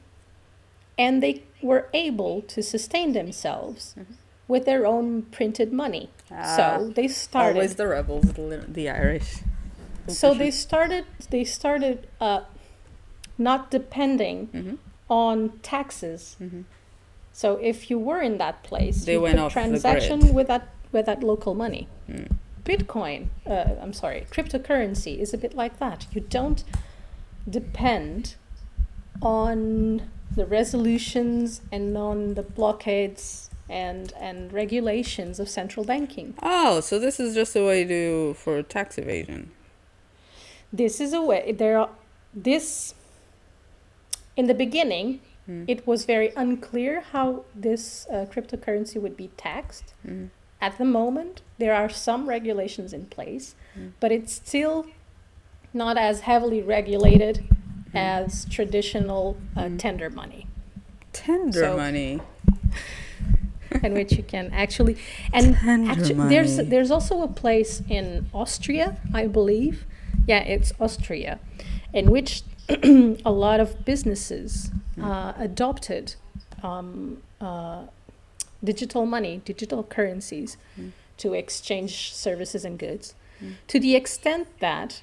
And 0.99 1.23
they 1.23 1.43
were 1.63 1.89
able 1.95 2.43
to 2.43 2.63
sustain 2.63 3.13
themselves 3.13 3.95
Mhm. 3.99 4.15
with 4.49 4.65
their 4.67 4.87
own 4.87 5.23
printed 5.23 5.73
money. 5.73 6.11
Ah, 6.31 6.57
so 6.57 6.91
they 6.91 7.09
started 7.09 7.57
Always 7.57 7.75
the 7.77 7.89
rebels, 7.89 8.33
the, 8.35 8.65
the 8.69 8.89
Irish. 8.89 9.39
so 10.09 10.35
they 10.35 10.51
started 10.51 11.05
they 11.31 11.45
started 11.45 12.07
uh, 12.21 12.41
not 13.39 13.71
depending 13.71 14.47
hmm 14.53 14.75
on 15.09 15.59
taxes 15.63 16.37
hmm 16.39 16.63
so 17.33 17.57
if 17.57 17.90
you 17.90 17.99
were 17.99 18.21
in 18.21 18.38
that 18.38 18.62
place 18.62 19.05
They 19.05 19.12
you 19.14 19.21
went 19.21 19.38
could 19.38 19.51
transaction 19.53 20.35
with 20.35 20.47
that 20.49 20.69
with 20.93 21.07
that 21.07 21.23
local 21.23 21.55
money 21.55 21.88
Mm. 22.09 22.29
bitcoin 22.64 23.29
uh, 23.47 23.75
i'm 23.83 23.93
sorry 23.93 24.27
cryptocurrency 24.31 25.19
is 25.19 25.33
a 25.33 25.38
bit 25.38 25.55
like 25.55 25.79
that 25.79 26.07
you 26.12 26.21
don't 26.21 26.64
depend 27.49 28.35
on 29.23 30.03
the 30.35 30.47
resolutions 30.47 31.61
and 31.73 31.97
on 31.97 32.35
the 32.35 32.43
blockades 32.43 33.51
and 33.69 34.12
and 34.21 34.53
regulations 34.53 35.38
of 35.38 35.49
central 35.49 35.85
banking 35.87 36.35
Oh, 36.43 36.81
so 36.81 36.99
this 36.99 37.21
is 37.21 37.35
just 37.35 37.55
a 37.55 37.64
way 37.64 37.85
to 37.85 38.35
for 38.35 38.62
tax 38.62 38.99
evasion. 38.99 39.51
this 40.73 41.01
is 41.01 41.12
a 41.12 41.23
way 41.23 41.53
there 41.53 41.79
are 41.79 41.90
this 42.35 42.95
in 44.37 44.47
the 44.47 44.55
beginning 44.55 45.21
Mm. 45.48 45.64
it 45.68 45.87
was 45.87 46.05
very 46.05 46.31
unclear 46.37 47.00
how 47.12 47.44
this 47.55 48.07
uh, 48.11 48.26
cryptocurrency 48.33 49.00
would 49.00 49.16
be 49.16 49.29
taxed 49.37 49.94
Mm. 50.07 50.29
at 50.61 50.76
the 50.79 50.85
moment 50.85 51.40
there 51.59 51.74
are 51.74 51.88
some 51.88 52.29
regulations 52.29 52.92
in 52.92 53.07
place 53.07 53.55
Mm. 53.76 53.92
but 54.00 54.11
it's 54.12 54.33
still 54.35 54.87
not 55.72 55.96
as 55.96 56.20
heavily 56.20 56.61
regulated 56.62 57.37
Mm. 57.92 57.96
as 57.96 58.44
traditional 58.57 59.37
uh, 59.57 59.62
Mm. 59.62 59.79
tender 59.79 60.11
money 60.11 60.46
Tender 61.12 61.61
So- 61.64 61.76
money. 61.76 62.20
in 63.83 63.94
which 63.94 64.12
you 64.12 64.22
can 64.22 64.50
actually 64.53 64.96
and 65.33 65.55
Tender 65.57 65.90
Actu- 65.92 66.29
there's 66.29 66.57
there's 66.72 66.90
also 66.90 67.22
a 67.22 67.29
place 67.29 67.83
in 67.88 68.26
Austria, 68.35 68.96
I 69.14 69.26
believe. 69.29 69.87
Yeah, 70.26 70.40
it's 70.55 70.72
Austria, 70.81 71.38
in 71.94 72.11
which 72.11 72.42
a 73.24 73.33
lot 73.33 73.61
of 73.61 73.85
businesses 73.85 74.70
Hmm. 74.96 75.04
uh, 75.04 75.33
adopted 75.38 76.14
um, 76.62 77.18
uh, 77.40 77.85
digital 78.62 79.06
money, 79.06 79.40
digital 79.44 79.83
currencies, 79.85 80.56
Mm. 80.78 80.92
to 81.18 81.33
exchange 81.35 82.12
services 82.12 82.64
and 82.64 82.78
goods, 82.78 83.14
Mm. 83.42 83.54
to 83.68 83.78
the 83.80 83.94
extent 83.96 84.46
that 84.61 85.02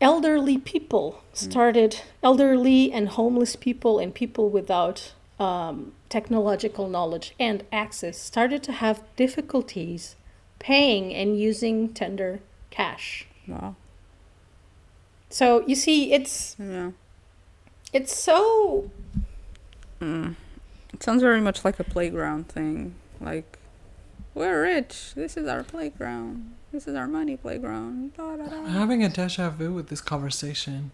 elderly 0.00 0.58
people 0.58 1.20
started, 1.32 2.00
elderly 2.22 2.92
and 2.92 3.08
homeless 3.10 3.56
people 3.56 3.98
and 3.98 4.12
people 4.14 4.48
without 4.48 5.12
um, 5.38 5.92
technological 6.08 6.88
knowledge 6.88 7.34
and 7.40 7.64
access 7.72 8.18
started 8.18 8.62
to 8.62 8.72
have 8.72 9.02
difficulties 9.16 10.16
paying 10.58 11.12
and 11.14 11.38
using 11.38 11.88
tender 11.92 12.40
cash. 12.70 13.26
Wow. 13.48 13.74
So 15.34 15.64
you 15.66 15.74
see, 15.74 16.12
it's 16.12 16.54
Yeah. 16.60 16.92
it's 17.92 18.14
so 18.16 18.90
Mm. 20.00 20.34
It 20.92 21.02
sounds 21.02 21.22
very 21.22 21.40
much 21.40 21.64
like 21.64 21.80
a 21.80 21.84
playground 21.84 22.48
thing. 22.48 22.94
Like, 23.20 23.58
we're 24.34 24.62
rich. 24.62 25.12
This 25.16 25.36
is 25.36 25.48
our 25.48 25.62
playground. 25.64 26.52
This 26.72 26.86
is 26.86 26.94
our 26.94 27.06
money 27.08 27.36
playground. 27.36 28.14
Da, 28.16 28.36
da, 28.36 28.44
I'm 28.44 28.66
having 28.66 29.02
a 29.02 29.08
deja 29.08 29.50
vu 29.50 29.72
with 29.72 29.88
this 29.88 30.00
conversation. 30.00 30.90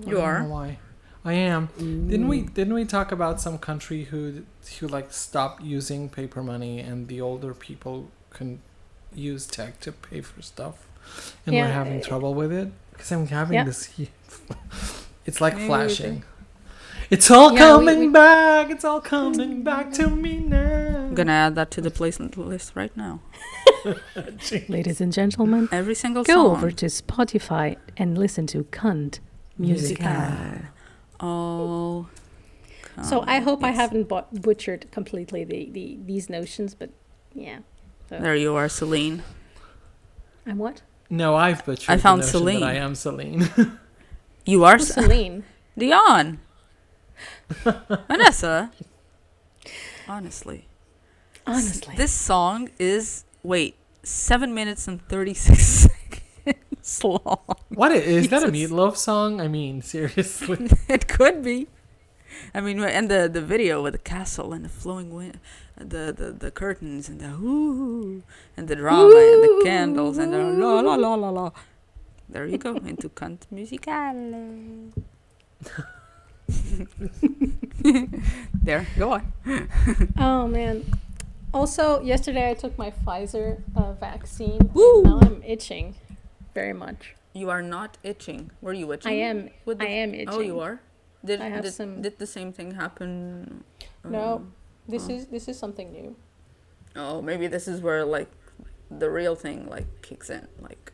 I 0.00 0.10
You 0.10 0.16
don't 0.16 0.24
are? 0.24 0.42
know 0.42 0.48
why? 0.50 0.78
I 1.24 1.32
am. 1.34 1.68
Didn't 1.78 2.28
we? 2.28 2.42
Didn't 2.42 2.74
we 2.74 2.84
talk 2.84 3.10
about 3.12 3.40
some 3.40 3.58
country 3.58 4.04
who 4.04 4.44
who 4.78 4.86
like 4.86 5.12
stopped 5.12 5.62
using 5.62 6.08
paper 6.08 6.42
money 6.42 6.78
and 6.80 7.08
the 7.08 7.20
older 7.20 7.54
people 7.54 8.08
can 8.30 8.60
use 9.14 9.46
tech 9.46 9.80
to 9.80 9.90
pay 9.92 10.20
for 10.20 10.42
stuff, 10.42 10.76
and 11.44 11.54
we're 11.56 11.66
having 11.80 12.00
trouble 12.00 12.34
with 12.34 12.52
it 12.52 12.68
because 13.00 13.12
I'm 13.12 13.26
having 13.26 13.54
Yeah. 13.54 13.64
this. 13.64 13.90
It's 15.26 15.40
like 15.40 15.54
Maybe 15.54 15.66
flashing. 15.66 16.24
It's 17.10 17.30
all 17.30 17.52
Yeah, 17.52 17.58
coming 17.58 17.98
we- 18.00 18.08
back. 18.08 18.70
It's 18.70 18.84
all 18.84 19.00
coming 19.00 19.62
back 19.62 19.92
to 19.94 20.08
me 20.08 20.38
now. 20.38 21.06
I'm 21.08 21.14
gonna 21.14 21.32
add 21.32 21.54
that 21.56 21.70
to 21.72 21.80
the 21.80 21.90
placement 21.90 22.36
list 22.36 22.72
right 22.74 22.94
now. 22.96 23.20
Ladies 24.68 25.00
and 25.00 25.12
gentlemen, 25.12 25.68
Every 25.72 25.94
single 25.94 26.24
go 26.24 26.32
song. 26.34 26.46
over 26.56 26.70
to 26.70 26.86
Spotify 26.86 27.76
and 27.96 28.16
listen 28.18 28.46
to 28.48 28.64
Cunt 28.64 29.18
Musical. 29.58 30.06
Oh. 31.20 32.08
so. 33.02 33.22
I 33.22 33.36
come, 33.38 33.44
hope 33.44 33.64
I 33.64 33.70
haven't 33.70 34.08
bought, 34.08 34.42
butchered 34.42 34.90
completely 34.90 35.44
the, 35.44 35.70
the 35.70 35.98
these 36.06 36.28
notions, 36.30 36.74
but 36.74 36.90
yeah. 37.34 37.58
So 38.08 38.18
There 38.18 38.36
you 38.36 38.54
are, 38.56 38.68
Celine. 38.68 39.22
I'm 40.46 40.58
what? 40.58 40.82
No, 41.10 41.34
I've 41.36 41.64
butchered 41.66 41.90
I 41.90 41.96
found 41.98 42.22
the 42.22 42.26
notion 42.26 42.38
Celine. 42.40 42.60
that 42.60 42.68
I 42.70 42.74
am 42.74 42.94
Celine. 42.94 43.48
You 44.46 44.64
are 44.64 44.78
Who's 44.78 44.88
Celine? 44.94 45.44
Dion. 45.76 46.40
Vanessa. 48.08 48.70
Honestly. 50.08 50.66
Honestly. 51.46 51.94
This 51.96 52.12
song 52.12 52.70
is, 52.78 53.24
wait, 53.42 53.74
7 54.02 54.52
minutes 54.54 54.88
and 54.88 55.06
36 55.08 55.62
seconds 56.44 57.04
long. 57.04 57.38
What 57.68 57.92
is 57.92 58.02
i- 58.02 58.06
is 58.06 58.28
that? 58.30 58.42
A 58.42 58.50
Jesus. 58.50 58.52
Meat 58.70 58.70
Loaf 58.76 58.96
song? 58.96 59.40
I 59.40 59.48
mean, 59.48 59.82
seriously. 59.82 60.68
It 60.88 61.06
could 61.06 61.42
be. 61.44 61.68
I 62.54 62.60
mean, 62.60 62.82
and 62.82 63.10
the, 63.10 63.28
the 63.32 63.40
video 63.40 63.82
with 63.82 63.94
the 63.94 63.98
castle 63.98 64.52
and 64.52 64.64
the 64.64 64.68
flowing 64.68 65.14
wind, 65.14 65.38
the, 65.76 66.14
the, 66.16 66.32
the 66.32 66.50
curtains 66.50 67.08
and 67.08 67.20
the 67.20 67.30
ooh, 67.30 68.22
and 68.56 68.68
the 68.68 68.76
drama 68.76 69.14
and 69.14 69.42
the 69.42 69.62
candles 69.64 70.18
and 70.18 70.32
the 70.32 70.38
la 70.38 70.80
la 70.80 70.94
la 70.94 71.14
la 71.14 71.30
la. 71.30 71.50
There 72.28 72.46
you 72.46 72.58
go, 72.58 72.76
into 72.76 73.08
cunt 73.08 73.50
musical. 73.50 73.90
there, 78.62 78.86
go 78.98 79.12
on. 79.12 79.32
Oh 80.18 80.46
man. 80.46 80.84
Also, 81.52 82.00
yesterday 82.02 82.50
I 82.50 82.54
took 82.54 82.78
my 82.78 82.92
Pfizer 82.92 83.60
uh, 83.74 83.92
vaccine. 83.92 84.70
Woo! 84.72 85.02
And 85.02 85.04
now 85.04 85.18
I'm 85.20 85.42
itching 85.44 85.96
very 86.54 86.72
much. 86.72 87.16
You 87.32 87.50
are 87.50 87.62
not 87.62 87.98
itching. 88.04 88.52
Were 88.60 88.72
you 88.72 88.92
itching? 88.92 89.12
I 89.12 89.16
am. 89.16 89.50
With 89.64 89.78
the 89.78 89.86
I 89.86 89.88
am 89.88 90.14
itching. 90.14 90.28
Oh, 90.28 90.40
you 90.40 90.60
are. 90.60 90.80
Did 91.24 91.40
I 91.40 91.48
have 91.48 91.62
did, 91.64 91.72
some- 91.74 92.00
did 92.02 92.18
the 92.18 92.26
same 92.26 92.52
thing 92.52 92.72
happen? 92.72 93.64
No. 94.04 94.36
um, 94.36 94.52
This 94.88 95.06
Oh. 95.08 95.12
is 95.14 95.26
this 95.26 95.46
is 95.48 95.58
something 95.58 95.92
new. 95.92 96.16
Oh, 96.96 97.20
maybe 97.22 97.46
this 97.46 97.68
is 97.68 97.80
where 97.80 98.04
like 98.04 98.30
the 98.90 99.08
real 99.10 99.34
thing 99.36 99.68
like 99.68 99.86
kicks 100.02 100.30
in. 100.30 100.48
Like 100.60 100.92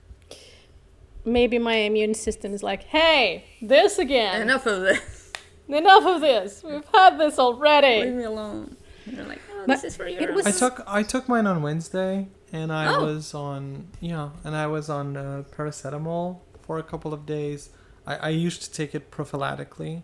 Maybe 1.24 1.58
my 1.58 1.74
immune 1.74 2.14
system 2.14 2.52
is 2.54 2.62
like, 2.62 2.84
hey, 2.84 3.44
this 3.60 3.98
again. 3.98 4.42
enough 4.42 4.66
of 4.66 4.82
this. 4.82 5.32
Enough 5.68 6.06
of 6.06 6.20
this. 6.20 6.62
We've 6.62 6.84
had 6.94 7.18
this 7.18 7.40
already. 7.40 8.04
Leave 8.04 8.14
me 8.14 8.22
alone. 8.22 8.76
And 9.04 9.16
you're 9.16 9.26
like, 9.26 9.40
oh, 9.52 9.64
this 9.66 9.82
is 9.82 9.96
for 9.96 10.06
it 10.06 10.20
your. 10.20 10.32
was- 10.32 10.46
I 10.46 10.52
took 10.52 10.80
I 10.86 11.02
took 11.02 11.28
mine 11.28 11.44
on 11.48 11.60
Wednesday, 11.60 12.28
and 12.52 12.72
I 12.72 12.94
Oh. 12.94 13.04
was 13.06 13.34
on 13.34 13.88
yeah, 14.00 14.30
and 14.44 14.54
I 14.54 14.68
was 14.68 14.88
on 14.88 15.16
uh, 15.16 15.42
paracetamol 15.56 16.38
for 16.62 16.78
a 16.78 16.84
couple 16.84 17.12
of 17.12 17.26
days. 17.26 17.70
I, 18.06 18.14
I 18.16 18.28
used 18.28 18.62
to 18.62 18.70
take 18.70 18.94
it 18.94 19.10
prophylactically, 19.10 20.02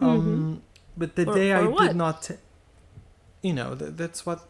um, 0.00 0.62
but 0.96 1.16
the 1.16 1.24
For- 1.24 1.34
day 1.34 1.52
I 1.52 1.62
what? 1.66 1.86
did 1.88 1.96
not, 1.96 2.22
ta- 2.22 2.34
you 3.42 3.52
know, 3.52 3.74
th- 3.74 3.92
that's 3.96 4.24
what. 4.26 4.46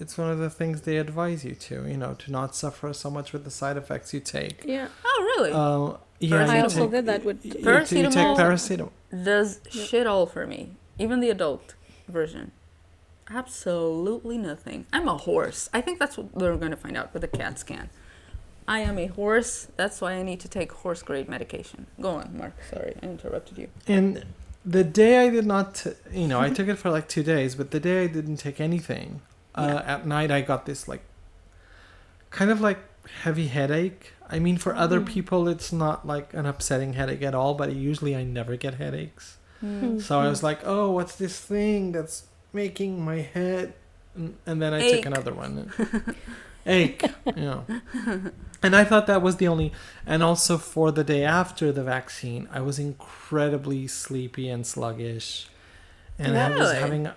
It's 0.00 0.18
one 0.18 0.30
of 0.30 0.38
the 0.38 0.50
things 0.50 0.80
they 0.80 0.96
advise 0.96 1.44
you 1.44 1.54
to, 1.54 1.86
you 1.86 1.96
know, 1.96 2.14
to 2.14 2.32
not 2.32 2.56
suffer 2.56 2.92
so 2.92 3.08
much 3.08 3.32
with 3.32 3.44
the 3.44 3.52
side 3.52 3.76
effects 3.76 4.12
you 4.12 4.18
take. 4.18 4.64
Yeah. 4.64 4.88
oh, 5.04 5.34
really? 5.36 5.52
Uh, 5.52 5.98
yeah, 6.18 6.50
I 6.50 6.60
also 6.60 6.88
did 6.88 7.06
that 7.06 7.24
with 7.24 7.44
you, 7.44 7.50
you 7.52 7.58
take 7.60 7.64
Paracetamol. 7.64 8.36
paracetamol. 8.36 8.90
Does 9.24 9.60
Yep. 9.70 9.86
shit 9.86 10.06
all 10.08 10.26
for 10.26 10.44
me. 10.46 10.70
Even 10.98 11.20
the 11.20 11.30
adult 11.30 11.74
version. 12.08 12.50
Absolutely 13.30 14.38
nothing. 14.38 14.86
I'm 14.92 15.08
a 15.08 15.16
horse. 15.16 15.70
I 15.72 15.80
think 15.80 15.98
that's 16.00 16.16
what 16.18 16.34
we're 16.34 16.56
going 16.56 16.70
to 16.72 16.76
find 16.76 16.96
out 16.96 17.12
with 17.12 17.22
the 17.22 17.28
CAT 17.28 17.58
scan. 17.58 17.88
I 18.66 18.80
am 18.80 18.98
a 18.98 19.06
horse. 19.06 19.68
That's 19.76 20.00
why 20.00 20.12
I 20.14 20.22
need 20.22 20.40
to 20.40 20.48
take 20.48 20.72
horse 20.72 21.02
grade 21.02 21.28
medication. 21.28 21.86
Go 22.00 22.10
on, 22.10 22.36
Mark. 22.36 22.54
Sorry, 22.70 22.94
I 23.02 23.06
interrupted 23.06 23.58
you. 23.58 23.68
And 23.86 24.24
the 24.64 24.84
day 24.84 25.26
I 25.26 25.30
did 25.30 25.46
not, 25.46 25.74
t- 25.74 25.90
you 26.12 26.28
know, 26.28 26.40
I 26.40 26.50
took 26.50 26.68
it 26.68 26.76
for 26.76 26.90
like 26.90 27.08
two 27.08 27.22
days, 27.22 27.54
but 27.54 27.70
the 27.70 27.80
day 27.80 28.04
I 28.04 28.06
didn't 28.06 28.36
take 28.36 28.60
anything, 28.60 29.20
uh, 29.54 29.82
at 29.84 30.06
night 30.06 30.30
I 30.30 30.40
got 30.40 30.66
this 30.66 30.86
like 30.88 31.02
kind 32.30 32.50
of 32.50 32.60
like 32.60 32.78
heavy 33.22 33.48
headache. 33.48 34.12
I 34.30 34.38
mean, 34.38 34.56
for 34.56 34.74
other 34.74 35.00
Mm. 35.00 35.06
people, 35.06 35.48
it's 35.48 35.72
not 35.72 36.06
like 36.06 36.32
an 36.32 36.46
upsetting 36.46 36.94
headache 36.94 37.22
at 37.22 37.34
all, 37.34 37.54
but 37.54 37.72
usually 37.74 38.14
I 38.16 38.24
never 38.24 38.56
get 38.56 38.74
headaches. 38.74 39.36
Hmm. 39.60 39.98
So 40.00 40.18
I 40.18 40.28
was 40.28 40.42
like, 40.42 40.60
oh, 40.64 40.90
what's 40.90 41.16
this 41.16 41.38
thing 41.38 41.92
that's 41.92 42.24
making 42.52 43.04
my 43.04 43.16
head? 43.20 43.74
And, 44.14 44.36
and 44.46 44.60
then 44.62 44.72
I 44.74 44.88
took 44.90 45.06
another 45.06 45.32
one. 45.34 45.72
Ache, 46.66 47.04
yeah. 47.36 47.60
And 48.64 48.76
I 48.76 48.84
thought 48.84 49.08
that 49.08 49.22
was 49.22 49.36
the 49.38 49.48
only. 49.48 49.72
And 50.06 50.22
also 50.22 50.56
for 50.56 50.92
the 50.92 51.02
day 51.02 51.24
after 51.24 51.72
the 51.72 51.82
vaccine, 51.82 52.48
I 52.52 52.60
was 52.60 52.78
incredibly 52.78 53.88
sleepy 53.88 54.48
and 54.48 54.64
sluggish. 54.64 55.48
And 56.18 56.36
I 56.38 56.50
was 56.50 56.60
Really? 56.68 56.76
having. 56.76 57.10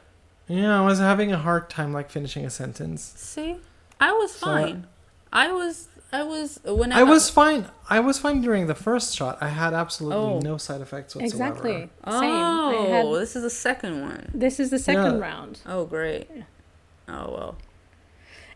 Yeah, 0.48 0.80
I 0.82 0.84
was 0.84 0.98
having 0.98 1.32
a 1.32 1.38
hard 1.38 1.70
time 1.70 1.94
like 1.94 2.10
finishing 2.10 2.46
a 2.46 2.50
sentence. 2.50 3.14
See, 3.16 3.58
I 4.00 4.12
was 4.12 4.32
So- 4.32 4.48
fine. 4.48 4.88
I 5.32 5.52
was. 5.52 5.88
I 6.14 6.24
was 6.24 6.60
when 6.64 6.92
I, 6.94 7.02
I 7.02 7.04
was 7.04 7.30
fine. 7.30 7.68
I 7.90 8.00
was 8.00 8.18
fine 8.18 8.42
during 8.42 8.68
the 8.68 8.76
first 8.76 9.16
shot. 9.16 9.38
I 9.42 9.50
had 9.50 9.74
absolutely 9.74 10.18
Oh. 10.18 10.40
no 10.40 10.58
side 10.58 10.82
effects 10.82 11.14
whatsoever. 11.16 11.26
Exactly. 11.52 11.74
Same. 11.74 11.90
Oh, 12.06 12.86
I 12.86 12.88
had, 12.90 13.06
oh, 13.06 13.20
this 13.20 13.36
is 13.36 13.44
the 13.44 13.50
second 13.50 14.02
one. 14.02 14.32
this 14.34 14.60
is 14.60 14.70
the 14.72 14.80
second 14.80 15.16
Yeah. 15.20 15.28
round. 15.28 15.60
Oh, 15.68 15.86
great. 15.86 16.28
Oh 17.08 17.32
well. 17.32 17.56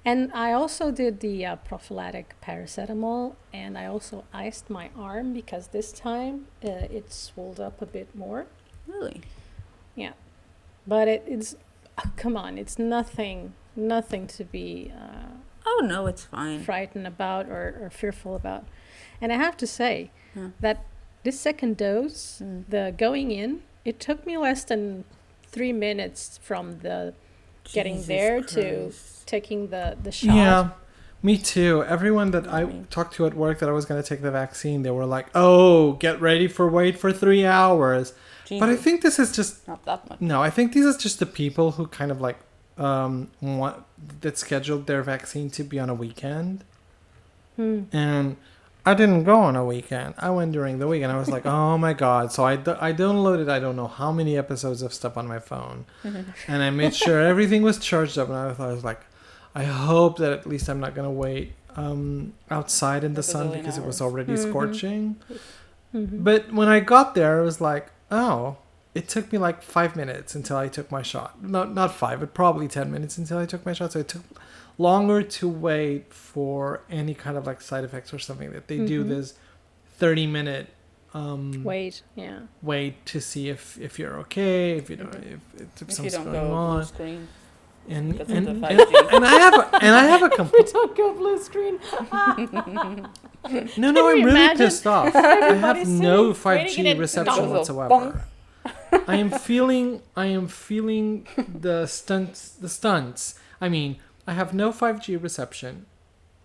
And 0.06 0.32
I 0.34 0.54
also 0.54 0.91
did 0.91 1.20
the 1.20 1.45
uh, 1.45 1.56
prophylactic 1.58 2.36
paracetamol, 2.41 3.36
and 3.54 3.78
I 3.78 3.86
also 3.86 4.24
iced 4.34 4.70
my 4.70 4.89
arm 4.97 5.34
because 5.34 5.68
this 5.68 5.91
time 5.91 6.47
uh, 6.64 6.88
it 6.89 7.12
swelled 7.12 7.60
up 7.60 7.82
a 7.82 7.86
bit 7.86 8.16
more. 8.16 8.47
Really? 8.88 9.22
Yeah, 9.95 10.14
but 10.88 11.08
it, 11.08 11.24
it's, 11.28 11.56
oh, 11.97 12.12
come 12.16 12.38
on, 12.38 12.58
it's 12.58 12.80
nothing, 12.80 13.54
nothing 13.76 14.26
to 14.28 14.43
be 14.45 14.91
uh, 14.97 15.28
Oh 15.66 15.82
no, 15.86 16.08
it's 16.08 16.24
fine. 16.24 16.64
frightened 16.64 17.06
about 17.06 17.47
or, 17.47 17.78
or 17.82 17.89
fearful 17.89 18.36
about. 18.36 18.66
And 19.22 19.32
I 19.34 19.36
have 19.36 19.58
to 19.58 19.68
say 19.68 20.12
Yeah. 20.36 20.50
that 20.62 20.86
this 21.24 21.39
second 21.39 21.76
dose, 21.78 22.41
Mm. 22.41 22.64
the 22.70 22.93
going 22.97 23.32
in, 23.32 23.62
it 23.84 24.00
took 24.00 24.26
me 24.26 24.38
less 24.38 24.64
than 24.64 25.04
three 25.45 25.74
minutes 25.74 26.39
from 26.41 26.80
the 26.80 27.14
getting 27.74 27.95
Jesus 27.95 28.07
there 28.07 28.41
to 28.41 28.91
taking 29.26 29.67
the, 29.70 29.97
the 30.01 30.11
shot. 30.11 30.36
Yeah, 30.36 30.70
me 31.22 31.38
too. 31.38 31.84
Everyone 31.86 32.32
that 32.32 32.47
I 32.47 32.65
talked 32.89 33.13
to 33.15 33.26
at 33.26 33.34
work 33.34 33.59
that 33.59 33.70
I 33.70 33.72
was 33.72 33.86
going 33.86 34.01
to 34.01 34.07
take 34.07 34.22
the 34.22 34.32
vaccine, 34.32 34.84
they 34.84 34.91
were 34.91 35.05
like, 35.05 35.28
"Oh, 35.36 35.93
get 35.93 36.20
ready 36.22 36.47
for 36.47 36.67
wait 36.70 36.97
for 36.97 37.11
three 37.11 37.45
hours." 37.45 38.13
But 38.49 38.70
I 38.70 38.76
think 38.76 39.03
this 39.03 39.20
is 39.20 39.32
just 39.36 39.67
not 39.67 39.86
that 39.86 40.09
much. 40.09 40.20
no. 40.22 40.41
I 40.41 40.49
think 40.49 40.74
these 40.74 40.86
is 40.86 40.97
just 40.97 41.20
the 41.20 41.28
people 41.28 41.72
who 41.74 41.86
kind 41.88 42.11
of 42.11 42.20
like 42.20 42.38
um 42.80 43.30
want 43.41 43.84
that 44.22 44.38
scheduled 44.38 44.88
their 44.88 45.03
vaccine 45.03 45.49
to 45.51 45.63
be 45.63 45.78
on 45.80 45.89
a 45.89 45.93
weekend, 45.93 46.63
Hmm. 47.57 47.82
and 47.91 48.38
I 48.86 48.93
didn't 48.93 49.23
go 49.25 49.39
on 49.41 49.55
a 49.55 49.63
weekend. 49.65 50.15
I 50.17 50.30
went 50.30 50.51
during 50.53 50.80
the 50.80 50.88
weekend. 50.88 51.11
I 51.11 51.17
was 51.17 51.30
like, 51.30 51.45
"Oh 51.45 51.77
my 51.77 51.93
god!" 51.93 52.32
So 52.32 52.43
I 52.45 52.55
do- 52.55 52.77
I 52.80 52.93
downloaded 52.93 53.49
I 53.49 53.59
don't 53.59 53.75
know 53.75 53.88
how 53.88 54.11
many 54.11 54.38
episodes 54.38 54.82
of 54.82 54.93
stuff 54.93 55.17
on 55.17 55.27
my 55.27 55.39
phone, 55.39 55.86
and 56.47 56.63
I 56.63 56.69
made 56.69 56.95
sure 56.95 57.19
everything 57.21 57.61
was 57.61 57.77
charged 57.77 58.17
up. 58.17 58.30
And 58.30 58.38
I 58.38 58.53
thought 58.53 58.69
I 58.69 58.73
was 58.73 58.84
like, 58.84 59.01
I 59.53 59.63
hope 59.65 60.17
that 60.19 60.32
at 60.32 60.45
least 60.47 60.69
I'm 60.69 60.80
not 60.80 60.95
gonna 60.95 61.11
wait 61.11 61.53
um, 61.75 62.34
outside 62.49 63.03
in 63.03 63.13
the 63.13 63.23
sun 63.23 63.49
bazillion 63.49 63.57
because 63.59 63.77
it 63.77 63.84
was 63.86 64.01
hours. 64.01 64.11
already 64.11 64.34
Mhm. 64.34 64.49
scorching. 64.49 65.15
Mhm. 65.93 66.23
But 66.23 66.51
when 66.53 66.67
I 66.67 66.80
got 66.80 67.15
there, 67.15 67.39
I 67.39 67.43
was 67.43 67.59
like, 67.61 67.91
oh, 68.11 68.57
it 68.95 69.07
took 69.07 69.32
me 69.32 69.38
like 69.38 69.61
five 69.61 69.95
minutes 69.95 70.36
until 70.36 70.57
I 70.57 70.67
took 70.67 70.91
my 70.91 71.01
shot. 71.03 71.43
Not 71.43 71.73
not 71.73 71.93
five, 71.93 72.19
but 72.21 72.34
probably 72.34 72.67
ten 72.67 72.91
minutes 72.91 73.17
until 73.17 73.38
I 73.38 73.45
took 73.45 73.65
my 73.65 73.73
shot. 73.73 73.91
So 73.91 73.99
it 73.99 74.07
took 74.07 74.23
longer 74.80 75.21
to 75.21 75.47
wait 75.47 76.11
for 76.13 76.82
any 76.89 77.13
kind 77.13 77.38
of 77.38 77.45
like 77.45 77.61
side 77.61 77.84
effects 77.84 78.11
or 78.13 78.17
something 78.19 78.51
that 78.53 78.67
they 78.67 78.77
do 78.80 79.03
Mhm. 79.05 79.09
this 79.09 79.34
thirty 79.97 80.25
minute 80.25 80.67
um, 81.13 81.63
Wait, 81.63 82.03
yeah. 82.15 82.41
wait 82.61 83.03
to 83.07 83.19
see 83.19 83.49
if 83.49 83.80
if 83.82 83.97
you're 83.99 84.17
okay, 84.19 84.77
if 84.77 84.89
you 84.91 84.95
know 84.97 85.09
if, 85.11 85.15
if, 85.15 85.82
If 85.82 85.88
you 85.89 85.95
something's 85.95 86.13
don't 86.13 86.25
going 86.32 86.47
go 86.47 86.53
on, 86.53 86.75
blue 86.77 86.86
screen, 86.86 87.27
and 87.89 88.11
because 88.11 88.30
and, 88.30 88.45
the 88.45 88.51
and 88.51 88.63
and 89.15 89.25
I 89.25 89.32
have 89.45 89.53
a, 89.55 89.75
and 89.86 89.95
I 89.95 90.03
have 90.05 90.21
a 90.21 90.30
complete. 90.41 90.67
Don't 90.71 90.95
go 90.95 91.13
blue 91.13 91.39
screen. 91.39 91.80
No, 93.77 93.91
no, 93.91 94.09
I'm 94.09 94.23
really 94.23 94.55
pissed 94.55 94.86
off. 94.86 95.15
I 95.15 95.53
have 95.53 95.88
no 95.88 96.32
5G 96.34 96.97
reception 96.99 97.49
whatsoever. 97.49 98.25
I 99.07 99.15
am 99.15 99.32
feeling, 99.32 100.01
I 100.15 100.27
am 100.27 100.47
feeling 100.47 101.25
the 101.51 101.88
stunts, 101.88 102.49
the 102.49 102.69
stunts. 102.69 103.36
I 103.61 103.69
mean, 103.69 103.97
I 104.30 104.34
have 104.34 104.53
no 104.53 104.71
5G 104.71 105.21
reception. 105.21 105.88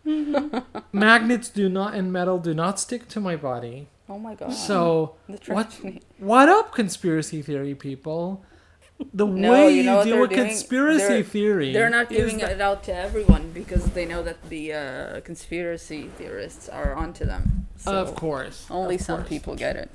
Magnets 0.93 1.49
do 1.51 1.69
not 1.69 1.95
and 1.95 2.11
metal 2.11 2.39
do 2.39 2.55
not 2.55 2.81
stick 2.81 3.09
to 3.09 3.21
my 3.21 3.37
body. 3.37 3.89
oh 4.09 4.19
my 4.19 4.35
god. 4.35 4.53
So 4.55 5.17
what? 5.49 5.79
What 6.19 6.49
up, 6.49 6.73
conspiracy 6.73 7.43
theory 7.43 7.75
people? 7.75 8.43
The 9.13 9.27
No, 9.27 9.53
way 9.53 9.71
you 9.71 9.77
you, 9.79 9.83
know 9.83 9.97
what 9.97 10.05
deal 10.05 10.21
with 10.21 10.31
doing? 10.31 10.47
conspiracy 10.49 11.07
They're- 11.09 11.23
theory, 11.25 11.73
They're 11.75 11.91
not 11.91 12.09
giving 12.09 12.39
that- 12.39 12.53
it 12.53 12.61
out 12.61 12.85
to 12.85 12.95
everyone 12.95 13.51
because 13.53 13.85
they 13.97 14.07
know 14.07 14.23
that 14.23 14.39
the 14.49 14.73
uh, 14.73 15.21
conspiracy 15.21 16.09
theorists 16.17 16.69
are 16.71 16.95
onto 16.95 17.25
them. 17.27 17.67
So 17.77 17.93
of 17.93 18.15
course, 18.15 18.67
only 18.71 18.95
of 18.95 19.01
some 19.03 19.19
course. 19.19 19.29
people 19.29 19.55
get 19.57 19.77
it. 19.77 19.91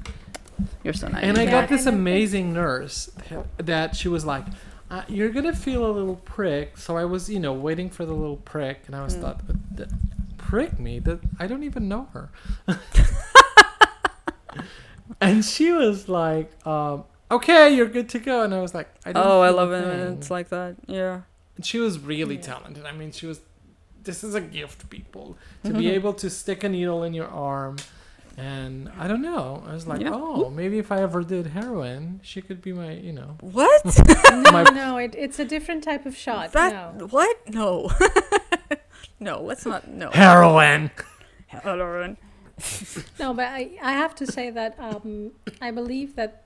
You're 0.83 0.93
so 0.93 1.07
nice. 1.07 1.23
And 1.23 1.37
I 1.39 1.45
got 1.45 1.69
this 1.69 1.85
amazing 1.87 2.51
nurse 2.53 3.09
that 3.57 3.95
she 3.95 4.09
was 4.09 4.25
like, 4.25 4.45
uh, 4.89 5.03
"You're 5.07 5.29
gonna 5.29 5.53
feel 5.55 5.85
a 5.85 5.91
little 5.91 6.15
prick." 6.17 6.77
So 6.77 6.97
I 6.97 7.05
was, 7.05 7.29
you 7.29 7.39
know, 7.39 7.53
waiting 7.53 7.89
for 7.89 8.05
the 8.05 8.13
little 8.13 8.37
prick, 8.37 8.81
and 8.87 8.95
I 8.95 9.03
was 9.03 9.15
Mm. 9.15 9.21
thought, 9.21 9.47
"But 9.47 9.55
the- 9.75 9.89
"Prick 10.37 10.79
me? 10.79 10.99
That 10.99 11.19
I 11.39 11.47
don't 11.47 11.63
even 11.63 11.87
know 11.87 12.07
her." 12.13 12.29
and 15.21 15.43
she 15.43 15.71
was 15.71 16.07
like, 16.09 16.51
um, 16.65 17.03
"Okay, 17.29 17.73
you're 17.75 17.87
good 17.87 18.09
to 18.09 18.19
go." 18.19 18.43
And 18.43 18.53
I 18.53 18.61
was 18.61 18.73
like, 18.73 18.89
"I 19.05 19.11
don't 19.11 19.25
oh, 19.25 19.41
I 19.41 19.49
love 19.49 19.71
it 19.71 19.85
when 19.85 19.99
it's 20.17 20.31
like 20.31 20.49
that. 20.49 20.75
Yeah. 20.87 21.21
And 21.55 21.65
she 21.65 21.77
was 21.79 21.99
really 21.99 22.35
Yeah. 22.35 22.41
talented. 22.41 22.85
I 22.85 22.91
mean, 22.91 23.11
she 23.11 23.25
was. 23.25 23.41
This 24.03 24.23
is 24.23 24.33
a 24.33 24.41
gift, 24.41 24.89
people, 24.89 25.37
to 25.65 25.73
be 25.73 25.89
able 25.89 26.13
to 26.13 26.29
stick 26.29 26.63
a 26.63 26.69
needle 26.69 27.03
in 27.03 27.13
your 27.13 27.27
arm. 27.27 27.75
And 28.39 28.89
I 28.97 29.07
don't 29.07 29.21
know. 29.21 29.63
I 29.67 29.73
was 29.73 29.85
like, 29.85 29.99
Yeah. 30.01 30.11
oh, 30.13 30.49
maybe 30.49 30.77
if 30.79 30.91
I 30.91 31.01
ever 31.01 31.23
did 31.23 31.47
heroin, 31.47 32.21
she 32.23 32.41
could 32.41 32.61
be 32.61 32.71
my, 32.71 32.91
you 32.93 33.11
know, 33.11 33.37
What? 33.41 33.83
No, 34.31 34.51
My- 34.51 34.63
no, 34.63 34.97
it, 34.97 35.13
it's 35.17 35.39
a 35.39 35.45
different 35.45 35.83
type 35.83 36.05
of 36.05 36.15
shot. 36.15 36.53
that? 36.53 36.95
no. 36.97 37.07
What? 37.07 37.37
No. 37.49 37.89
no. 39.19 39.41
Let's 39.41 39.65
not. 39.65 39.87
No. 39.89 40.09
heroin. 40.11 40.91
Lauren. 41.65 42.17
No, 43.19 43.33
but 43.33 43.47
I, 43.47 43.71
I 43.81 43.93
have 43.93 44.13
to 44.15 44.27
say 44.27 44.49
that 44.51 44.75
um, 44.79 45.31
I 45.61 45.71
believe 45.71 46.15
that 46.15 46.43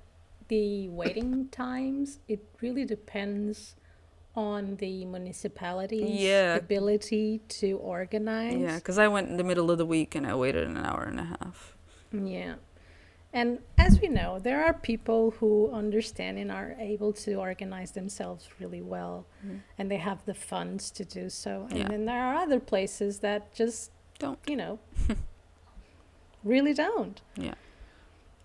the 0.48 0.88
waiting 0.90 1.48
times, 1.50 2.20
it 2.28 2.44
really 2.62 2.86
depends 2.86 3.76
on 4.36 4.78
the 4.78 5.06
municipality's 5.06 6.10
Yeah. 6.22 6.56
ability 6.56 7.42
to 7.50 7.78
organize. 7.78 8.56
Yeah, 8.60 8.76
because 8.76 8.98
I 8.98 9.08
went 9.08 9.30
in 9.30 9.38
the 9.38 9.44
middle 9.44 9.70
of 9.70 9.78
the 9.78 9.86
week 9.86 10.16
and 10.16 10.26
I 10.26 10.34
waited 10.36 10.66
an 10.68 10.78
hour 10.78 11.04
and 11.04 11.20
a 11.20 11.24
half. 11.24 11.73
Yeah. 12.14 12.56
And 13.36 13.60
as 13.80 14.00
we 14.00 14.08
know, 14.10 14.38
there 14.38 14.64
are 14.64 14.74
people 14.74 15.32
who 15.40 15.72
understand 15.72 16.38
and 16.38 16.52
are 16.52 16.76
able 16.80 17.12
to 17.14 17.34
organize 17.36 17.92
themselves 17.92 18.48
really 18.60 18.82
well, 18.84 19.26
Mhm. 19.44 19.62
and 19.80 19.90
they 19.90 19.98
have 19.98 20.24
the 20.26 20.36
funds 20.36 20.92
to 20.92 21.04
do 21.04 21.30
so. 21.30 21.66
And 21.72 21.80
Yeah. 21.80 21.88
then 21.88 22.06
there 22.06 22.22
are 22.22 22.36
other 22.36 22.60
places 22.60 23.20
that 23.22 23.52
just 23.56 23.90
Don't. 24.20 24.38
you 24.48 24.56
know, 24.56 24.78
really 26.44 26.74
don't. 26.76 27.22
Yeah. 27.36 27.56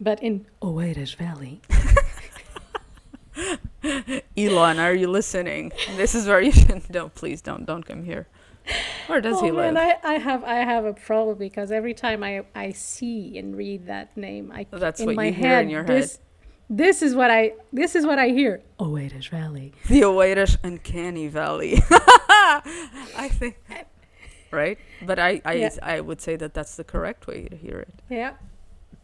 But 0.01 0.23
in 0.23 0.47
Oeiras 0.63 1.15
Valley. 1.17 1.61
Elon, 4.37 4.79
are 4.79 4.95
you 4.95 5.09
listening? 5.09 5.73
This 5.97 6.15
is 6.15 6.27
where 6.27 6.41
you 6.41 6.53
should. 6.61 6.89
No, 6.91 7.09
please 7.09 7.41
don't. 7.43 7.65
Don't 7.67 7.85
come 7.85 8.05
here. 8.05 8.27
Where 9.07 9.21
does 9.21 9.37
oh 9.39 9.45
he 9.45 9.51
live? 9.51 9.75
man, 9.75 9.77
I, 9.77 9.97
I 10.05 10.19
have 10.19 10.45
I 10.45 10.57
have 10.57 10.85
a 10.85 10.93
problem 10.93 11.39
because 11.39 11.71
every 11.73 11.95
time 11.95 12.23
I, 12.23 12.45
I 12.55 12.73
see 12.73 13.39
and 13.39 13.57
read 13.57 13.87
that 13.87 14.17
name, 14.17 14.53
I 14.53 14.67
That's 14.71 15.01
in 15.01 15.07
what 15.07 15.17
my 15.17 15.27
you 15.27 15.33
hear 15.33 15.49
head, 15.49 15.65
in 15.65 15.71
your 15.71 15.85
this, 15.85 16.19
This 16.69 17.01
is 17.03 17.15
what 17.15 17.31
I 17.31 17.53
this 17.73 17.95
is 17.95 18.05
what 18.05 18.19
I 18.19 18.29
hear. 18.29 18.61
Oeiras 18.79 19.29
Valley. 19.31 19.73
the 19.89 20.03
Oeiras 20.03 20.59
and 20.63 20.83
Canny 20.83 21.29
Valley. 21.29 21.83
I 21.91 23.29
think, 23.33 23.57
right? 24.51 24.79
But 25.03 25.19
I, 25.19 25.41
I, 25.45 25.53
Yeah. 25.55 25.71
I 25.83 26.01
would 26.01 26.21
say 26.21 26.37
that 26.37 26.55
that's 26.55 26.77
the 26.77 26.85
correct 26.85 27.27
way 27.27 27.45
to 27.49 27.57
hear 27.57 27.79
it. 27.81 27.95
Yeah. 28.11 28.35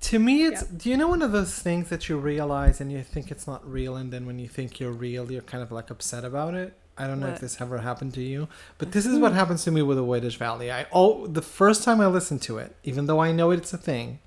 To 0.02 0.18
me, 0.18 0.44
it's. 0.44 0.64
Do 0.64 0.90
you 0.90 0.96
know 0.98 1.08
one 1.08 1.22
of 1.22 1.32
those 1.32 1.58
things 1.58 1.88
that 1.88 2.08
you 2.10 2.18
realize 2.18 2.80
and 2.80 2.92
you 2.92 3.02
think 3.02 3.30
it's 3.30 3.46
not 3.46 3.66
real, 3.66 3.96
and 3.96 4.12
then 4.12 4.26
when 4.26 4.38
you 4.38 4.48
think 4.48 4.78
you're 4.78 4.92
real, 4.92 5.32
you're 5.32 5.40
kind 5.42 5.62
of 5.62 5.72
like 5.72 5.88
upset 5.90 6.24
about 6.24 6.52
it? 6.54 6.74
I 6.96 7.06
don't 7.08 7.18
know 7.20 7.26
What? 7.26 7.34
if 7.36 7.40
this 7.40 7.60
ever 7.60 7.78
happened 7.78 8.14
to 8.14 8.22
you, 8.22 8.46
but 8.78 8.92
this 8.92 9.04
is 9.04 9.18
what 9.18 9.32
happens 9.32 9.64
to 9.64 9.70
me 9.72 9.82
with 9.82 9.96
the 9.96 10.04
Wadish 10.04 10.36
Valley. 10.38 10.70
I 10.70 10.86
oh, 10.92 11.26
the 11.26 11.42
first 11.42 11.82
time 11.82 12.00
I 12.00 12.06
listen 12.06 12.38
to 12.40 12.58
it, 12.58 12.76
even 12.84 13.06
though 13.06 13.20
I 13.20 13.32
know 13.32 13.50
it's 13.50 13.72
a 13.72 13.78
thing, 13.78 14.20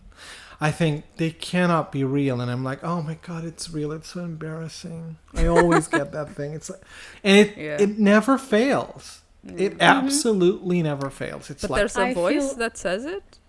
I 0.60 0.72
think 0.72 1.06
they 1.18 1.30
cannot 1.32 1.92
be 1.92 2.04
real, 2.04 2.42
and 2.42 2.50
I'm 2.52 2.64
like, 2.64 2.84
oh 2.84 3.02
my 3.02 3.18
god, 3.22 3.46
it's 3.46 3.70
real. 3.70 3.92
It's 3.94 4.10
so 4.10 4.22
embarrassing. 4.22 5.18
I 5.34 5.46
always 5.48 5.88
get 6.00 6.12
that 6.12 6.32
thing. 6.32 6.54
It's 6.54 6.70
like, 6.70 6.82
and 7.24 7.38
it 7.48 7.58
Yeah. 7.58 7.78
it 7.80 7.98
never 8.00 8.38
fails. 8.38 9.22
It 9.56 9.78
absolutely 9.80 10.84
never 10.84 11.10
fails. 11.10 11.50
It's 11.50 11.62
But 11.62 11.72
like 11.72 11.80
there's 11.80 11.96
a 11.96 12.02
I 12.08 12.14
voice 12.14 12.48
feel- 12.50 12.56
that 12.56 12.78
says 12.78 13.06
it. 13.06 13.40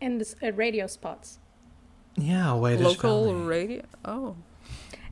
And 0.00 0.20
this, 0.20 0.36
uh, 0.42 0.52
radio 0.52 0.86
spots. 0.86 1.38
yeah, 2.16 2.54
Wadish 2.54 2.84
Local 2.86 3.24
Valley. 3.32 3.46
radio. 3.46 3.82
Oh. 4.04 4.36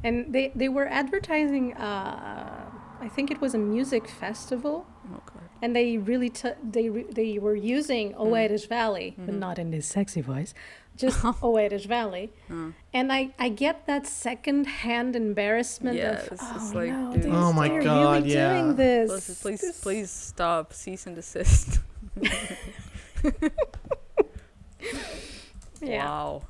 And 0.04 0.32
they, 0.32 0.52
they 0.54 0.68
were 0.68 0.86
advertising, 0.86 1.74
uh, 1.74 2.70
I 3.00 3.08
think 3.08 3.30
it 3.30 3.40
was 3.40 3.54
a 3.54 3.58
music 3.58 4.08
festival. 4.08 4.86
Oh 5.14 5.20
god. 5.26 5.42
And 5.62 5.74
they 5.74 5.98
really 5.98 6.30
t- 6.30 6.58
they 6.62 6.88
re- 6.88 7.06
they 7.10 7.38
were 7.38 7.54
using. 7.56 8.12
Oeiras 8.14 8.68
Valley, 8.68 9.14
But 9.18 9.34
not 9.34 9.58
in 9.58 9.70
this 9.70 9.86
sexy 9.86 10.20
voice. 10.20 10.54
just 10.96 11.18
Oeiras 11.42 11.86
Valley, 11.86 12.30
Hmm. 12.48 12.70
and 12.92 13.12
I 13.12 13.30
I 13.38 13.48
get 13.50 13.86
that 13.86 14.06
second 14.06 14.66
hand 14.66 15.14
embarrassment 15.16 15.96
Yes, 15.96 16.26
of 16.26 16.32
it's 16.32 16.42
oh 16.42 16.72
like, 16.74 16.90
no, 16.90 17.12
dude. 17.12 17.22
they, 17.22 17.30
Oh 17.30 17.52
my 17.52 17.68
they're 17.68 17.82
God, 17.82 18.22
really 18.24 18.34
yeah. 18.34 18.52
doing 18.52 18.76
this. 18.76 19.10
Please, 19.10 19.40
please, 19.42 19.60
This- 19.60 19.80
please 19.80 20.10
stop. 20.10 20.72
Cease 20.72 21.06
and 21.06 21.14
desist. 21.16 21.78
Yeah. 25.80 26.04
Wow. 26.04 26.42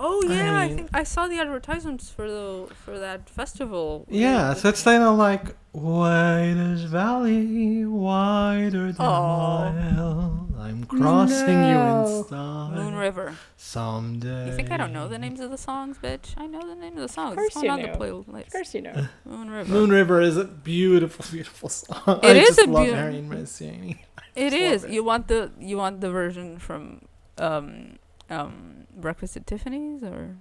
Oh 0.00 0.22
yeah, 0.28 0.54
I, 0.56 0.68
mean- 0.68 0.76
think 0.76 0.90
I 0.94 1.02
saw 1.02 1.26
the 1.28 1.38
advertisements 1.40 2.08
for 2.08 2.26
the 2.30 2.68
for 2.84 2.98
that 2.98 3.28
festival. 3.28 4.06
Yeah, 4.08 4.54
so 4.54 4.68
it's 4.70 4.82
kind 4.82 5.02
of 5.02 5.18
like 5.18 5.54
Wadish 5.82 6.86
Valley, 6.88 7.84
wider 7.86 8.92
than 8.92 8.96
Aw. 9.06 9.68
a 9.68 9.72
mile. 9.72 10.48
I'm 10.58 10.84
crossing 10.84 11.48
you 11.48 11.78
in 11.78 12.24
style 12.24 12.70
Moon 12.72 12.94
River. 12.96 13.34
someday. 13.56 14.46
You 14.50 14.56
think 14.56 14.70
I 14.72 14.76
don't 14.76 14.92
know 14.92 15.06
the 15.08 15.18
names 15.18 15.38
of 15.40 15.50
the 15.50 15.56
songs, 15.58 15.96
bitch? 15.98 16.34
I 16.36 16.46
know 16.46 16.60
the 16.68 16.74
name 16.74 16.94
of 16.96 17.02
the 17.02 17.08
songs. 17.08 17.32
Of 17.32 17.36
course 17.38 17.54
it's 17.56 17.62
you 17.62 17.70
on 17.70 17.80
know. 17.82 17.92
the 17.92 17.98
playlist. 17.98 18.46
Of 18.46 18.52
course 18.52 18.74
you 18.74 18.82
know. 18.82 19.06
Moon 19.24 19.50
River. 19.50 19.70
Moon 19.72 19.90
River 19.90 20.20
is 20.20 20.36
a 20.36 20.44
beautiful, 20.44 21.24
beautiful 21.30 21.68
song. 21.68 22.20
It 22.22 22.36
I 22.36 22.40
is 22.40 22.48
just 22.48 22.60
a 22.60 22.64
love 22.70 22.86
beau- 22.86 22.94
Harry 22.94 23.18
and 23.18 23.30
Missy. 23.30 24.04
It 24.34 24.50
just 24.50 24.60
love 24.62 24.72
is. 24.72 24.84
it. 24.84 24.90
You 24.90 25.04
want 25.04 25.28
the 25.28 25.52
you 25.60 25.76
want 25.76 26.00
the 26.00 26.10
version 26.10 26.58
from 26.58 27.02
um 27.38 27.98
um 28.28 28.86
Breakfast 28.96 29.36
at 29.36 29.46
Tiffany's 29.46 30.02
or 30.02 30.36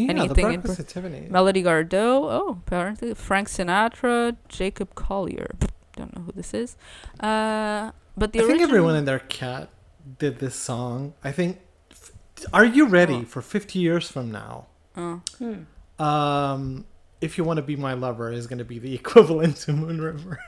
Yeah, 0.00 0.12
the 0.12 0.18
Anything 0.20 0.52
in 0.52 0.60
Breakfast 0.60 0.88
Tiffany. 0.90 1.26
Melody 1.30 1.62
Gardot? 1.62 1.92
Oh, 2.30 2.62
apparently 2.66 3.14
Frank 3.14 3.48
Sinatra, 3.48 4.36
Jacob 4.48 4.94
Collier. 4.94 5.56
Don't 5.96 6.14
know 6.16 6.22
who 6.22 6.32
this 6.32 6.54
is. 6.54 6.76
Uh, 7.18 7.90
but 8.16 8.32
the 8.32 8.40
I 8.40 8.46
think 8.46 8.60
everyone 8.62 8.94
in 8.96 9.04
their 9.04 9.18
cat 9.18 9.68
did 10.18 10.38
this 10.38 10.54
song. 10.54 11.14
I 11.24 11.32
think. 11.32 11.58
Are 12.52 12.64
you 12.64 12.86
ready 12.86 13.14
Oh. 13.16 13.24
for 13.24 13.42
50 13.42 13.78
years 13.80 14.08
from 14.08 14.30
now? 14.30 14.66
Oh. 14.96 15.20
Hmm. 15.38 16.02
Um, 16.02 16.84
if 17.20 17.36
you 17.36 17.42
want 17.42 17.56
to 17.56 17.62
be 17.62 17.74
my 17.74 17.94
lover 17.94 18.30
is 18.30 18.46
going 18.46 18.58
to 18.60 18.64
be 18.64 18.78
the 18.78 18.94
equivalent 19.00 19.56
to 19.66 19.72
Moon 19.72 20.00
River. 20.00 20.38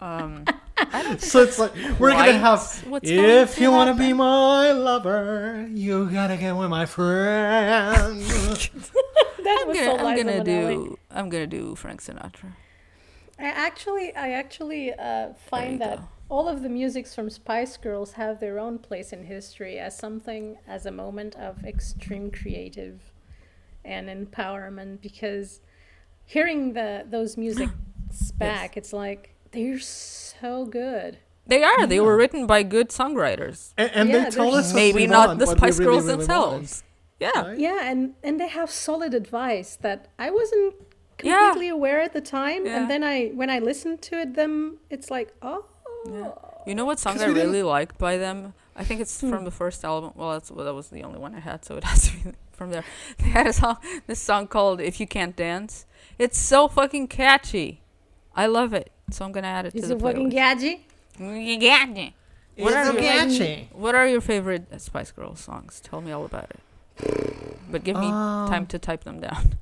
Um, 0.00 0.44
so 1.18 1.42
it's 1.42 1.58
like 1.58 1.72
we're 1.98 2.12
gonna 2.12 2.38
have. 2.38 2.60
What's 2.86 3.12
going 3.12 3.40
if 3.42 3.56
to 3.56 3.60
you 3.62 3.70
want 3.70 3.96
to 3.96 4.02
be 4.02 4.12
my 4.12 4.72
lover, 4.72 5.68
you 5.72 6.10
gotta 6.10 6.36
get 6.36 6.52
with 6.56 6.70
my 6.70 6.86
friend. 6.86 8.22
That 9.38 9.58
I'm 9.62 9.68
was 9.68 9.76
gonna, 9.78 9.98
so 9.98 9.98
I'm 9.98 10.14
gonna 10.14 10.40
Minnelli. 10.40 10.44
do 10.44 10.98
I'm 11.10 11.28
gonna 11.28 11.46
do 11.46 11.74
Frank 11.74 12.00
Sinatra. 12.02 12.52
I 13.38 13.44
actually, 13.46 14.14
I 14.14 14.30
actually 14.32 14.92
uh, 14.94 15.34
find 15.34 15.80
that 15.80 15.98
go. 15.98 16.08
all 16.28 16.48
of 16.48 16.62
the 16.62 16.68
musics 16.68 17.14
from 17.14 17.28
Spice 17.30 17.76
Girls 17.76 18.12
have 18.12 18.38
their 18.40 18.58
own 18.58 18.78
place 18.78 19.12
in 19.12 19.24
history 19.24 19.78
as 19.78 19.96
something, 19.96 20.58
as 20.66 20.86
a 20.86 20.92
moment 20.92 21.34
of 21.36 21.64
extreme 21.64 22.30
creative 22.30 23.12
and 23.84 24.08
empowerment. 24.08 25.00
Because 25.00 25.60
hearing 26.24 26.74
the 26.74 27.04
those 27.08 27.36
musics 27.36 27.72
back, 28.38 28.76
it's 28.76 28.92
like 28.92 29.31
they're 29.52 29.78
so 29.78 30.64
good. 30.66 31.18
They 31.46 31.62
are. 31.64 31.86
They 31.86 32.00
were 32.00 32.16
written 32.16 32.46
by 32.46 32.62
good 32.62 32.88
songwriters. 32.90 33.72
and, 33.76 33.90
and 33.94 34.08
Yeah, 34.08 34.24
they 34.24 34.30
told 34.30 34.54
there's- 34.54 34.66
us 34.70 34.74
Maybe 34.74 35.06
not 35.06 35.28
want, 35.28 35.38
the 35.40 35.46
Spice 35.46 35.78
really, 35.78 35.84
Girls 35.92 36.04
really 36.04 36.16
themselves. 36.18 36.84
Yeah. 37.20 37.30
right? 37.48 37.58
Yeah, 37.58 37.80
and 37.90 38.14
and 38.22 38.40
they 38.40 38.48
have 38.48 38.70
solid 38.70 39.14
advice 39.14 39.76
that 39.82 40.08
I 40.18 40.30
wasn't 40.30 40.74
Yeah. 41.22 41.50
completely 41.50 41.68
aware 41.68 42.00
at 42.00 42.12
the 42.12 42.20
time, 42.20 42.66
Yeah. 42.66 42.76
and 42.76 42.90
then 42.90 43.02
I 43.04 43.28
when 43.40 43.50
I 43.50 43.58
listened 43.60 44.02
to 44.08 44.14
it, 44.22 44.34
them 44.34 44.78
it's 44.90 45.10
like 45.10 45.32
oh. 45.42 45.64
You 46.66 46.74
know 46.74 46.84
what 46.84 46.98
song 46.98 47.20
I 47.20 47.26
really 47.26 47.62
liked 47.62 47.96
by 47.98 48.16
them? 48.16 48.54
I 48.74 48.82
think 48.84 49.00
it's 49.00 49.20
Hmm. 49.20 49.30
from 49.30 49.44
the 49.44 49.50
first 49.50 49.84
album. 49.84 50.12
Well, 50.16 50.32
that's 50.32 50.50
well, 50.50 50.64
that 50.64 50.74
was 50.74 50.88
the 50.88 51.02
only 51.04 51.18
one 51.18 51.34
I 51.34 51.40
had, 51.40 51.64
so 51.64 51.76
it 51.76 51.84
has 51.90 52.08
to 52.08 52.16
be 52.16 52.32
from 52.52 52.70
there. 52.70 52.84
They 53.18 53.30
had 53.30 53.46
a 53.46 53.52
song, 53.52 53.76
this 54.06 54.20
song 54.20 54.46
called 54.48 54.80
"If 54.80 54.98
You 55.00 55.06
Can't 55.06 55.36
Dance." 55.36 55.86
It's 56.18 56.38
so 56.38 56.68
fucking 56.68 57.08
catchy. 57.08 57.82
I 58.34 58.46
love 58.46 58.72
it, 58.74 58.90
so 59.12 59.24
I'm 59.24 59.32
gonna 59.32 59.46
add 59.48 59.66
it 59.66 59.74
Is 59.74 59.88
to 59.88 59.92
it 59.92 59.98
the 59.98 60.04
fucking 60.04 60.30
playlist. 60.30 60.80
gadgy? 61.18 61.60
Gadget. 61.60 62.12
What 62.56 62.74
are 62.74 62.86
so 62.86 62.98
your- 62.98 63.56
What 63.72 63.94
are 63.94 64.06
your 64.06 64.20
favorite 64.20 64.80
Spice 64.80 65.10
Girls 65.10 65.40
songs? 65.40 65.80
Tell 65.80 66.00
me 66.00 66.12
all 66.12 66.24
about 66.24 66.50
it. 66.50 67.56
But 67.70 67.84
give 67.84 67.96
me 67.96 68.08
time 68.08 68.52
Um, 68.62 68.66
to 68.66 68.78
type 68.78 69.04
them 69.04 69.20
down. 69.20 69.54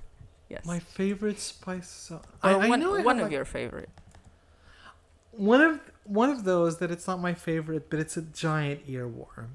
yes. 0.48 0.64
My 0.64 0.78
favorite 0.78 1.38
Spice 1.40 1.88
song. 1.88 2.20
or 2.42 2.50
I, 2.50 2.52
I 2.54 2.68
one, 2.68 2.80
know 2.80 2.92
one 2.92 3.04
have, 3.04 3.16
of 3.16 3.22
like, 3.24 3.32
your 3.32 3.44
favorite. 3.44 3.90
one 5.32 5.60
of 5.60 5.80
one 6.04 6.30
of 6.30 6.44
those 6.44 6.78
that 6.78 6.90
it's 6.90 7.06
not 7.06 7.20
my 7.20 7.34
favorite, 7.34 7.90
but 7.90 7.98
it's 8.00 8.16
a 8.16 8.22
giant 8.22 8.86
earworm. 8.88 9.48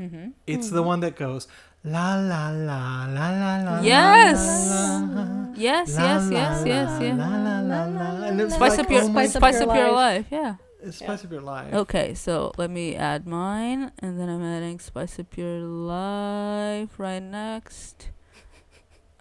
Mm-hmm. 0.00 0.28
It's 0.46 0.70
the 0.70 0.82
one 0.82 1.00
that 1.00 1.16
goes 1.16 1.48
la 1.84 2.14
la 2.16 2.50
la 2.50 3.06
la 3.06 3.30
la 3.30 3.62
la. 3.62 3.80
Yes. 3.80 4.70
la, 4.70 5.22
la, 5.22 5.38
Yes, 5.58 5.96
la, 5.96 6.04
yes, 6.04 6.30
la, 6.30 6.38
yes, 6.38 6.66
yes, 6.66 7.02
yeah. 7.02 7.14
La 7.14 7.36
la 7.36 7.60
la 7.60 7.84
la. 7.86 8.26
And 8.26 8.40
it's 8.40 8.54
Spice 8.54 8.78
like, 8.78 8.80
up 8.80 8.90
your 8.90 9.02
Spice 9.02 9.36
up 9.36 9.42
your 9.42 9.70
up 9.70 9.76
your 9.76 9.92
life. 9.92 9.94
life. 9.94 10.26
Yeah. 10.30 10.54
it's 10.82 10.98
Spice 10.98 11.24
up 11.24 11.32
your 11.32 11.40
life. 11.40 11.74
Okay, 11.74 12.14
so 12.14 12.52
let 12.56 12.70
me 12.70 12.94
add 12.94 13.26
mine, 13.26 13.90
and 13.98 14.20
then 14.20 14.28
I'm 14.28 14.42
adding 14.42 14.78
Spice 14.78 15.18
Up 15.18 15.36
Your 15.36 15.58
Life 15.60 16.98
right 16.98 17.22
next. 17.22 18.10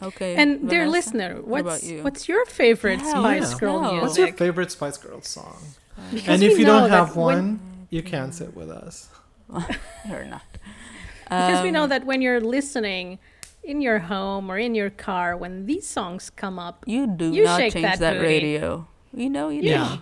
Okay. 0.02 0.36
And 0.36 0.70
dear 0.70 0.88
listener, 0.88 1.42
what's 1.42 1.84
you? 1.84 2.04
what's 2.04 2.30
your 2.30 2.46
favorite 2.46 3.00
Yeah, 3.00 3.10
Spice 3.10 3.52
yeah. 3.54 3.58
Girl 3.58 3.82
music? 3.82 4.02
What's 4.02 4.18
your 4.18 4.34
favorite 4.34 4.72
Spice 4.72 4.98
Girls 4.98 5.28
song? 5.28 5.58
Because 6.12 6.28
and 6.28 6.44
if 6.44 6.60
you 6.60 6.66
don't 6.66 6.90
have 6.92 7.16
one, 7.16 7.60
you 7.90 8.04
can 8.04 8.30
mm. 8.30 8.34
sit 8.34 8.56
with 8.56 8.70
us. 8.70 9.10
You're 10.08 10.26
not. 10.26 10.44
Because 11.30 11.64
we 11.64 11.72
know 11.72 11.84
Um, 11.84 11.90
that 11.90 12.06
when 12.06 12.22
you're 12.22 12.42
listening 12.42 13.20
in 13.64 13.82
your 13.82 14.00
home 14.00 14.50
or 14.50 14.58
in 14.58 14.76
your 14.76 14.90
car, 14.90 15.36
when 15.36 15.66
these 15.66 15.86
songs 15.86 16.30
come 16.30 16.58
up, 16.58 16.84
you 16.88 17.06
do 17.08 17.32
you 17.32 17.44
not 17.44 17.60
shake 17.60 17.74
change 17.74 17.86
that 17.86 18.00
that, 18.00 18.22
radio. 18.22 18.88
You 19.14 19.30
know 19.30 19.50
you 19.50 19.62
do. 19.62 19.68
Yeah. 19.68 19.98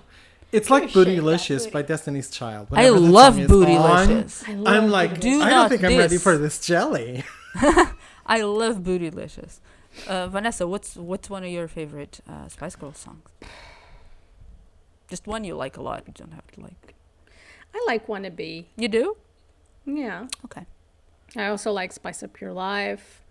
It's 0.52 0.70
like 0.70 0.90
Bootylicious 0.90 1.70
by 1.72 1.82
Destiny's 1.82 2.30
Child. 2.30 2.70
I 2.72 2.90
love 2.90 3.36
song 3.36 3.44
on, 3.44 3.50
Bootylicious. 3.50 4.48
I 4.48 4.54
love 4.54 4.74
I'm 4.74 4.90
like, 4.90 5.12
it. 5.14 5.22
Do 5.22 5.42
I 5.42 5.50
don't 5.50 5.50
not 5.50 5.70
think 5.70 5.84
I'm 5.84 5.98
ready 5.98 6.18
for 6.18 6.38
this 6.38 6.60
jelly. 6.66 7.24
I 8.26 8.42
love 8.42 8.78
Bootylicious. 8.78 9.60
Uh, 10.08 10.28
Vanessa, 10.28 10.68
what's 10.68 10.96
what's 10.96 11.30
one 11.30 11.44
of 11.44 11.50
your 11.50 11.68
favorite 11.68 12.20
uh, 12.30 12.48
Spice 12.48 12.76
Girls 12.76 12.98
songs? 12.98 13.30
Just 15.10 15.28
one 15.28 15.44
you 15.44 15.56
like 15.56 15.78
a 15.78 15.82
lot. 15.82 16.04
You 16.08 16.14
don't 16.14 16.34
have 16.34 16.48
to 16.52 16.62
like. 16.62 16.94
I 17.74 17.84
like 17.88 18.08
Wannabe. 18.08 18.66
You 18.78 18.88
do? 18.88 19.18
Yeah. 19.86 20.28
Okay. 20.46 20.66
I 21.38 21.48
also 21.48 21.72
like 21.72 21.92
Spice 21.92 22.24
Up 22.24 22.40
Your 22.40 22.54
Life. 22.54 23.22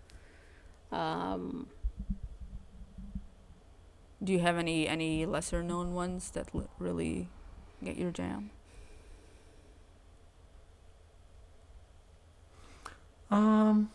Um, 0.91 1.67
Do 4.23 4.31
you 4.31 4.39
have 4.39 4.57
any 4.57 4.87
any 4.87 5.25
lesser 5.25 5.61
known 5.63 5.93
ones 5.93 6.31
that 6.31 6.49
l- 6.53 6.69
really 6.79 7.27
get 7.83 7.97
your 7.97 8.11
jam? 8.11 8.49
Um, 13.31 13.89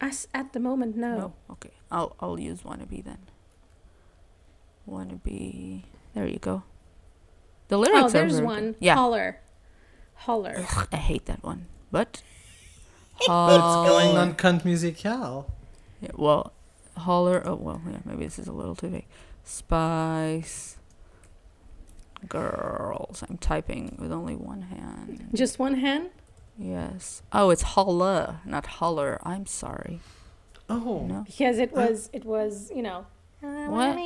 as 0.00 0.26
at 0.34 0.52
the 0.52 0.60
moment, 0.60 0.96
no. 0.96 1.18
No. 1.18 1.32
Okay. 1.50 1.70
I'll 1.90 2.16
I'll 2.20 2.38
use 2.40 2.62
wannabe 2.62 3.04
then. 3.04 3.18
Wannabe. 4.88 5.84
There 6.14 6.26
you 6.26 6.38
go. 6.38 6.62
The 7.68 7.78
lyrics 7.78 8.00
Oh, 8.02 8.06
are 8.06 8.10
there's 8.10 8.34
very 8.34 8.46
one. 8.46 8.76
Yeah. 8.80 8.94
Holler. 8.94 9.40
Holler. 10.14 10.54
Ugh, 10.58 10.88
I 10.92 10.96
hate 10.96 11.26
that 11.26 11.42
one. 11.42 11.66
But. 11.90 12.22
But 13.18 13.54
it's 13.54 13.88
going 13.90 14.08
Holler. 14.08 14.20
on 14.20 14.34
Cunt 14.34 14.64
Musicale. 14.64 15.46
Yeah, 16.00 16.10
well, 16.14 16.52
holler. 16.96 17.42
Oh 17.44 17.54
well, 17.54 17.80
yeah. 17.88 17.98
Maybe 18.04 18.24
this 18.24 18.38
is 18.38 18.46
a 18.46 18.52
little 18.52 18.74
too 18.74 18.88
big. 18.88 19.06
Spice. 19.44 20.76
Girls. 22.28 23.22
I'm 23.28 23.36
typing 23.36 23.96
with 23.98 24.10
only 24.10 24.34
one 24.34 24.62
hand. 24.62 25.28
Just 25.34 25.58
one 25.58 25.74
hand? 25.74 26.08
Yes. 26.58 27.22
Oh, 27.32 27.50
it's 27.50 27.62
holla, 27.62 28.40
not 28.46 28.66
holler. 28.66 29.18
I'm 29.24 29.44
sorry. 29.44 30.00
Oh, 30.70 31.04
No. 31.06 31.24
Because 31.26 31.58
it 31.58 31.70
oh. 31.74 31.86
was, 31.86 32.08
it 32.12 32.24
was, 32.24 32.72
you 32.74 32.82
know. 32.82 33.06
What? 33.40 33.98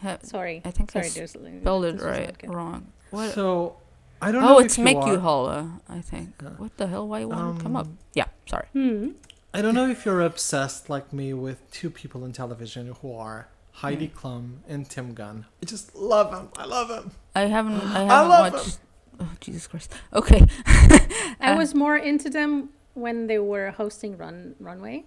Ha- 0.00 0.18
Sorry. 0.22 0.62
I 0.64 0.70
think 0.70 0.96
I 0.96 1.02
Sorry, 1.02 1.10
there's 1.10 1.32
spelled 1.32 1.84
it 1.84 1.92
this 1.92 2.02
was 2.02 2.02
not 2.02 2.10
right 2.10 2.36
wrong. 2.46 2.86
What? 3.10 3.32
So 3.34 3.76
I 4.20 4.32
don't 4.32 4.42
know. 4.42 4.56
Oh, 4.56 4.58
it's 4.58 4.76
you 4.78 4.84
make 4.84 4.96
you 4.96 5.14
are- 5.14 5.18
holla. 5.18 5.80
I 5.88 6.00
think. 6.00 6.34
Yeah. 6.42 6.50
What 6.56 6.76
the 6.76 6.86
hell? 6.88 7.06
Why 7.08 7.24
won't 7.24 7.58
it 7.58 7.62
come 7.62 7.76
up? 7.76 7.86
Um, 7.86 7.98
Yeah. 8.14 8.26
Sorry. 8.46 8.66
Hmm. 8.72 9.10
I 9.54 9.62
don't 9.62 9.74
know 9.74 9.88
if 9.88 10.04
you're 10.04 10.20
obsessed 10.22 10.90
like 10.90 11.12
me 11.12 11.32
with 11.32 11.70
two 11.70 11.90
people 11.90 12.24
in 12.24 12.32
television 12.32 12.94
who 13.00 13.14
are 13.14 13.48
Heidi 13.72 14.06
Hmm. 14.08 14.18
Klum 14.18 14.56
and 14.68 14.88
Tim 14.88 15.14
Gunn. 15.14 15.46
I 15.62 15.66
just 15.66 15.94
love 15.94 16.30
them. 16.32 16.48
I 16.56 16.64
love 16.66 16.88
them. 16.88 17.12
I 17.34 17.42
haven't. 17.42 17.80
I 17.80 18.02
I 18.02 18.04
haven't 18.04 18.28
love 18.30 18.52
watched. 18.54 18.78
Oh 19.20 19.30
Jesus 19.40 19.66
Christ. 19.66 19.92
Okay. 20.12 20.42
I 20.66 21.52
Uh, 21.52 21.56
was 21.56 21.74
more 21.74 21.96
into 21.96 22.28
them 22.30 22.70
when 22.94 23.26
they 23.28 23.38
were 23.38 23.70
hosting 23.70 24.16
Run 24.16 24.54
Runway, 24.58 25.04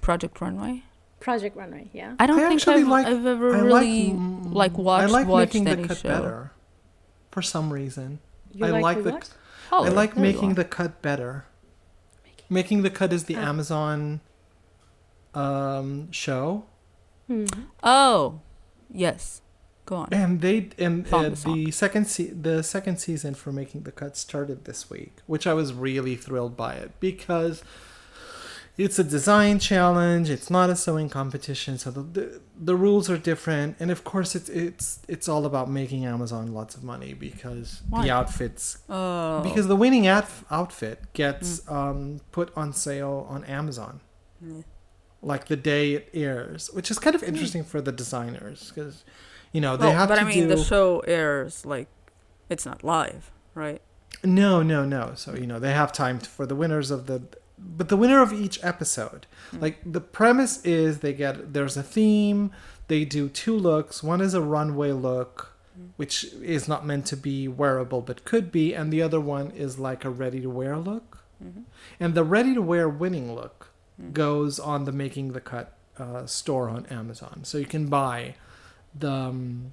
Project 0.00 0.40
Runway. 0.40 0.82
Project 1.20 1.56
Runway. 1.56 1.88
Yeah. 1.92 2.14
I 2.18 2.26
don't 2.26 2.40
I 2.40 2.48
think 2.48 2.66
I've, 2.66 2.88
like- 2.88 3.06
I've 3.06 3.24
ever 3.26 3.54
I 3.56 3.60
really 3.60 4.12
like, 4.12 4.72
like, 4.72 4.74
I 4.74 4.80
watched- 4.82 5.12
like 5.12 5.26
watched 5.28 5.54
making 5.54 5.64
the 5.64 5.70
any 5.70 5.84
cut 5.88 5.98
show. 5.98 6.08
better. 6.08 6.50
For 7.30 7.42
some 7.42 7.72
reason, 7.72 8.18
You 8.54 8.66
I 8.66 8.70
like 8.80 8.98
the 8.98 9.02
the- 9.04 9.10
what? 9.12 9.30
Holler. 9.70 9.86
I 9.88 9.90
like 9.92 10.14
There 10.14 10.22
making 10.22 10.54
the 10.54 10.64
cut 10.64 11.00
better. 11.02 11.46
Making 12.50 12.82
the 12.82 12.90
cut 12.90 13.12
is 13.12 13.24
the 13.24 13.36
Ah. 13.36 13.48
Amazon 13.48 14.20
um, 15.34 16.10
show, 16.12 16.64
Hmm. 17.26 17.46
Oh, 17.82 18.40
yes. 18.92 19.40
Go 19.86 19.96
on. 19.96 20.08
and 20.12 20.40
they 20.42 20.68
and 20.78 21.06
uh, 21.12 21.30
the 21.30 21.64
the 21.64 21.70
second 21.72 22.06
se- 22.06 22.34
the 22.40 22.62
second 22.62 22.98
season 22.98 23.34
for 23.34 23.50
making 23.50 23.82
the 23.82 23.90
cut 23.92 24.16
started 24.16 24.64
this 24.64 24.88
week, 24.88 25.16
which 25.26 25.44
I 25.46 25.54
was 25.54 25.72
really 25.72 26.14
thrilled 26.14 26.56
by 26.56 26.74
it 26.74 26.92
because 27.00 27.64
it's 28.78 28.98
a 28.98 29.04
design 29.04 29.58
challenge. 29.58 30.30
It's 30.30 30.48
not 30.50 30.70
a 30.70 30.76
sewing 30.76 31.08
competition, 31.10 31.76
so 31.78 31.90
the, 31.90 32.00
the 32.02 32.40
the 32.58 32.76
rules 32.76 33.10
are 33.10 33.18
different, 33.18 33.76
and 33.80 33.90
of 33.90 34.02
course 34.04 34.34
it's 34.34 34.48
it's 34.48 35.00
it's 35.08 35.28
all 35.28 35.44
about 35.46 35.68
making 35.70 36.06
Amazon 36.06 36.52
lots 36.54 36.74
of 36.74 36.82
money 36.82 37.12
because 37.12 37.82
Why? 37.90 38.04
the 38.04 38.10
outfits 38.10 38.78
Oh. 38.88 39.40
because 39.42 39.66
the 39.66 39.76
winning 39.76 40.06
out- 40.06 40.28
outfit 40.50 41.12
gets 41.12 41.68
um, 41.70 42.20
put 42.32 42.50
on 42.56 42.72
sale 42.72 43.26
on 43.28 43.44
Amazon 43.44 44.00
Yeah. 44.40 44.62
like 45.20 45.46
the 45.48 45.56
day 45.56 45.92
it 45.94 46.08
airs, 46.14 46.70
which 46.72 46.90
is 46.90 46.98
kind 46.98 47.14
of 47.14 47.22
interesting 47.22 47.64
for 47.64 47.80
the 47.80 47.92
designers 47.92 48.70
because 48.74 49.04
you 49.52 49.60
know 49.60 49.76
they 49.76 49.86
Well, 49.86 49.96
have 49.96 50.08
but 50.08 50.14
to 50.16 50.20
But 50.22 50.30
I 50.30 50.34
mean, 50.34 50.48
do 50.48 50.56
the 50.56 50.62
show 50.64 51.00
airs 51.00 51.66
like 51.66 51.88
it's 52.48 52.64
not 52.64 52.82
live, 52.82 53.30
right? 53.54 53.82
no 54.24 54.62
no 54.62 54.84
no 54.84 55.12
so 55.16 55.34
you 55.34 55.46
know 55.46 55.58
they 55.58 55.72
have 55.72 55.90
time 55.92 56.18
to, 56.20 56.28
for 56.30 56.46
the 56.46 56.54
winners 56.54 56.90
of 56.92 57.06
the 57.06 57.22
but 57.64 57.88
the 57.88 57.96
winner 57.96 58.20
of 58.22 58.32
each 58.32 58.58
episode 58.62 59.26
Hmm. 59.50 59.60
like 59.60 59.78
the 59.84 60.00
premise 60.00 60.64
is 60.64 60.98
they 60.98 61.12
get 61.12 61.52
there's 61.52 61.76
a 61.76 61.82
theme 61.82 62.50
they 62.88 63.04
do 63.04 63.28
two 63.28 63.56
looks 63.56 64.02
one 64.02 64.20
is 64.20 64.34
a 64.34 64.40
runway 64.40 64.92
look 64.92 65.48
Hmm. 65.76 65.86
which 65.96 66.24
is 66.42 66.68
not 66.68 66.84
meant 66.86 67.06
to 67.06 67.16
be 67.16 67.48
wearable 67.48 68.00
but 68.02 68.24
could 68.24 68.50
be 68.52 68.74
and 68.74 68.92
the 68.92 69.00
other 69.02 69.20
one 69.20 69.50
is 69.52 69.78
like 69.78 70.04
a 70.04 70.10
ready 70.10 70.40
to 70.40 70.50
wear 70.50 70.76
look 70.78 71.18
Mhm. 71.42 71.62
and 72.00 72.14
the 72.14 72.24
ready 72.24 72.52
to 72.54 72.62
wear 72.62 72.88
winning 72.88 73.34
look 73.34 73.68
Mm. 74.00 74.12
goes 74.14 74.58
on 74.58 74.84
the 74.84 74.92
making 74.92 75.32
the 75.32 75.40
cut 75.40 75.76
uh, 75.98 76.24
store 76.26 76.68
on 76.70 76.86
amazon 76.86 77.40
so 77.44 77.58
you 77.58 77.66
can 77.66 77.86
buy 77.86 78.34
the 78.98 79.10
um, 79.12 79.70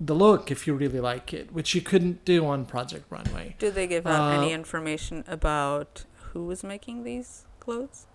the 0.00 0.14
look 0.14 0.50
if 0.50 0.66
you 0.66 0.74
really 0.74 0.98
like 1.00 1.32
it 1.32 1.52
which 1.52 1.74
you 1.74 1.80
couldn't 1.80 2.24
do 2.24 2.44
on 2.46 2.64
project 2.64 3.04
runway 3.10 3.54
Do 3.60 3.70
they 3.70 3.86
give 3.86 4.04
out 4.06 4.32
any 4.34 4.52
Uh, 4.52 4.56
information 4.56 5.22
about 5.28 6.04
who 6.32 6.50
is 6.50 6.62
making 6.64 7.04
these 7.04 7.44
clothes 7.60 8.06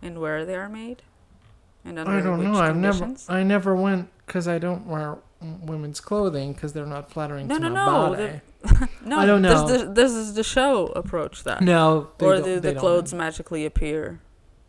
and 0.00 0.20
where 0.20 0.44
they 0.44 0.54
are 0.56 0.68
made? 0.68 1.02
And 1.84 1.98
under 1.98 2.12
I 2.12 2.20
don't 2.20 2.42
know. 2.44 2.54
I've 2.60 2.76
never. 2.76 3.14
I 3.28 3.42
never 3.42 3.74
went 3.74 4.08
because 4.26 4.46
I 4.46 4.58
don't 4.58 4.86
wear 4.86 5.18
women's 5.40 6.00
clothing 6.00 6.52
because 6.52 6.72
they're 6.72 6.86
not 6.86 7.10
flattering 7.10 7.48
No, 7.48 7.56
to 7.58 7.60
no, 7.60 7.68
my 7.70 7.74
no, 7.74 7.86
body. 8.10 8.40
the- 8.62 8.88
No, 9.04 9.18
I 9.18 9.26
don't 9.26 9.42
know. 9.42 9.48
Does 9.66 9.80
the, 9.80 9.86
does 9.92 10.34
the 10.34 10.44
show 10.44 10.86
approach 10.94 11.42
that? 11.42 11.60
No, 11.62 12.10
or 12.20 12.40
do 12.40 12.60
the 12.60 12.74
clothes 12.74 13.12
magically 13.12 13.66
appear? 13.66 14.20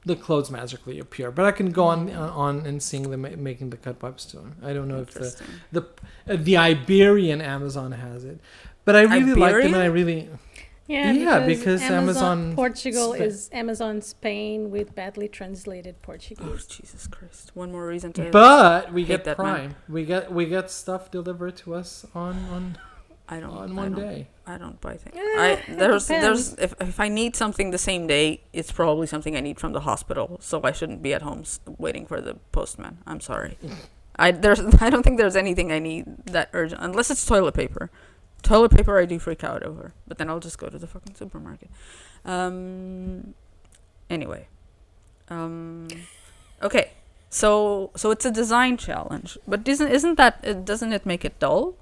The 0.06 0.16
clothes 0.16 0.50
magically 0.52 1.00
appear, 1.00 1.30
but 1.32 1.46
I 1.46 1.52
can 1.52 1.72
go 1.72 1.86
on 1.86 2.10
on 2.12 2.66
and 2.66 2.82
seeing 2.84 3.10
them 3.12 3.22
making 3.42 3.70
the 3.70 3.78
cut 3.78 4.02
web 4.02 4.20
store. 4.20 4.48
I 4.62 4.74
don't 4.74 4.88
know 4.88 5.00
if 5.02 5.12
the 5.12 5.40
the 5.72 5.82
uh, 6.28 6.36
the 6.36 6.58
Iberian 6.58 7.40
Amazon 7.42 7.92
has 7.94 8.26
it, 8.26 8.40
but 8.84 8.96
I 8.98 9.04
really 9.04 9.34
like 9.36 9.56
them, 9.64 9.76
and 9.76 9.84
I 9.84 9.86
really 9.86 10.30
Yeah, 10.88 11.12
Yeah, 11.12 11.40
because, 11.46 11.60
because 11.60 11.82
Amazon, 11.84 11.94
Amazon 12.40 12.56
Portugal 12.56 13.14
Spa- 13.14 13.24
is 13.24 13.50
Amazon 13.54 14.02
Spain 14.02 14.70
with 14.70 14.94
badly 14.94 15.30
translated 15.30 16.02
Portuguese. 16.02 16.46
Oh, 16.46 16.58
Jesus 16.58 17.08
Christ! 17.08 17.52
One 17.54 17.72
more 17.72 17.88
reason 17.88 18.12
to. 18.14 18.30
But 18.32 18.92
we 18.92 19.06
get 19.06 19.24
that 19.24 19.38
man. 19.38 19.56
Prime. 19.56 19.76
We 19.88 20.04
get 20.06 20.32
we 20.32 20.46
get 20.46 20.70
stuff 20.70 21.10
delivered 21.10 21.56
to 21.58 21.74
us 21.76 22.06
on 22.14 22.36
on 22.52 22.78
I 23.30 23.40
don't. 23.40 23.50
on 23.52 23.72
I 23.72 23.74
one 23.74 23.92
don't, 23.94 24.02
day. 24.02 24.28
I 24.46 24.58
don't 24.58 24.80
buy 24.82 24.98
things. 24.98 25.16
Eh, 25.16 25.20
I 25.20 25.64
there's 25.70 26.08
there's 26.08 26.54
if 26.56 26.74
if 26.82 27.00
I 27.00 27.08
need 27.08 27.38
something 27.38 27.72
the 27.72 27.78
same 27.78 28.06
day, 28.08 28.42
it's 28.52 28.72
probably 28.72 29.08
something 29.08 29.38
I 29.38 29.40
need 29.40 29.60
from 29.60 29.72
the 29.72 29.82
hospital. 29.82 30.38
So 30.42 30.62
I 30.64 30.74
shouldn't 30.74 31.02
be 31.02 31.14
at 31.14 31.22
home 31.22 31.44
waiting 31.78 32.06
for 32.06 32.20
the 32.20 32.36
postman. 32.52 32.98
I'm 33.08 33.22
sorry. 33.22 33.58
I 34.18 34.32
there's 34.32 34.60
I 34.82 34.90
don't 34.90 35.04
think 35.04 35.18
there's 35.18 35.38
anything 35.38 35.72
I 35.72 35.80
need 35.80 36.06
that 36.26 36.50
urgent 36.54 36.82
unless 36.84 37.10
it's 37.10 37.26
toilet 37.26 37.54
paper. 37.54 37.90
Toilet 38.44 38.72
paper 38.72 39.00
I 39.00 39.06
do 39.06 39.18
freak 39.20 39.44
out 39.44 39.64
over, 39.64 39.94
but 40.08 40.18
then 40.18 40.30
I'll 40.30 40.40
just 40.42 40.58
go 40.58 40.68
to 40.68 40.78
the 40.78 40.88
fucking 40.88 41.16
supermarket. 41.16 41.70
Um. 42.26 43.34
Anyway. 44.10 44.48
Um. 45.30 45.88
Okay. 46.62 46.92
So 47.30 47.90
so 47.96 48.12
it's 48.12 48.26
a 48.26 48.32
design 48.32 48.78
challenge, 48.78 49.38
but 49.48 49.68
isn't 49.68 49.88
isn't 49.92 50.16
that 50.18 50.44
uh, 50.46 50.54
doesn't 50.54 50.94
it 50.94 51.06
make 51.06 51.26
it 51.26 51.40
dull? 51.40 51.76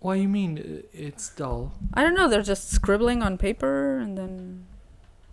What 0.00 0.14
do 0.14 0.20
you 0.20 0.28
mean 0.28 0.82
it's 0.92 1.28
dull? 1.28 1.72
I 1.94 2.02
don't 2.02 2.14
know. 2.14 2.28
They're 2.28 2.42
just 2.42 2.70
scribbling 2.70 3.22
on 3.22 3.38
paper, 3.38 3.98
and 3.98 4.16
then 4.18 4.66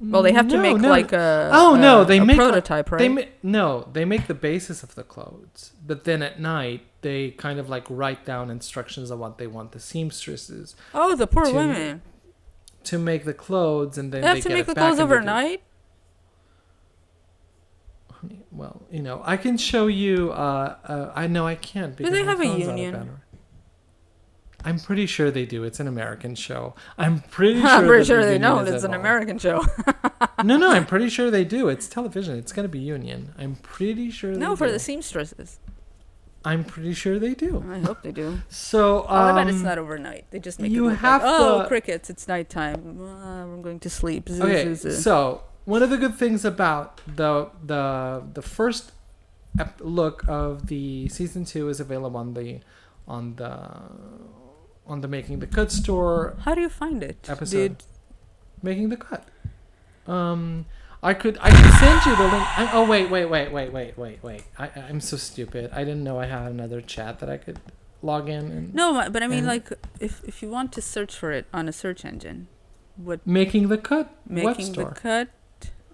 well, 0.01 0.21
they 0.21 0.33
have 0.33 0.47
to 0.49 0.55
No, 0.57 0.61
make 0.61 0.77
no. 0.77 0.89
like 0.89 1.11
a 1.13 1.49
Oh, 1.53 1.75
a- 1.75 1.77
no, 1.79 2.03
they 2.03 2.19
make, 2.19 2.37
like- 2.37 2.37
prototype, 2.37 2.91
right? 2.91 2.99
They 2.99 3.09
ma- 3.09 3.21
no, 3.41 3.87
they 3.93 4.05
make 4.05 4.27
the 4.27 4.33
basis 4.35 4.83
of 4.83 4.95
the 4.95 5.03
clothes, 5.03 5.71
but 5.85 6.03
then 6.03 6.21
at 6.21 6.39
night 6.39 6.81
they 7.01 7.31
kind 7.31 7.59
of 7.59 7.69
like 7.69 7.85
write 7.89 8.25
down 8.25 8.49
instructions 8.49 9.09
on 9.11 9.19
what 9.19 9.37
they 9.37 9.47
want 9.47 9.71
the 9.71 9.79
seamstresses 9.79 10.75
oh, 10.93 11.15
the 11.15 11.27
poor 11.27 11.45
to- 11.45 11.53
women! 11.53 12.01
to 12.85 12.97
make 12.97 13.25
the 13.25 13.33
clothes, 13.33 13.97
and 13.97 14.11
then 14.13 14.21
They 14.21 14.27
have 14.27 14.37
they 14.37 14.41
to 14.41 14.47
get 14.49 14.55
make 14.55 14.65
the 14.67 14.75
clothes 14.75 14.97
do- 14.97 15.03
overnight. 15.03 15.61
Well, 18.51 18.81
you 18.91 19.01
know, 19.01 19.21
I 19.23 19.37
can 19.37 19.57
show 19.57 19.87
you. 19.87 20.31
Uh, 20.31 20.75
uh, 20.83 21.11
I 21.15 21.27
know 21.27 21.45
I 21.47 21.55
can't. 21.55 21.95
Do 21.95 22.03
Because 22.03 22.13
they 22.19 22.23
have 22.25 22.39
a 22.41 22.43
phone's 22.43 22.63
out 22.67 22.71
of 22.73 22.77
union? 22.79 23.19
I'm 24.65 24.77
pretty 24.79 25.05
sure 25.05 25.31
they 25.31 25.45
do. 25.45 25.63
It's 25.63 25.79
an 25.79 25.87
American 25.87 26.35
show. 26.35 26.75
I'm 26.97 27.21
pretty 27.21 27.59
sure. 27.61 27.69
I'm 27.69 27.85
pretty 27.87 28.03
sure 28.03 28.25
they 28.25 28.37
know 28.37 28.59
it's 28.59 28.69
an 28.69 28.75
involved. 28.75 28.95
American 28.95 29.37
show. 29.39 29.65
No, 30.43 30.55
no, 30.55 30.71
I'm 30.71 30.85
pretty 30.93 31.09
sure 31.09 31.29
they 31.29 31.43
do. 31.43 31.67
It's 31.67 31.87
television. 31.89 32.37
It's 32.37 32.53
gonna 32.53 32.69
be 32.69 32.79
union. 32.79 33.33
I'm 33.37 33.55
pretty 33.57 34.09
sure. 34.09 34.31
no, 34.31 34.55
for 34.55 34.67
do. 34.67 34.71
the 34.73 34.79
seamstresses. 34.79 35.59
I'm 36.45 36.63
pretty 36.63 36.93
sure 36.93 37.19
they 37.19 37.33
do. 37.35 37.63
I 37.69 37.79
hope 37.79 38.01
they 38.01 38.11
do. 38.13 38.39
So, 38.47 39.01
um, 39.09 39.35
I 39.35 39.43
bet 39.43 39.53
it's 39.53 39.61
not 39.61 39.77
overnight. 39.77 40.25
They 40.31 40.39
just 40.39 40.59
make 40.61 40.71
you 40.71 40.87
it 40.89 40.95
have 40.95 41.21
like, 41.21 41.31
oh, 41.33 41.61
to- 41.63 41.67
crickets, 41.67 42.09
it's 42.09 42.27
nighttime. 42.27 43.01
Uh, 43.01 43.45
we're 43.47 43.61
going 43.61 43.79
to 43.81 43.89
sleep. 43.89 44.29
Okay, 44.29 44.73
so 44.75 45.43
one 45.65 45.83
of 45.83 45.89
the 45.89 45.97
good 45.97 46.15
things 46.15 46.45
about 46.45 47.01
the 47.05 47.49
the 47.65 48.23
the 48.33 48.41
first 48.41 48.93
ep- 49.59 49.81
look 49.83 50.23
of 50.27 50.67
the 50.67 51.09
season 51.09 51.43
two 51.43 51.67
is 51.67 51.79
available 51.81 52.17
on 52.19 52.33
the 52.33 52.61
on 53.07 53.35
the 53.35 53.51
on 54.87 55.01
the 55.01 55.07
making 55.07 55.39
the 55.39 55.47
cut 55.47 55.71
store 55.71 56.35
How 56.45 56.55
do 56.55 56.61
you 56.61 56.69
find 56.69 57.03
it? 57.03 57.27
episode. 57.29 57.77
Did, 57.79 57.83
making 58.63 58.89
the 58.89 58.97
cut. 58.97 59.25
Um, 60.07 60.65
I 61.01 61.13
could 61.13 61.37
I 61.41 61.49
could 61.49 61.73
send 61.79 62.05
you 62.05 62.15
the 62.15 62.23
link. 62.23 62.59
I, 62.59 62.69
oh 62.73 62.85
wait 62.85 63.09
wait 63.09 63.25
wait 63.25 63.51
wait 63.51 63.71
wait 63.71 63.97
wait 63.97 64.21
wait. 64.23 64.43
I 64.57 64.69
I'm 64.89 64.99
so 64.99 65.17
stupid. 65.17 65.69
I 65.73 65.83
didn't 65.83 66.03
know 66.03 66.19
I 66.19 66.25
had 66.25 66.51
another 66.51 66.81
chat 66.81 67.19
that 67.19 67.29
I 67.29 67.37
could 67.37 67.59
log 68.01 68.27
in 68.29 68.45
and 68.51 68.73
no, 68.73 69.07
but 69.11 69.21
I 69.23 69.27
mean, 69.27 69.45
like, 69.45 69.71
if 69.99 70.21
if 70.25 70.41
you 70.41 70.49
want 70.49 70.71
to 70.73 70.81
search 70.81 71.15
for 71.15 71.31
it 71.31 71.45
on 71.53 71.67
a 71.69 71.71
search 71.73 72.03
engine, 72.05 72.47
what 72.97 73.25
making 73.25 73.67
the 73.69 73.77
cut 73.77 74.07
web 74.27 74.45
making 74.57 74.73
the 74.73 74.85
cut? 74.85 75.29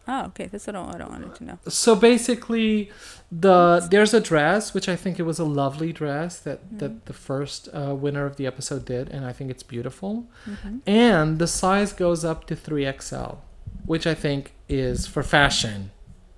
Oh, 0.07 0.25
okay. 0.27 0.45
That's 0.45 0.67
what 0.67 0.75
I 0.75 0.79
don't, 0.83 0.95
I 0.95 0.97
don't 0.99 1.11
wanted 1.11 1.33
to 1.35 1.43
know. 1.43 1.57
so 1.67 1.95
basically 1.95 2.91
the 3.31 3.87
there's 3.89 4.13
a 4.13 4.21
dress 4.21 4.71
which 4.75 4.87
i 4.87 4.95
think 4.95 5.17
it 5.19 5.23
was 5.23 5.39
a 5.39 5.43
lovely 5.43 5.91
dress 5.91 6.39
that 6.39 6.59
Mm-hmm. 6.63 6.77
that 6.77 7.05
the 7.07 7.13
first 7.13 7.67
uh, 7.73 7.95
winner 7.95 8.25
of 8.27 8.35
the 8.37 8.45
episode 8.45 8.85
did 8.85 9.09
and 9.09 9.25
i 9.25 9.33
think 9.33 9.49
it's 9.49 9.63
beautiful 9.63 10.27
hmm 10.45 10.77
and 10.85 11.39
the 11.39 11.47
size 11.47 11.91
goes 11.91 12.23
up 12.23 12.45
to 12.45 12.55
3xl 12.55 13.37
which 13.85 14.05
i 14.07 14.13
think 14.13 14.53
is 14.69 15.05
for 15.07 15.23
fashion 15.23 15.91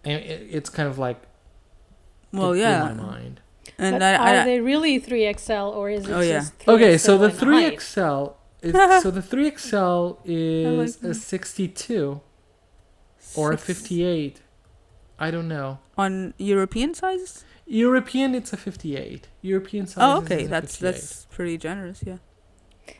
and 0.04 0.22
it, 0.24 0.48
it's 0.52 0.70
kind 0.70 0.88
of 0.90 0.98
like 0.98 1.20
Well, 2.32 2.52
it 2.52 2.56
blew 2.56 2.62
yeah, 2.62 2.84
my 2.84 2.94
mind 2.94 3.42
and 3.78 3.96
but 3.96 4.02
I, 4.02 4.16
are 4.16 4.42
I, 4.42 4.46
they 4.46 4.60
really 4.62 5.00
3XL 5.00 5.76
or 5.76 5.90
is 5.90 6.08
it 6.08 6.14
Oh, 6.14 6.20
yeah. 6.22 6.40
just 6.40 6.58
3XL 6.60 6.74
okay 6.76 6.98
so 6.98 7.18
the 7.18 7.30
3xl 7.30 8.34
is 8.62 8.74
so 9.04 9.12
the 9.12 9.22
3xl 9.22 10.18
is 10.26 10.98
that. 10.98 11.12
a 11.12 11.14
62 11.14 12.22
or 13.36 13.52
a 13.52 13.58
58 13.58 14.42
i 15.20 15.32
don't 15.32 15.48
know 15.48 15.80
on 15.98 16.34
European 16.38 16.94
sizes. 16.94 17.44
European, 17.66 18.34
it's 18.36 18.54
a 18.54 18.58
58. 18.58 19.28
European 19.42 19.88
size. 19.88 19.98
Oh, 20.02 20.22
is 20.22 20.32
okay. 20.32 20.46
a 20.46 20.48
That's 20.48 20.78
that's 20.78 21.26
pretty 21.26 21.58
generous. 21.58 22.02
Yeah. 22.06 22.18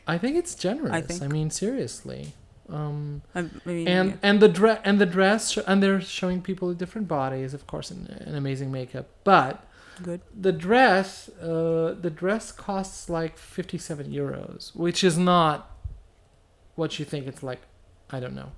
I 0.06 0.18
think 0.18 0.36
it's 0.36 0.54
generous. 0.54 0.92
I, 0.92 1.00
think- 1.00 1.32
mean, 1.32 1.50
seriously. 1.50 2.34
Um, 2.70 3.22
I, 3.34 3.40
I 3.40 3.44
mean, 3.64 3.88
and 3.88 4.10
yeah. 4.10 4.16
and 4.22 4.40
the 4.40 4.48
dress 4.48 4.80
and 4.84 5.00
the 5.00 5.06
dress 5.06 5.52
sh- 5.52 5.58
and 5.66 5.82
they're 5.82 6.00
showing 6.00 6.42
people 6.42 6.68
with 6.68 6.78
different 6.78 7.08
bodies, 7.08 7.54
of 7.54 7.66
course, 7.66 7.90
and, 7.90 8.08
and 8.08 8.36
amazing 8.36 8.70
makeup. 8.70 9.06
But 9.24 9.64
good. 10.02 10.20
the 10.38 10.52
dress, 10.52 11.30
uh, 11.40 11.94
the 11.98 12.10
dress 12.14 12.52
costs 12.52 13.08
like 13.08 13.38
57 13.38 14.06
euros, 14.12 14.74
which 14.76 15.02
is 15.02 15.16
not 15.16 15.70
what 16.74 16.98
you 16.98 17.04
think. 17.06 17.26
It's 17.26 17.42
like, 17.42 17.62
I 18.10 18.20
don't 18.20 18.34
know, 18.34 18.52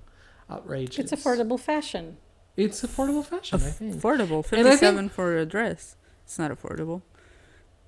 outrageous. 0.49 0.99
It's 0.99 1.13
affordable 1.13 1.59
fashion. 1.59 2.17
It's 2.57 2.81
affordable 2.81 3.23
fashion, 3.25 3.61
I 3.63 3.69
think. 3.69 3.95
affordable. 3.95 4.43
And 4.51 4.67
I 4.67 4.71
think- 4.71 4.79
Fifty-seven 4.81 5.09
for 5.09 5.37
a 5.37 5.45
dress. 5.45 5.95
It's 6.25 6.37
not 6.37 6.51
affordable. 6.51 7.01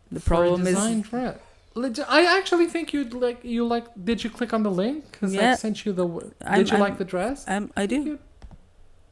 The 0.09 0.21
For 0.21 0.33
a 0.35 0.37
problem 0.37 0.63
design 0.63 0.99
is 1.01 1.09
dress. 1.09 1.39
I 1.75 2.37
actually 2.37 2.67
think 2.67 2.93
you'd 2.93 3.13
like 3.13 3.43
you 3.43 3.65
like. 3.65 3.85
Did 4.03 4.23
you 4.23 4.29
click 4.29 4.53
on 4.53 4.63
the 4.63 4.71
link? 4.71 5.11
Because 5.11 5.35
I 5.35 5.55
sent 5.55 5.85
you 5.85 5.91
the. 5.93 6.05
w- 6.07 6.31
I'm- 6.45 6.59
Did 6.59 6.69
you 6.69 6.73
I'm- 6.77 6.81
like 6.81 6.97
the 6.97 7.05
dress? 7.05 7.45
um, 7.47 7.71
I 7.75 7.85
do. 7.85 8.19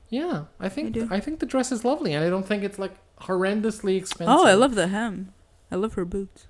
Yeah, 0.09 0.45
I 0.59 0.67
think 0.69 0.91
do. 0.93 1.07
I, 1.09 1.19
think 1.21 1.39
the 1.39 1.45
dress 1.45 1.71
is 1.71 1.85
lovely, 1.85 2.13
and 2.13 2.23
I 2.23 2.29
don't 2.29 2.45
think 2.45 2.63
it's 2.63 2.77
like 2.77 2.93
horrendously 3.21 3.95
expensive. 3.97 4.35
Oh, 4.35 4.45
I 4.45 4.53
love 4.53 4.75
the 4.75 4.87
hem. 4.89 5.33
I 5.71 5.75
love 5.75 5.93
her 5.93 6.03
boots. 6.05 6.47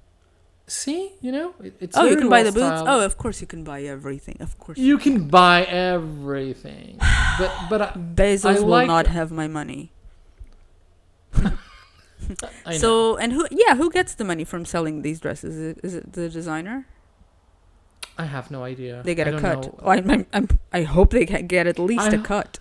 See, 0.67 1.11
you 1.21 1.31
know, 1.31 1.53
it, 1.61 1.75
it's 1.79 1.95
oh, 1.97 2.05
you 2.05 2.15
can 2.17 2.27
buy 2.29 2.41
the 2.43 2.51
boots. 2.51 2.65
styled. 2.65 2.87
Oh, 2.87 3.05
of 3.05 3.17
course 3.17 3.39
you 3.39 3.45
can 3.47 3.63
buy 3.63 3.83
everything. 3.83 4.37
Of 4.39 4.57
course. 4.57 4.77
you 4.79 4.97
can 4.97 5.27
buy 5.27 5.63
everything, 5.65 6.97
but 7.37 7.51
but 7.69 7.81
I, 7.81 7.87
Bezos 8.15 8.45
I 8.49 8.59
will 8.59 8.67
like- 8.67 8.87
not 8.87 9.07
have 9.07 9.31
my 9.31 9.47
money. 9.47 9.91
I 12.65 12.71
know. 12.73 12.77
So 12.77 13.17
and 13.17 13.33
who? 13.33 13.47
Yeah, 13.51 13.75
who 13.75 13.89
gets 13.91 14.15
the 14.15 14.23
money 14.23 14.43
from 14.43 14.65
selling 14.65 15.01
these 15.01 15.19
dresses? 15.19 15.55
Is 15.57 15.77
it, 15.77 15.79
is 15.83 15.95
it 15.95 16.13
the 16.13 16.29
designer? 16.29 16.87
I 18.17 18.25
have 18.25 18.51
no 18.51 18.63
idea. 18.63 19.01
They 19.03 19.15
get 19.15 19.27
I 19.27 19.29
a 19.29 19.33
don't 19.33 19.41
cut. 19.41 19.63
know. 19.63 19.79
Oh, 19.81 19.89
I'm, 19.89 20.09
I'm, 20.09 20.25
I'm, 20.33 20.47
I 20.73 20.83
hope 20.83 21.11
they 21.11 21.25
get 21.25 21.67
at 21.67 21.79
least 21.79 22.13
a 22.13 22.17
I- 22.19 22.21
cut. 22.21 22.59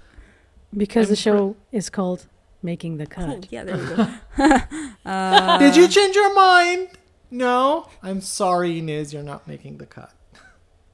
Because 0.76 1.08
the 1.08 1.12
I'm 1.14 1.16
show 1.16 1.56
is 1.72 1.90
called 1.90 2.28
Making 2.62 2.98
the 2.98 3.06
Cut. 3.06 3.26
Cool. 3.26 3.40
Yeah, 3.50 3.64
there 3.64 3.76
you 3.76 3.96
go. 3.96 4.06
uh, 5.10 5.58
Did 5.58 5.74
you 5.74 5.88
change 5.88 6.14
your 6.14 6.32
mind? 6.32 6.90
No. 7.30 7.88
I'm 8.02 8.20
sorry, 8.20 8.78
Inez. 8.78 9.12
You're 9.12 9.24
not 9.24 9.48
making 9.48 9.78
the 9.78 9.86
cut. 9.86 10.12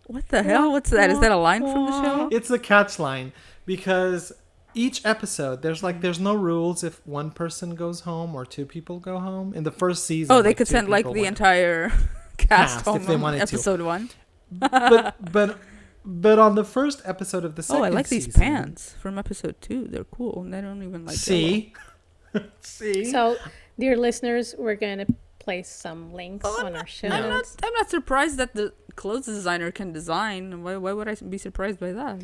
What 0.06 0.28
the 0.28 0.42
hell? 0.42 0.72
What's 0.72 0.90
that? 0.90 1.10
Is 1.10 1.20
that 1.20 1.30
a 1.32 1.36
line 1.36 1.60
from 1.62 1.86
the 1.86 1.92
show? 2.02 2.28
It's 2.32 2.50
a 2.50 2.58
catch 2.58 2.98
line 2.98 3.32
because 3.66 4.32
each 4.76 5.04
episode 5.04 5.62
there's 5.62 5.82
like 5.82 6.00
there's 6.02 6.20
no 6.20 6.34
rules 6.34 6.84
if 6.84 7.00
one 7.06 7.30
person 7.30 7.74
goes 7.74 8.00
home 8.00 8.34
or 8.34 8.44
two 8.44 8.66
people 8.66 9.00
go 9.00 9.18
home. 9.18 9.52
In 9.54 9.64
the 9.64 9.72
first 9.72 10.06
season, 10.06 10.34
Oh, 10.36 10.42
they 10.42 10.50
like, 10.50 10.58
could 10.58 10.68
send 10.68 10.88
like 10.88 11.10
the 11.10 11.24
entire 11.24 11.88
cast 12.36 12.74
Cast, 12.76 12.84
home 12.84 13.00
if 13.00 13.06
they 13.06 13.14
on 13.14 13.20
wanted 13.22 13.36
to. 13.38 13.42
episode 13.42 13.80
one. 13.80 14.10
but 14.52 15.16
but 15.32 15.58
but 16.04 16.38
on 16.38 16.54
the 16.54 16.64
first 16.64 17.02
episode 17.04 17.44
of 17.44 17.56
the 17.56 17.62
second 17.62 17.82
Oh, 17.82 17.84
I 17.84 17.88
like 17.88 18.08
these 18.08 18.28
pants 18.28 18.94
from 19.00 19.18
episode 19.18 19.56
two. 19.60 19.88
They're 19.88 20.04
cool, 20.04 20.42
and 20.42 20.54
I 20.54 20.60
don't 20.60 20.82
even 20.84 21.04
like. 21.04 21.16
See, 21.16 21.72
see. 22.60 23.04
So, 23.10 23.36
dear 23.78 23.96
listeners, 23.96 24.54
we're 24.56 24.76
going 24.76 24.98
to 24.98 25.06
place 25.40 25.68
some 25.68 26.12
links 26.12 26.44
Oh, 26.46 26.56
I'm 26.60 26.66
on 26.66 26.76
our 26.76 26.86
show 26.86 27.08
I'm 27.08 27.28
not. 27.28 27.44
I'm 27.62 27.72
not 27.74 27.90
surprised 27.90 28.36
that 28.36 28.54
the 28.54 28.72
clothes 28.94 29.26
designer 29.26 29.70
can 29.72 29.92
design. 29.92 30.62
Why? 30.62 30.76
Why 30.76 30.92
would 30.92 31.08
I 31.08 31.14
be 31.16 31.38
surprised 31.38 31.80
by 31.80 31.92
that? 31.92 32.20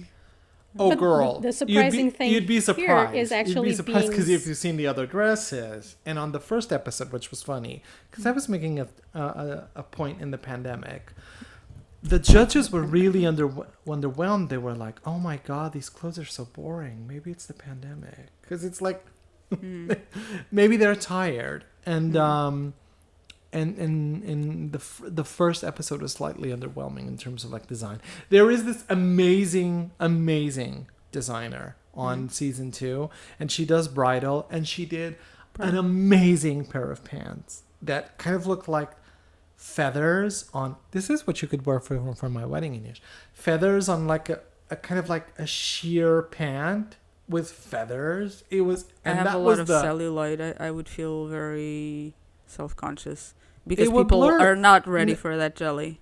Oh, 0.78 0.88
But 0.90 0.98
girl, 0.98 1.40
the 1.40 1.64
you'd 1.68 1.92
be, 1.92 2.10
thing 2.10 2.30
you'd 2.30 2.46
be 2.46 2.54
here 2.54 2.60
surprised. 2.62 3.14
is 3.14 3.30
you'd 3.54 3.62
be 3.64 3.74
surprised 3.74 4.08
because 4.08 4.26
being 4.26 4.38
if 4.38 4.46
you've 4.46 4.56
seen 4.56 4.76
the 4.76 4.86
other 4.86 5.06
dresses, 5.06 5.96
and 6.06 6.18
on 6.18 6.32
the 6.32 6.40
first 6.40 6.72
episode, 6.72 7.12
which 7.12 7.30
was 7.30 7.42
funny, 7.42 7.82
because 8.10 8.26
I 8.26 8.30
was 8.32 8.48
making 8.48 8.80
a, 8.80 8.88
a 9.14 9.68
a 9.76 9.82
point 9.82 10.20
in 10.20 10.30
the 10.30 10.38
pandemic. 10.38 11.12
The 12.04 12.18
judges 12.18 12.72
were 12.72 12.82
really 12.82 13.24
under 13.24 13.48
underwhelmed. 13.86 14.48
They 14.48 14.58
were 14.58 14.74
like, 14.74 14.98
"Oh 15.06 15.18
my 15.18 15.36
god, 15.36 15.72
these 15.72 15.88
clothes 15.88 16.18
are 16.18 16.24
so 16.24 16.44
boring. 16.46 17.06
Maybe 17.06 17.30
it's 17.30 17.46
the 17.46 17.54
pandemic." 17.54 18.28
Because 18.40 18.64
it's 18.64 18.80
like 18.82 19.04
Hmm. 19.54 19.92
maybe 20.50 20.76
they're 20.78 20.96
tired 20.96 21.64
and 21.84 22.14
Mhm. 22.14 22.20
um 22.20 22.74
and 23.52 23.78
and 23.78 24.22
and 24.24 24.72
the 24.72 24.78
f- 24.78 25.02
the 25.04 25.24
first 25.24 25.62
episode 25.62 26.00
was 26.00 26.12
slightly 26.12 26.50
underwhelming 26.50 27.06
in 27.06 27.16
terms 27.16 27.44
of 27.44 27.50
like 27.50 27.66
design 27.66 28.00
there 28.30 28.50
is 28.50 28.64
this 28.64 28.84
amazing 28.88 29.90
amazing 30.00 30.88
designer 31.10 31.76
on 31.94 32.20
mm-hmm. 32.20 32.28
season 32.28 32.70
2 32.72 33.10
and 33.38 33.52
she 33.52 33.64
does 33.64 33.88
bridal 33.88 34.46
and 34.50 34.66
she 34.66 34.86
did 34.86 35.16
an 35.58 35.76
amazing 35.76 36.64
pair 36.64 36.90
of 36.90 37.04
pants 37.04 37.62
that 37.82 38.16
kind 38.16 38.34
of 38.34 38.46
looked 38.46 38.68
like 38.68 38.92
feathers 39.56 40.48
on 40.54 40.76
this 40.92 41.10
is 41.10 41.26
what 41.26 41.42
you 41.42 41.48
could 41.48 41.66
wear 41.66 41.78
for 41.78 42.14
for 42.14 42.28
my 42.28 42.44
wedding 42.44 42.72
Inish. 42.72 43.00
feathers 43.32 43.88
on 43.88 44.06
like 44.06 44.28
a, 44.28 44.40
a 44.70 44.76
kind 44.76 44.98
of 44.98 45.08
like 45.08 45.28
a 45.38 45.46
sheer 45.46 46.22
pant 46.22 46.96
with 47.28 47.52
feathers 47.52 48.44
it 48.50 48.62
was 48.62 48.86
I 49.04 49.10
and 49.10 49.18
have 49.18 49.26
that 49.26 49.36
a 49.36 49.40
was 49.40 49.58
lot 49.58 49.60
of 49.60 49.66
the 49.68 49.82
cellulite. 49.82 50.56
I, 50.58 50.66
I 50.66 50.70
would 50.70 50.88
feel 50.88 51.26
very 51.26 52.14
self-conscious 52.46 53.34
because 53.66 53.88
people 53.88 54.04
blur- 54.20 54.40
are 54.40 54.56
not 54.56 54.86
ready 54.86 55.14
for 55.14 55.36
that 55.36 55.54
jelly, 55.56 56.00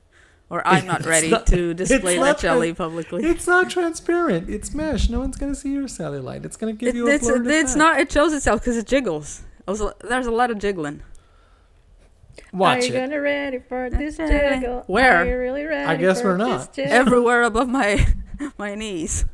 or 0.48 0.66
I'm 0.66 0.86
not 0.86 1.04
ready 1.14 1.30
not- 1.30 1.46
to 1.48 1.74
display 1.74 2.18
that 2.18 2.38
tran- 2.38 2.40
jelly 2.40 2.74
publicly. 2.74 3.24
It's 3.24 3.46
not 3.46 3.70
transparent. 3.70 4.48
It's 4.50 4.74
mesh. 4.74 5.08
No 5.08 5.20
one's 5.20 5.36
gonna 5.36 5.54
see 5.54 5.72
your 5.72 5.84
cellulite. 5.88 6.44
It's 6.44 6.56
gonna 6.56 6.72
give 6.72 6.90
It- 6.90 6.94
you 6.96 7.08
a 7.08 7.10
it's 7.12 7.26
blurred 7.26 7.46
it's 7.46 7.70
effect. 7.74 7.78
not. 7.78 8.00
It 8.00 8.10
shows 8.12 8.32
itself 8.32 8.60
because 8.60 8.76
it 8.76 8.86
jiggles. 8.86 9.42
Also, 9.68 9.92
there's 10.08 10.26
a 10.26 10.30
lot 10.32 10.50
of 10.50 10.58
jiggling. 10.58 11.02
Watch 12.52 12.78
Are 12.78 12.86
you 12.86 12.94
it. 12.94 13.00
gonna 13.00 13.20
ready 13.20 13.58
for 13.58 13.90
this 13.90 14.16
jiggle? 14.16 14.82
where? 14.86 15.18
Are 15.18 15.26
you 15.26 15.36
really 15.38 15.64
ready? 15.64 15.88
I 15.88 15.96
guess 15.96 16.20
for 16.20 16.28
we're 16.30 16.36
not. 16.38 16.72
this? 16.74 16.90
Everywhere 16.90 17.42
above 17.42 17.68
my 17.68 18.04
my 18.58 18.74
knees. 18.74 19.24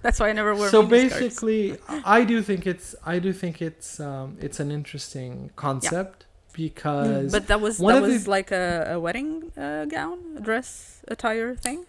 That's 0.00 0.20
why 0.20 0.28
I 0.30 0.32
never 0.32 0.54
wear. 0.54 0.70
So 0.70 0.82
mini 0.82 1.08
skirts. 1.08 1.20
basically, 1.20 1.76
I 2.04 2.24
do 2.24 2.40
think 2.40 2.66
it's 2.66 2.94
I 3.04 3.18
do 3.18 3.32
think 3.32 3.60
it's 3.60 4.00
um 4.00 4.38
it's 4.40 4.58
an 4.60 4.70
interesting 4.70 5.50
concept 5.56 6.26
because 6.52 7.32
but 7.32 7.46
that 7.48 7.60
was 7.60 7.78
one 7.78 7.94
that 7.94 8.02
of 8.02 8.08
the- 8.08 8.14
was 8.14 8.28
like 8.28 8.50
a, 8.52 8.92
a 8.92 9.00
wedding 9.00 9.52
uh, 9.56 9.84
gown, 9.86 10.18
dress 10.42 11.02
attire 11.08 11.54
thing. 11.54 11.86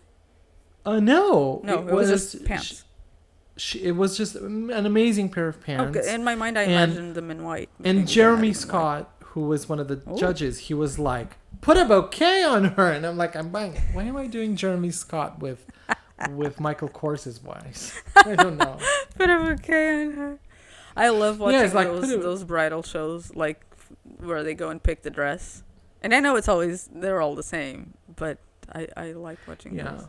uh 0.86 0.99
no 0.99 1.61
No, 1.64 1.88
it, 1.88 1.93
was, 1.93 2.09
just 2.09 2.45
pants. 2.45 2.84
Sh- 3.57 3.76
it 3.76 3.91
was 3.93 4.18
just 4.18 4.36
an 4.36 4.72
amazing 4.86 5.30
pair 5.30 5.47
of 5.47 5.61
pants. 5.61 5.95
Okay, 5.97 6.14
in 6.14 6.24
my 6.24 6.36
mind, 6.36 6.57
I 6.57 6.64
And- 6.64 6.72
imagined 6.91 7.16
them 7.16 7.30
in 7.32 7.43
white. 7.43 7.70
and 7.84 8.07
Jeremy 8.07 8.36
not 8.36 8.38
even 8.39 8.49
white. 8.49 8.55
Scott, 8.57 9.09
who 9.34 9.41
was 9.41 9.68
one 9.70 9.80
of 9.80 9.88
the 9.88 10.01
Oh. 10.07 10.18
judges, 10.18 10.57
he 10.68 10.74
was 10.74 10.97
like, 10.99 11.38
"Put 11.61 11.78
a 11.78 11.86
bouquet 11.86 12.43
on 12.43 12.64
her," 12.76 12.89
and 12.91 13.05
I'm 13.05 13.18
like, 13.18 13.36
"I'm 13.36 13.49
buying. 13.49 13.74
it. 13.76 13.82
Why 13.93 14.03
am 14.03 14.18
I 14.18 14.28
doing 14.28 14.55
Jeremy 14.55 14.91
Scott 14.91 15.39
with 15.39 15.66
with 16.32 16.59
Michael 16.59 16.88
Kors's 16.89 17.38
voice? 17.39 17.99
I 18.16 18.36
don't 18.36 18.57
know." 18.57 18.78
Put 19.18 19.30
a 19.30 19.38
bouquet 19.38 20.05
on 20.05 20.11
her. 20.14 20.39
I 20.95 21.09
love 21.09 21.39
watching 21.39 21.59
it's 21.61 21.74
like, 21.74 21.88
those 21.88 22.09
those 22.09 22.43
bridal 22.43 22.84
shows, 22.84 23.36
like 23.36 23.59
where 24.24 24.43
they 24.43 24.53
go 24.53 24.69
and 24.69 24.82
pick 24.82 25.03
the 25.03 25.09
dress. 25.09 25.63
And 26.01 26.13
I 26.13 26.19
know 26.19 26.36
it's 26.36 26.47
always 26.49 26.89
they're 26.93 27.21
all 27.21 27.36
the 27.36 27.43
same, 27.43 27.93
but 28.15 28.38
I 28.74 28.88
I 28.97 29.11
like 29.13 29.39
watching 29.47 29.76
Yeah. 29.76 29.91
those. 29.91 30.07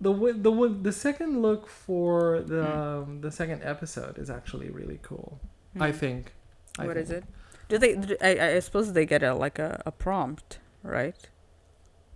The 0.00 0.12
the 0.34 0.78
the 0.82 0.92
second 0.92 1.40
look 1.42 1.68
for 1.68 2.40
the 2.42 2.64
Hmm. 2.64 2.78
um, 2.78 3.20
the 3.20 3.30
second 3.30 3.62
episode 3.62 4.18
is 4.18 4.28
actually 4.28 4.70
really 4.70 4.98
cool. 5.02 5.40
I 5.78 5.90
Hmm. 5.92 5.98
think. 5.98 6.34
I 6.78 6.86
What 6.86 6.96
is 6.96 7.08
think. 7.08 7.24
it? 7.24 7.28
Do 7.68 7.78
they? 7.78 7.94
do- 7.94 8.16
I, 8.20 8.56
I 8.56 8.58
suppose 8.60 8.92
they 8.92 9.06
get 9.06 9.22
a 9.22 9.32
like 9.34 9.58
a, 9.58 9.80
a 9.86 9.92
prompt, 9.92 10.58
right? 10.82 11.16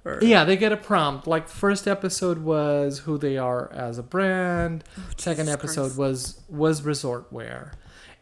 Or, 0.05 0.19
Yeah, 0.23 0.45
they 0.45 0.57
get 0.57 0.73
a 0.73 0.77
prompt. 0.77 1.27
Like 1.27 1.49
first 1.49 1.87
episode 1.89 2.39
was 2.39 3.01
who 3.01 3.19
they 3.19 3.37
are 3.39 3.71
as 3.73 3.99
a 3.99 4.03
brand. 4.03 4.85
Oh, 4.99 5.03
Second 5.17 5.47
Jesus 5.47 5.55
episode 5.55 5.83
Christ. 5.95 5.99
was 5.99 6.41
was 6.49 6.83
resort 6.83 7.33
wear, 7.33 7.73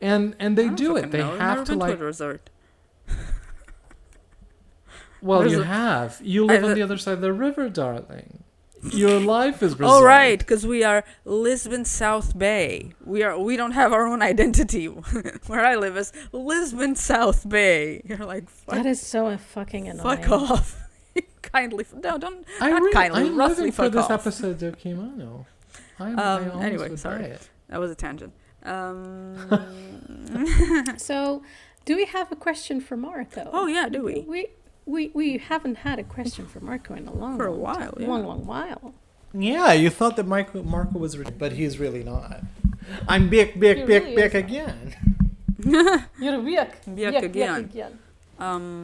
and 0.01 0.37
and 0.39 0.57
they 0.57 0.67
don't 0.67 0.77
do 0.77 0.97
it. 0.97 1.11
They 1.11 1.19
know. 1.19 1.37
I've 1.41 1.65
to 1.65 1.75
like. 1.75 1.99
resort. 2.01 2.51
Well, 5.23 5.41
There's 5.41 5.53
you 5.53 5.63
a- 5.63 5.65
have. 5.65 6.21
You 6.23 6.45
I 6.45 6.53
live 6.55 6.65
on 6.65 6.75
the 6.75 6.83
other 6.83 6.99
side 6.99 7.15
of 7.15 7.21
the 7.21 7.33
river, 7.33 7.69
darling. 7.69 8.45
Your 8.93 9.19
life 9.19 9.63
is 9.63 9.73
resort. 9.79 10.03
Oh 10.03 10.05
right, 10.05 10.39
because 10.39 10.65
we 10.67 10.85
are 10.85 11.03
Lisbon 11.25 11.85
South 11.85 12.39
Bay. 12.39 12.93
We 13.05 13.23
are 13.25 13.37
we 13.37 13.57
don't 13.57 13.73
have 13.73 13.93
our 13.93 14.07
own 14.07 14.23
identity. 14.23 14.85
Where 15.47 15.65
I 15.65 15.75
live 15.77 15.97
is 15.97 16.13
Lisbon 16.31 16.95
South 16.95 17.49
Bay. 17.49 18.03
You're 18.05 18.19
like 18.19 18.49
fuck, 18.49 18.77
That 18.77 18.87
is 18.87 19.01
so 19.01 19.37
fucking 19.37 19.89
annoying. 19.89 20.19
fuck 20.23 20.31
off. 20.31 20.83
kindly 21.43 21.87
no 21.95 22.19
don't 22.19 22.45
I 22.61 22.71
not 22.71 22.83
really, 22.83 22.93
kindly, 22.93 23.21
I'm 23.23 23.37
roughly 23.37 23.57
living 23.57 23.73
for 23.73 23.85
fuck 23.85 23.93
this 23.93 24.05
off. 24.05 24.11
episode 24.27 24.63
of 24.63 24.79
Kimono. 24.79 25.47
I'm, 25.99 26.19
Um, 26.19 26.51
almost 26.51 26.65
anyway, 26.65 26.97
sorry. 26.97 27.35
That 27.69 27.81
was 27.81 27.91
a 27.91 27.95
tangent. 27.95 28.33
Um, 28.65 29.37
So, 30.99 31.43
do 31.87 31.97
we 31.97 32.05
have 32.05 32.31
a 32.31 32.37
question 32.37 32.81
for 32.83 32.97
Marco? 32.97 33.49
oh 33.53 33.67
yeah, 33.67 33.89
do 33.89 34.03
we? 34.05 34.21
We 34.29 34.49
we 34.85 35.11
we 35.15 35.39
haven't 35.39 35.77
had 35.79 35.99
a 35.99 36.05
question 36.05 36.47
for 36.47 36.61
Marco 36.61 36.93
in 36.95 37.07
a 37.09 37.15
long 37.15 37.39
For 37.39 37.47
a 37.47 37.51
long 37.53 37.61
while, 37.63 37.77
time. 37.93 37.95
yeah. 38.01 38.07
long 38.09 38.27
long 38.27 38.45
while. 38.47 38.95
Yeah, 39.33 39.73
you 39.73 39.91
thought 39.91 40.17
that 40.17 40.27
Marco, 40.27 40.63
Marco 40.63 40.99
was, 40.99 41.17
re- 41.19 41.27
but 41.39 41.53
he's 41.53 41.79
really 41.79 42.03
not. 42.05 42.41
I'm 43.09 43.29
big, 43.29 43.59
big, 43.61 43.79
He 43.79 43.85
big, 43.85 44.03
really 44.05 44.15
big 44.17 44.35
again. 44.35 44.95
You're 45.65 46.39
yuck. 46.41 46.73
Yuck 46.87 47.23
again. 47.23 47.65
again. 47.65 47.99
Um, 48.39 48.77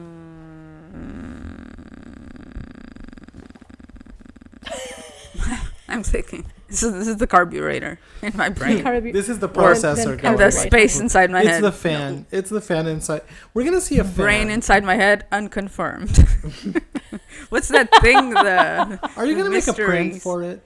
I'm 5.87 6.03
thinking. 6.03 6.45
This 6.73 6.81
is, 6.81 6.93
this 6.93 7.07
is 7.07 7.17
the 7.17 7.27
carburetor 7.27 7.99
in 8.23 8.35
my 8.35 8.49
brain. 8.49 8.83
Carbu- 8.83 9.13
This 9.13 9.29
is 9.29 9.37
the 9.37 9.47
Or- 9.47 9.51
processor. 9.73 10.19
then 10.19 10.25
and 10.33 10.39
the 10.39 10.49
space 10.49 10.99
inside 10.99 11.29
my 11.29 11.41
it's 11.41 11.49
head. 11.49 11.63
It's 11.63 11.65
the 11.65 11.71
fan. 11.71 12.25
It's 12.31 12.49
the 12.49 12.61
fan 12.61 12.87
inside. 12.87 13.21
We're 13.53 13.63
gonna 13.63 13.79
see 13.79 13.99
a 13.99 14.03
fan. 14.03 14.15
Brain 14.15 14.49
inside 14.49 14.83
my 14.83 14.95
head, 14.95 15.25
unconfirmed. 15.31 16.17
What's 17.49 17.67
that 17.67 17.89
thing? 18.01 18.31
The 18.31 18.99
Are 19.17 19.25
you 19.27 19.35
gonna 19.37 19.51
make 19.51 19.67
a 19.67 19.73
print 19.73 20.19
for 20.21 20.41
it? 20.41 20.61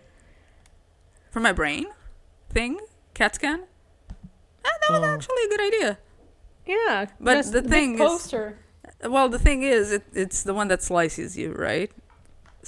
for 1.29 1.41
my 1.41 1.51
brain 1.51 1.87
thing? 2.53 2.79
CAT 3.13 3.35
scan? 3.35 3.63
Ah, 4.63 4.69
that 4.87 4.89
was 4.93 5.01
Oh. 5.01 5.13
actually 5.13 5.43
a 5.45 5.49
good 5.49 5.61
idea. 5.61 5.97
Yeah, 6.65 7.05
But 7.19 7.35
just 7.35 7.51
the 7.51 7.61
big 7.63 7.69
thing 7.71 7.93
is- 7.95 7.99
poster. 7.99 8.57
Well, 9.03 9.27
the 9.29 9.39
thing 9.39 9.61
is, 9.63 9.91
it, 9.91 10.03
it's 10.13 10.43
the 10.43 10.53
one 10.53 10.69
that 10.69 10.81
slices 10.81 11.37
you, 11.37 11.51
right? 11.51 11.91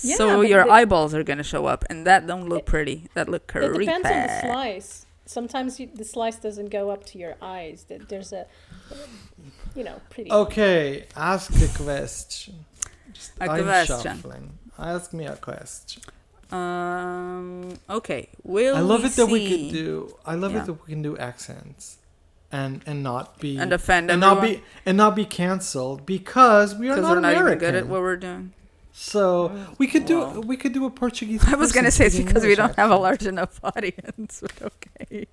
Yeah, 0.01 0.15
so 0.15 0.41
your 0.41 0.63
the- 0.65 0.71
eyeballs 0.71 1.13
are 1.13 1.23
gonna 1.23 1.43
show 1.43 1.65
up, 1.65 1.83
and 1.89 2.05
that 2.07 2.25
don't 2.27 2.47
look 2.47 2.65
pretty. 2.65 3.07
That 3.15 3.27
look 3.29 3.51
It 3.55 3.73
depends 3.77 4.05
on 4.07 4.21
the 4.23 4.39
slice. 4.41 5.05
Sometimes 5.25 5.79
you, 5.79 5.89
the 5.93 6.05
slice 6.05 6.37
doesn't 6.37 6.69
go 6.69 6.89
up 6.89 7.05
to 7.07 7.17
your 7.19 7.35
eyes. 7.41 7.83
Th- 7.87 8.01
There's 8.09 8.33
a, 8.33 8.47
you 9.75 9.83
know, 9.83 10.01
pretty. 10.09 10.31
Okay, 10.31 11.05
ask 11.15 11.51
a 11.61 11.67
question. 11.83 12.65
Just, 13.13 13.31
A 13.39 13.43
I'm 13.51 13.63
question. 13.63 14.01
shuffling. 14.01 14.57
Ask 14.79 15.13
me 15.13 15.25
a 15.25 15.35
question. 15.35 16.01
Um. 16.51 17.73
Okay. 17.89 18.29
Will 18.43 18.75
I 18.75 18.79
love 18.79 19.01
we 19.01 19.07
it 19.07 19.11
that 19.17 19.25
we 19.27 19.39
see- 19.47 19.65
could 19.69 19.73
do. 19.75 20.15
I 20.25 20.35
love 20.35 20.53
Yeah. 20.53 20.63
it 20.63 20.65
that 20.65 20.73
we 20.73 20.93
can 20.93 21.01
do 21.03 21.15
accents, 21.17 21.97
and 22.51 22.81
and 22.87 23.03
not 23.03 23.39
be 23.39 23.57
and 23.57 23.71
offend 23.71 24.09
and 24.09 24.23
everyone 24.23 24.43
not 24.43 24.57
be 24.57 24.63
and 24.85 24.97
not 24.97 25.15
be 25.15 25.25
canceled 25.25 26.05
because 26.07 26.73
we 26.75 26.89
are 26.89 26.97
not 26.97 27.15
we're 27.17 27.19
not 27.21 27.33
American. 27.33 27.47
even 27.47 27.59
good 27.59 27.75
at 27.75 27.87
what 27.87 28.01
we're 28.01 28.15
doing. 28.17 28.53
So 29.01 29.51
we 29.77 29.87
could 29.87 30.05
do 30.05 30.19
Well. 30.19 30.41
we 30.41 30.57
could 30.57 30.73
do 30.73 30.85
a 30.85 30.89
Portuguese. 30.91 31.41
I 31.47 31.55
was 31.55 31.71
gonna 31.71 31.89
say 31.89 32.05
it's 32.07 32.15
speaking 32.15 32.27
because 32.27 32.43
we 32.45 32.53
don't 32.55 32.75
have 32.75 32.91
a 32.91 32.97
large 32.97 33.25
enough 33.25 33.59
audience, 33.63 34.41
but 34.41 34.61
okay. 34.61 35.25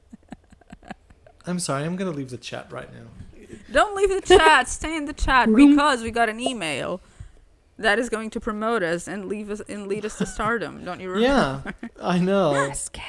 I'm 1.47 1.59
sorry. 1.59 1.85
I'm 1.85 1.97
gonna 1.97 2.13
leave 2.13 2.31
the 2.31 2.37
chat 2.37 2.71
right 2.71 2.89
now. 2.93 3.09
Don't 3.73 3.97
leave 3.97 4.09
the 4.09 4.21
chat. 4.21 4.69
Stay 4.69 4.97
in 4.97 5.07
the 5.07 5.13
chat 5.13 5.53
because 5.53 6.03
we 6.03 6.11
got 6.11 6.29
an 6.29 6.39
email 6.41 7.01
that 7.79 7.99
is 7.99 8.09
going 8.09 8.31
to 8.31 8.41
promote 8.41 8.83
us 8.83 9.07
and 9.09 9.27
leave 9.27 9.51
us 9.51 9.61
and 9.69 9.87
lead 9.89 10.05
us 10.05 10.17
to 10.19 10.27
stardom. 10.27 10.85
Don't 10.85 11.01
you 11.01 11.11
remember? 11.11 11.75
Yeah, 11.83 11.89
I 12.03 12.19
know. 12.19 12.53
Scam. 12.73 13.03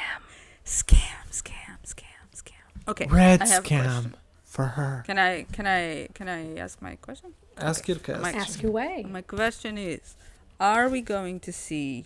Scam, 0.66 0.98
scam, 1.32 1.78
scam, 1.86 2.28
scam. 2.36 2.88
Okay. 2.88 3.06
Red 3.10 3.42
I 3.44 3.48
have 3.48 3.64
a 3.64 3.68
question. 3.68 4.12
scam 4.12 4.14
for 4.44 4.66
her. 4.66 5.04
Can 5.06 5.18
I 5.20 5.44
can 5.52 5.68
I 5.68 6.08
can 6.16 6.28
I 6.28 6.58
ask 6.58 6.82
my 6.82 6.96
question? 6.98 7.34
Ask 7.58 7.84
Okay. 7.84 7.94
your 7.94 8.00
question. 8.00 8.22
My- 8.24 8.34
Ask 8.34 8.64
away. 8.64 9.06
My 9.10 9.22
question 9.22 9.78
is, 9.78 10.16
are 10.60 10.90
we 10.90 11.02
going 11.02 11.40
to 11.40 11.52
see 11.52 12.06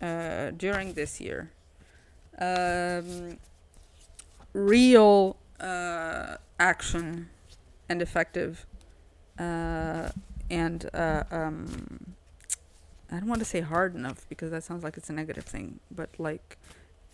uh, 0.00 0.50
during 0.50 0.94
this 0.94 1.20
year 1.20 1.50
um, 2.38 3.38
real 4.52 5.36
uh, 5.60 6.36
action 6.58 7.28
and 7.88 8.02
effective 8.02 8.66
uh, 9.38 10.08
and 10.50 10.90
uh, 10.92 11.24
um, 11.30 12.14
I 13.10 13.16
don't 13.18 13.28
want 13.28 13.40
to 13.40 13.46
say 13.46 13.60
hard 13.60 13.94
enough 13.94 14.26
because 14.28 14.50
that 14.50 14.64
sounds 14.64 14.82
like 14.82 14.96
it's 14.96 15.10
a 15.10 15.12
negative 15.12 15.44
thing, 15.44 15.80
but 15.90 16.08
like 16.18 16.56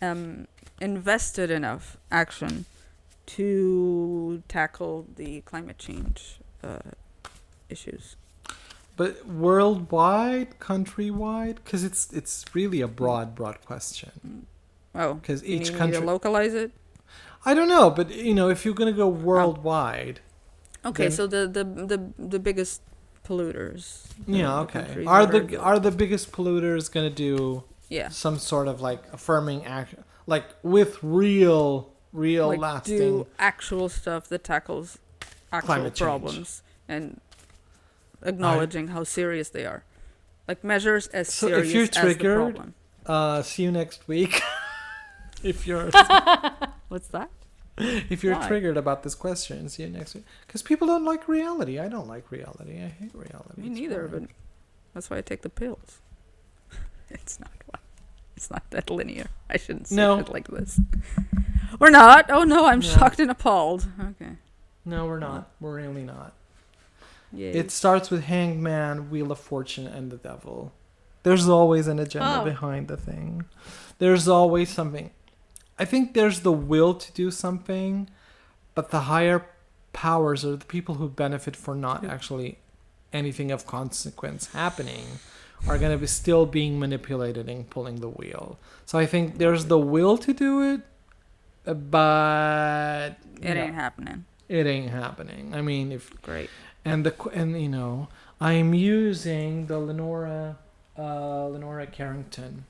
um, 0.01 0.47
invested 0.79 1.51
enough 1.51 1.97
action 2.09 2.65
to 3.25 4.41
tackle 4.47 5.05
the 5.15 5.41
climate 5.41 5.77
change 5.77 6.39
uh, 6.63 6.91
issues. 7.69 8.15
But 8.99 9.25
worldwide, 9.25 10.59
countrywide, 10.59 11.55
because 11.63 11.85
it's 11.85 12.11
it's 12.11 12.43
really 12.53 12.81
a 12.81 12.87
broad, 13.01 13.27
broad 13.33 13.57
question. 13.65 14.45
Oh, 14.93 15.13
Because 15.13 15.41
you 15.41 15.55
each 15.55 15.73
country, 15.73 16.01
localize 16.13 16.53
it. 16.53 16.71
I 17.45 17.53
don't 17.53 17.69
know, 17.69 17.89
but 17.89 18.07
you 18.27 18.33
know, 18.33 18.49
if 18.49 18.65
you're 18.65 18.73
gonna 18.81 18.91
go 19.03 19.07
oh. 19.07 19.19
worldwide, 19.29 20.19
Okay, 20.83 21.03
Then- 21.03 21.11
so 21.19 21.27
the, 21.27 21.47
the 21.47 21.63
the 21.63 21.99
the 22.33 22.39
biggest 22.39 22.81
polluters. 23.25 24.03
yeah, 24.27 24.59
okay. 24.63 25.05
Are 25.07 25.25
the 25.25 25.41
good. 25.41 25.59
are 25.59 25.79
the 25.79 25.91
biggest 25.91 26.25
polluters 26.33 26.91
gonna 26.91 27.09
do 27.27 27.63
yeah 27.97 28.09
some 28.09 28.37
sort 28.37 28.67
of 28.67 28.81
like 28.81 29.01
affirming 29.13 29.59
action, 29.65 30.03
like 30.27 30.45
with 30.61 30.91
real, 31.01 31.93
real 32.11 32.47
like 32.49 32.59
lasting? 32.59 32.97
do 32.97 33.27
actual 33.51 33.87
stuff 33.87 34.27
that 34.27 34.43
tackles 34.43 34.97
actual 35.53 35.67
Climate 35.67 35.95
change. 35.95 36.05
problems 36.09 36.63
and 36.89 37.21
acknowledging 38.23 38.89
how 38.89 39.03
serious 39.03 39.49
they 39.49 39.65
are, 39.65 39.83
like 40.47 40.63
measures 40.63 41.07
as 41.07 41.33
So 41.33 41.47
if 41.47 41.67
serious 41.69 41.73
you're 41.95 42.05
as 42.11 42.17
the 42.17 42.23
problem. 42.35 42.73
Uh, 43.05 43.41
see 43.41 43.63
you 43.63 43.71
next 43.71 44.07
week. 44.07 44.41
if 45.43 45.65
you're 45.67 45.89
What's 46.89 47.07
that? 47.09 47.29
if 47.77 48.23
you're 48.25 48.35
Why? 48.35 48.47
triggered 48.47 48.75
about 48.77 49.03
this 49.03 49.15
question, 49.15 49.69
see 49.69 49.83
you 49.83 49.89
next 49.89 50.13
week. 50.13 50.25
Because 50.45 50.61
people 50.61 50.85
don't 50.87 51.05
like 51.05 51.27
reality. 51.29 51.79
I 51.79 51.87
don't 51.87 52.07
like 52.07 52.29
reality. 52.29 52.77
I 52.83 52.87
hate 52.89 53.11
reality. 53.15 53.61
Me 53.61 53.67
It's 53.69 53.79
neither, 53.79 54.07
boring. 54.07 54.25
but 54.25 54.35
that's 54.93 55.09
why 55.09 55.17
I 55.17 55.21
take 55.21 55.41
the 55.43 55.49
pills. 55.49 55.99
it's 57.09 57.39
not. 57.39 57.49
It's 58.35 58.49
not 58.51 58.69
that 58.71 58.89
linear. 58.89 59.27
I 59.49 59.57
shouldn't 59.57 59.87
say 59.87 59.95
No. 59.97 60.19
it 60.19 60.29
like 60.29 60.47
this. 60.47 60.79
We're 61.79 61.89
not. 61.89 62.29
Oh 62.29 62.43
no, 62.43 62.65
I'm 62.67 62.79
No. 62.79 62.85
shocked 62.87 63.19
and 63.19 63.29
appalled. 63.31 63.85
Okay. 64.01 64.31
no, 64.85 65.05
we're 65.05 65.19
not. 65.19 65.49
We're 65.59 65.75
really 65.75 66.03
not. 66.03 66.33
Yeah. 67.31 67.49
It 67.49 67.71
starts 67.71 68.09
with 68.09 68.23
Hangman, 68.23 69.09
Wheel 69.09 69.31
of 69.31 69.39
Fortune, 69.39 69.87
and 69.87 70.11
the 70.11 70.17
Devil. 70.17 70.71
There's 71.23 71.47
always 71.49 71.87
an 71.87 71.99
agenda 71.99 72.41
Oh. 72.41 72.43
behind 72.45 72.87
the 72.87 72.97
thing. 72.97 73.45
There's 73.99 74.27
always 74.27 74.69
something. 74.69 75.11
I 75.77 75.85
think 75.85 76.13
there's 76.13 76.41
the 76.41 76.51
will 76.51 76.93
to 76.95 77.11
do 77.13 77.29
something, 77.31 78.09
but 78.75 78.91
the 78.91 79.01
higher 79.01 79.45
powers 79.93 80.43
or 80.45 80.55
the 80.55 80.65
people 80.65 80.95
who 80.95 81.09
benefit 81.09 81.55
for 81.55 81.75
not 81.75 82.05
actually 82.05 82.57
anything 83.13 83.51
of 83.51 83.65
consequence 83.67 84.47
happening 84.53 85.05
are 85.67 85.77
going 85.77 85.91
to 85.91 85.97
be 85.97 86.07
still 86.07 86.45
being 86.45 86.79
manipulated 86.79 87.49
and 87.49 87.69
pulling 87.69 87.97
the 88.01 88.07
wheel. 88.09 88.57
So 88.85 88.97
I 88.97 89.05
think 89.05 89.37
there's 89.39 89.65
the 89.65 89.77
will 89.79 90.17
to 90.19 90.33
do 90.33 90.61
it, 90.73 90.81
but 91.91 93.17
it 93.41 93.55
no, 93.55 93.61
ain't 93.61 93.75
happening. 93.75 94.25
it 94.47 94.65
ain't 94.65 94.89
happening. 94.91 95.53
I 95.53 95.61
mean, 95.61 95.91
if 95.91 96.09
Great. 96.21 96.49
And 96.89 97.05
the 97.05 97.13
and 97.33 97.61
you 97.61 97.69
know 97.69 98.07
I'm 98.39 98.73
using 98.73 99.67
the 99.67 99.79
Leonora 99.79 100.57
uh, 100.97 101.47
Leonora 101.47 101.87
Carrington 101.87 102.65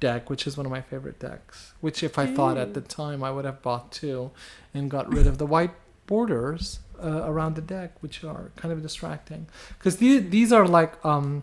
deck, 0.00 0.30
which 0.30 0.46
is 0.46 0.56
one 0.56 0.66
of 0.66 0.72
my 0.72 0.80
favorite 0.80 1.18
decks. 1.18 1.72
Which, 1.80 2.02
if 2.02 2.18
I 2.18 2.26
thought 2.26 2.56
at 2.56 2.74
the 2.74 2.80
time, 2.80 3.22
I 3.24 3.30
would 3.30 3.44
have 3.44 3.62
bought 3.62 3.90
two, 3.92 4.30
and 4.72 4.90
got 4.90 5.12
rid 5.12 5.26
of 5.26 5.38
the 5.38 5.46
white 5.46 5.72
borders 6.06 6.80
uh, 7.02 7.22
around 7.24 7.56
the 7.56 7.62
deck, 7.62 7.92
which 8.00 8.24
are 8.24 8.50
kind 8.56 8.72
of 8.72 8.82
distracting. 8.82 9.46
Because 9.76 9.96
these 9.98 10.30
these 10.30 10.52
are 10.52 10.66
like 10.66 11.04
um, 11.04 11.42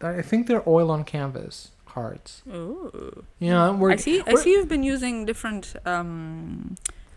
I 0.00 0.22
think 0.22 0.46
they're 0.46 0.68
oil 0.68 0.90
on 0.90 1.04
canvas 1.04 1.70
cards. 1.86 2.42
Ooh. 2.48 3.24
Yeah, 3.38 3.70
we're, 3.70 3.92
I 3.92 3.96
see. 3.96 4.22
I 4.26 4.34
see. 4.34 4.52
You've 4.52 4.68
been 4.68 4.82
using 4.82 5.24
different 5.24 5.74
um, 5.86 6.76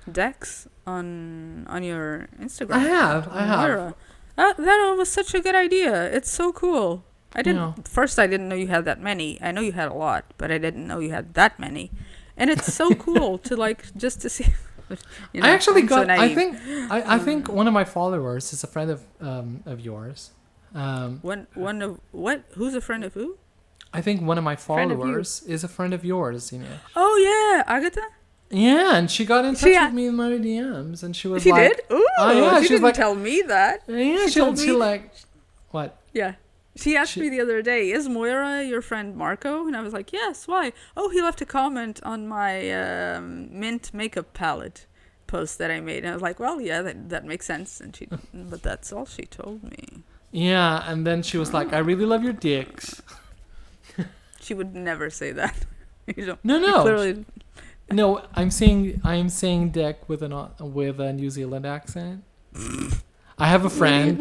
decks 0.10 0.68
on 0.88 1.68
on 1.68 1.84
your 1.84 2.28
Instagram. 2.40 2.76
I 2.76 2.80
have, 2.80 3.28
I 3.28 3.42
have. 3.46 3.96
Uh, 4.40 4.54
that 4.54 4.96
was 4.98 5.10
such 5.12 5.34
a 5.34 5.42
good 5.42 5.56
idea. 5.56 6.06
It's 6.16 6.32
so 6.32 6.54
cool. 6.54 7.04
I 7.36 7.42
didn't. 7.42 7.88
First, 7.88 8.18
I 8.18 8.26
didn't 8.26 8.48
know 8.48 8.56
you 8.56 8.68
had 8.68 8.86
that 8.86 9.02
many. 9.02 9.38
I 9.42 9.52
know 9.52 9.62
you 9.62 9.74
had 9.74 9.90
a 9.90 9.94
lot, 9.94 10.24
but 10.38 10.50
I 10.50 10.58
didn't 10.58 10.88
know 10.88 11.00
you 11.00 11.12
had 11.12 11.34
that 11.34 11.60
many. 11.60 11.92
And 12.38 12.50
it's 12.50 12.74
so 12.74 12.96
cool 13.06 13.38
to 13.40 13.56
like 13.56 13.94
just 13.96 14.22
to 14.22 14.30
see. 14.30 14.48
You 15.34 15.42
know, 15.42 15.48
I 15.48 15.52
actually 15.52 15.84
I'm 15.84 15.88
so 15.88 15.96
got. 15.98 16.10
I 16.10 16.34
think. 16.34 16.58
I, 16.90 17.16
I 17.16 17.20
think 17.20 17.48
one 17.48 17.68
of 17.68 17.74
my 17.76 17.84
followers 17.84 18.52
is 18.54 18.64
a 18.64 18.68
friend 18.68 18.90
of 18.90 19.04
um, 19.22 19.62
of 19.68 19.80
yours. 19.80 20.32
Um, 20.74 21.20
one 21.22 21.46
one 21.54 21.84
of 21.84 22.00
what? 22.12 22.46
Who's 22.58 22.74
a 22.74 22.82
friend 22.82 23.04
of 23.04 23.14
who? 23.14 23.38
I 23.94 24.02
think 24.02 24.22
one 24.22 24.40
of 24.40 24.44
my 24.44 24.56
Friend 24.56 24.92
of 24.92 24.98
followers 24.98 25.44
is 25.46 25.64
a 25.64 25.68
friend 25.68 25.94
of 25.94 26.04
yours. 26.04 26.52
You 26.52 26.60
know. 26.66 26.76
Oh 26.96 27.16
yeah, 27.22 27.72
Agatha. 27.72 28.02
Yeah, 28.52 28.96
and 28.96 29.12
she 29.12 29.26
got 29.26 29.46
in 29.46 29.54
touch 29.54 29.64
She 29.72 29.78
with 29.80 29.94
me 29.94 30.08
in 30.08 30.16
my 30.16 30.30
DMs, 30.32 31.04
and 31.04 31.16
she 31.16 31.28
was 31.28 31.44
She 31.44 31.52
like, 31.52 31.70
did. 31.76 31.82
Ooh, 31.92 32.06
Oh, 32.20 32.32
yeah, 32.32 32.56
she 32.56 32.62
she's 32.62 32.70
didn't 32.70 32.84
like- 32.84 32.96
tell 32.96 33.14
me 33.16 33.44
that. 33.48 33.84
"Yeah, 33.88 34.26
she 34.26 34.32
she, 34.32 34.40
told 34.40 34.58
she 34.60 34.68
me- 34.68 34.72
like, 34.74 35.12
what? 35.72 35.98
Yeah. 36.14 36.34
She 36.76 36.96
asked 36.98 37.14
She- 37.14 37.22
me 37.22 37.30
the 37.30 37.42
other 37.42 37.62
day, 37.62 37.92
"Is 37.92 38.08
Moira 38.10 38.64
your 38.64 38.82
friend 38.82 39.16
Marco?" 39.16 39.68
And 39.68 39.76
I 39.76 39.82
was 39.82 39.94
like, 39.94 40.12
"Yes. 40.14 40.48
Why?" 40.48 40.72
Oh, 40.98 41.10
he 41.10 41.22
left 41.22 41.42
a 41.42 41.46
comment 41.46 42.00
on 42.04 42.28
my 42.28 42.72
um, 42.72 43.48
mint 43.52 43.94
makeup 43.94 44.34
palette 44.34 44.86
post 45.28 45.58
that 45.60 45.70
I 45.70 45.80
made, 45.82 46.00
and 46.04 46.10
I 46.10 46.14
was 46.14 46.22
like, 46.24 46.40
"Well, 46.40 46.60
yeah, 46.62 46.82
that 46.82 47.10
that 47.10 47.26
makes 47.26 47.46
sense." 47.46 47.80
And 47.82 47.96
she, 47.96 48.08
but 48.34 48.64
that's 48.64 48.92
all 48.94 49.06
she 49.06 49.24
told 49.24 49.64
me. 49.64 50.04
Yeah, 50.32 50.84
and 50.90 51.06
then 51.06 51.22
she 51.22 51.38
was 51.38 51.54
like, 51.54 51.74
I 51.74 51.80
really 51.80 52.06
love 52.06 52.24
your 52.24 52.34
dicks. 52.34 53.02
She 54.42 54.54
would 54.54 54.74
never 54.76 55.10
say 55.10 55.32
that. 55.34 55.56
you 56.16 56.26
don't. 56.26 56.44
No, 56.46 56.60
no, 56.60 56.82
Clearly, 56.84 57.26
no. 57.92 58.24
I'm 58.36 58.52
saying 58.52 59.02
I'm 59.04 59.30
saying 59.30 59.72
dick 59.72 60.08
with 60.08 60.22
an 60.24 60.34
with 60.60 61.00
a 61.00 61.14
New 61.14 61.30
Zealand 61.30 61.66
accent. 61.66 62.24
I 63.38 63.48
have 63.48 63.64
a 63.64 63.70
friend, 63.70 64.20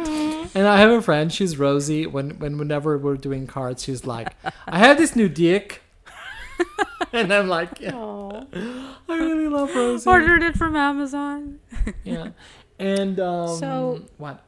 and 0.55 0.67
I 0.69 0.79
have 0.79 0.91
a 0.91 1.03
friend. 1.03 1.33
She's 1.33 1.59
Rosie. 1.59 2.07
When 2.07 2.39
when 2.39 2.57
whenever 2.59 2.97
we're 2.99 3.17
doing 3.17 3.47
cards, 3.47 3.83
she's 3.83 4.05
like, 4.07 4.33
"I 4.67 4.79
have 4.79 4.97
this 4.99 5.17
new 5.17 5.29
dick," 5.29 5.83
and 7.13 7.33
I'm 7.33 7.49
like, 7.49 7.81
yeah, 7.81 7.97
I 7.97 9.17
really 9.17 9.49
love 9.49 9.75
Rosie. 9.75 10.09
Ordered 10.09 10.43
it 10.43 10.57
from 10.57 10.77
Amazon. 10.77 11.59
Yeah, 12.05 12.29
and 12.79 13.19
um, 13.19 13.57
So- 13.59 14.03
what? 14.19 14.45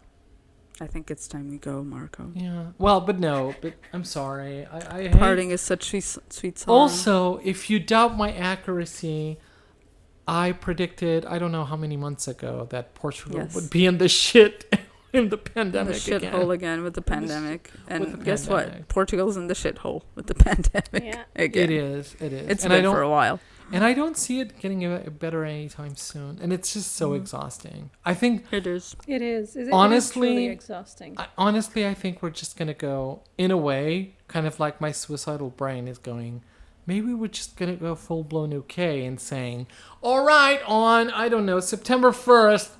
I 0.83 0.87
think 0.87 1.11
it's 1.11 1.29
time 1.29 1.51
we 1.51 1.59
go, 1.59 1.85
Marco. 1.85 2.31
Yeah. 2.35 2.69
Well, 2.79 3.03
but 3.03 3.19
no. 3.19 3.55
But 3.61 3.75
I'm 3.93 4.05
sorry. 4.05 4.65
I, 4.65 4.97
I 4.99 5.03
hate 5.09 5.13
Parting 5.19 5.51
is 5.51 5.61
such 5.61 5.85
sweet, 5.91 6.05
sweet 6.31 6.59
song. 6.59 6.75
Also, 6.75 7.39
if 7.45 7.69
you 7.69 7.79
doubt 7.79 8.17
my 8.17 8.33
accuracy, 8.33 9.39
I 10.27 10.53
predicted 10.53 11.27
I 11.27 11.39
don't 11.39 11.53
know 11.53 11.65
how 11.65 11.77
many 11.77 11.97
months 11.99 12.27
ago 12.29 12.67
that 12.71 12.95
Portugal 12.95 13.41
Yes. 13.41 13.55
would 13.55 13.69
be 13.69 13.85
in 13.85 13.99
the 13.99 14.09
shit 14.09 14.65
in 15.13 15.29
the 15.29 15.39
pandemic 15.39 15.97
the 16.03 16.17
again. 16.17 16.33
shithole 16.33 16.53
again 16.55 16.83
with 16.83 16.95
the 16.95 17.01
In 17.01 17.05
the 17.05 17.11
pandemic. 17.29 17.71
And 17.89 18.13
the 18.15 18.25
guess 18.25 18.47
pandemic. 18.47 18.75
what? 18.79 18.89
Portugal's 18.89 19.37
in 19.37 19.47
the 19.49 19.55
shithole 19.55 20.03
with 20.15 20.27
the 20.27 20.35
pandemic 20.47 21.03
yeah. 21.05 21.23
again. 21.37 21.65
It 21.65 21.71
is. 21.71 22.17
It 22.21 22.33
is. 22.33 22.49
It's 22.49 22.65
and 22.65 22.73
I 22.73 22.77
been 22.77 22.85
don't 22.85 22.95
for 22.95 23.03
a 23.03 23.09
while. 23.11 23.41
and 23.73 23.85
I 23.85 23.93
don't 23.93 24.17
see 24.17 24.41
it 24.41 24.59
getting 24.61 24.85
a, 24.85 24.97
a 25.07 25.11
better 25.11 25.45
anytime 25.45 25.97
soon. 25.97 26.39
And 26.43 26.53
it's 26.53 26.73
just 26.75 26.93
so 26.97 27.11
Mhm. 27.11 27.17
exhausting. 27.17 27.91
I 28.05 28.15
think 28.15 28.45
It 28.53 28.67
is. 28.67 28.97
It 29.07 29.23
is. 29.23 29.57
It, 29.57 29.69
Honestly, 29.73 30.29
it 30.29 30.31
is 30.31 30.35
truly 30.35 30.47
exhausting. 30.49 31.15
I, 31.19 31.27
honestly, 31.39 31.87
I 31.87 31.95
think 31.95 32.23
we're 32.23 32.31
just 32.31 32.57
gonna 32.57 32.75
go 32.75 33.23
in 33.39 33.51
a 33.51 33.57
way, 33.57 34.15
kind 34.29 34.47
of 34.47 34.59
like 34.61 34.81
my 34.81 34.93
suicidal 34.93 35.51
brain 35.51 35.87
is 35.89 35.99
going. 35.99 36.43
Maybe 36.87 37.15
we're 37.15 37.29
just 37.29 37.57
gonna 37.57 37.77
go 37.77 37.95
full 37.95 38.25
blown 38.25 38.53
UK 38.53 38.79
and 39.07 39.21
saying, 39.21 39.67
"All 40.03 40.25
right, 40.25 40.61
on 40.67 41.11
I 41.11 41.29
don't 41.29 41.47
know 41.47 41.61
September 41.61 42.11
first, 42.11 42.73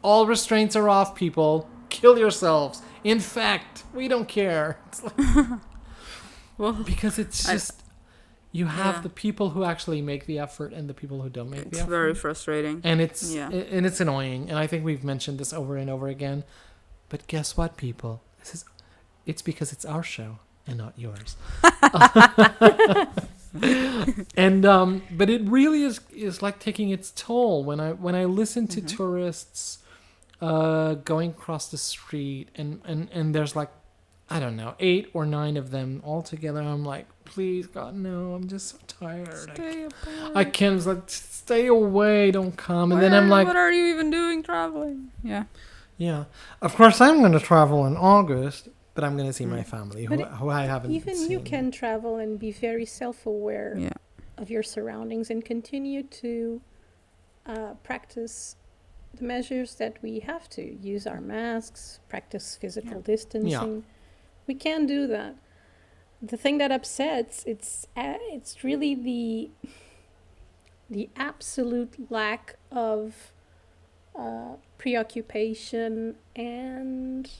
all 0.00 0.26
restraints 0.26 0.74
are 0.76 0.88
off. 0.88 1.14
People, 1.14 1.68
kill 1.90 2.18
yourselves. 2.18 2.82
In 3.04 3.20
fact, 3.20 3.84
we 3.94 4.08
don't 4.08 4.28
care." 4.28 4.78
It's 4.88 5.02
like, 5.02 5.16
Well, 6.58 6.72
because 6.72 7.18
it's 7.18 7.48
I- 7.48 7.52
just 7.54 7.82
you 8.50 8.66
have 8.66 8.96
Yeah. 8.96 9.00
the 9.02 9.08
people 9.10 9.50
who 9.50 9.62
actually 9.62 10.00
make 10.02 10.24
the 10.26 10.38
effort 10.38 10.72
and 10.72 10.88
the 10.88 10.94
people 10.94 11.20
who 11.22 11.28
don't 11.28 11.50
make 11.50 11.60
it's 11.66 11.70
the 11.78 11.82
effort 11.84 11.90
very 11.90 12.14
frustrating. 12.14 12.80
and 12.82 13.00
it's 13.00 13.22
Yeah. 13.34 13.50
and 13.50 13.84
it's 13.86 14.00
annoying 14.00 14.48
and 14.48 14.58
i 14.58 14.66
think 14.66 14.84
we've 14.86 15.04
mentioned 15.04 15.38
this 15.38 15.52
over 15.52 15.76
and 15.76 15.90
over 15.90 16.08
again 16.08 16.44
but 17.10 17.26
guess 17.26 17.56
what 17.58 17.76
people 17.76 18.22
this 18.38 18.54
is 18.54 18.64
it's 19.26 19.42
because 19.42 19.70
it's 19.74 19.84
our 19.84 20.02
show 20.02 20.38
and 20.66 20.78
not 20.78 20.94
yours 20.98 21.36
and 24.36 24.64
um 24.66 25.02
but 25.10 25.28
it 25.30 25.42
really 25.44 25.82
is 25.82 26.00
is 26.14 26.42
like 26.42 26.58
taking 26.58 26.90
its 26.90 27.10
toll 27.12 27.64
when 27.64 27.80
i 27.80 27.92
when 27.92 28.14
i 28.14 28.24
listen 28.24 28.66
to 28.68 28.80
Mhm. 28.80 28.96
tourists 28.96 29.78
uh 30.40 30.94
going 30.94 31.30
across 31.30 31.68
the 31.70 31.76
street 31.78 32.48
and 32.54 32.80
and 32.84 33.08
and 33.12 33.34
there's 33.34 33.56
like 33.56 33.70
i 34.30 34.38
don't 34.38 34.54
know 34.56 34.74
eight 34.78 35.10
or 35.12 35.26
nine 35.26 35.56
of 35.56 35.70
them 35.70 36.00
all 36.04 36.22
together 36.22 36.60
i'm 36.60 36.84
like 36.84 37.06
please 37.24 37.66
god 37.66 37.94
no 37.94 38.34
i'm 38.34 38.46
just 38.46 38.68
so 38.68 38.76
tired 38.86 39.50
I 39.50 39.54
Stay 39.54 39.88
I 40.34 40.44
can't. 40.44 40.76
It's 40.76 40.86
like, 40.86 41.02
stay 41.08 41.66
away, 41.66 42.30
don't 42.30 42.56
come. 42.56 42.92
And 42.92 43.00
then 43.02 43.12
I'm 43.14 43.28
like, 43.28 43.46
what 43.46 43.56
are 43.56 43.72
you 43.72 43.86
even 43.86 44.10
doing 44.10 44.42
traveling? 44.42 45.10
Yeah. 45.24 45.44
yeah. 45.96 46.24
Of 46.60 46.74
course, 46.76 47.00
I'm 47.00 47.20
going 47.20 47.32
to 47.32 47.40
travel 47.40 47.86
in 47.86 47.96
August, 47.96 48.68
but 48.94 49.02
I'm 49.04 49.16
going 49.16 49.28
to 49.28 49.32
see 49.32 49.46
my 49.46 49.62
family, 49.62 50.04
who, 50.04 50.14
it- 50.14 50.26
who 50.28 50.50
I 50.50 50.64
haven't 50.66 50.92
Even 50.92 51.16
seen. 51.16 51.30
you 51.30 51.40
can 51.40 51.70
travel 51.70 52.16
and 52.16 52.38
be 52.38 52.52
very 52.52 52.84
self-aware 52.84 53.76
Yeah. 53.78 53.90
of 54.36 54.50
your 54.50 54.62
surroundings 54.62 55.30
and 55.30 55.42
continue 55.44 56.02
to 56.02 56.60
uh, 57.46 57.74
practice 57.82 58.56
the 59.14 59.24
measures 59.24 59.74
that 59.76 59.96
we 60.02 60.20
have 60.20 60.48
to 60.50 60.62
use 60.76 61.06
our 61.06 61.20
masks, 61.20 62.00
practice 62.08 62.56
physical 62.60 63.00
distancing. 63.00 63.84
We 64.46 64.54
can 64.54 64.86
do 64.86 65.06
that. 65.06 65.36
The 66.20 66.36
thing 66.36 66.58
that 66.58 66.72
upsets 66.72 67.44
it's 67.46 67.86
uh, 67.96 68.14
it's 68.32 68.64
really 68.64 68.94
the 68.94 69.50
the 70.90 71.10
absolute 71.16 72.10
lack 72.10 72.56
of 72.72 73.32
uh, 74.18 74.54
preoccupation 74.78 76.16
and 76.34 77.30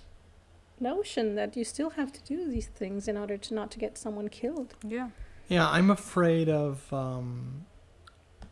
notion 0.81 1.35
that 1.35 1.57
you 1.57 1.65
still 1.65 1.91
have 1.91 2.13
to 2.13 2.23
do 2.23 2.49
these 2.49 2.67
things 2.69 3.09
in 3.09 3.17
order 3.17 3.37
to 3.37 3.55
not 3.55 3.71
to 3.73 3.79
get 3.79 3.99
someone 3.99 4.29
killed. 4.29 4.75
Yeah. 4.87 5.09
Yeah, 5.49 5.69
I'm 5.69 5.91
afraid 5.91 6.49
of. 6.49 6.93
Um, 6.93 7.65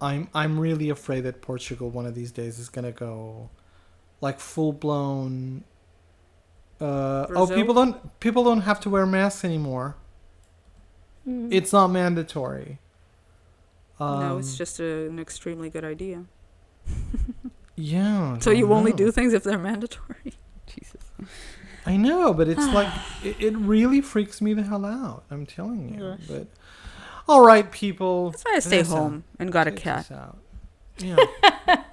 I'm 0.01 0.29
I'm 0.35 0.59
really 0.61 0.91
afraid 0.91 1.23
that 1.23 1.41
Portugal 1.43 1.91
one 1.91 2.07
of 2.07 2.15
these 2.15 2.31
days 2.33 2.59
is 2.59 2.69
going 2.69 2.85
to 2.85 2.93
go, 2.93 3.51
like 4.21 4.41
full 4.41 4.73
blown. 4.73 5.65
Uh, 6.81 7.27
oh, 7.35 7.47
people 7.47 7.75
don't 7.75 8.21
people 8.21 8.45
don't 8.45 8.61
have 8.63 8.81
to 8.81 8.91
wear 8.91 9.07
masks 9.07 9.45
anymore. 9.45 9.97
Mm. 11.27 11.49
It's 11.51 11.73
not 11.73 11.89
mandatory. 11.89 12.79
no, 13.99 14.39
it's 14.39 14.53
Um, 14.53 14.57
just 14.57 14.81
a, 14.81 15.07
an 15.09 15.19
extremely 15.19 15.71
good 15.71 15.85
idea. 15.85 16.25
yeah. 17.77 18.39
So 18.41 18.51
I 18.51 18.55
you 18.55 18.73
only 18.73 18.93
do 18.93 19.11
things 19.11 19.33
if 19.33 19.43
they're 19.45 19.59
mandatory. 19.59 20.35
Jesus. 20.67 21.03
I 21.87 21.97
know, 21.97 22.35
but 22.35 22.49
it's 22.49 22.67
like 22.75 22.93
it, 23.25 23.37
it 23.41 23.57
really 23.57 24.01
freaks 24.01 24.41
me 24.41 24.53
the 24.55 24.63
hell 24.63 24.85
out. 24.85 25.25
I'm 25.31 25.47
telling 25.47 25.95
you. 25.95 26.05
Yes. 26.09 26.21
But 26.29 26.47
all 27.29 27.45
right, 27.45 27.71
people. 27.71 28.31
That's 28.31 28.45
why 28.45 28.53
I 28.57 28.59
stay 28.61 28.83
home 28.83 29.25
and 29.39 29.51
got 29.53 29.67
a 29.67 29.73
cat. 29.73 30.11
out. 30.11 30.39
Yeah. 30.99 31.17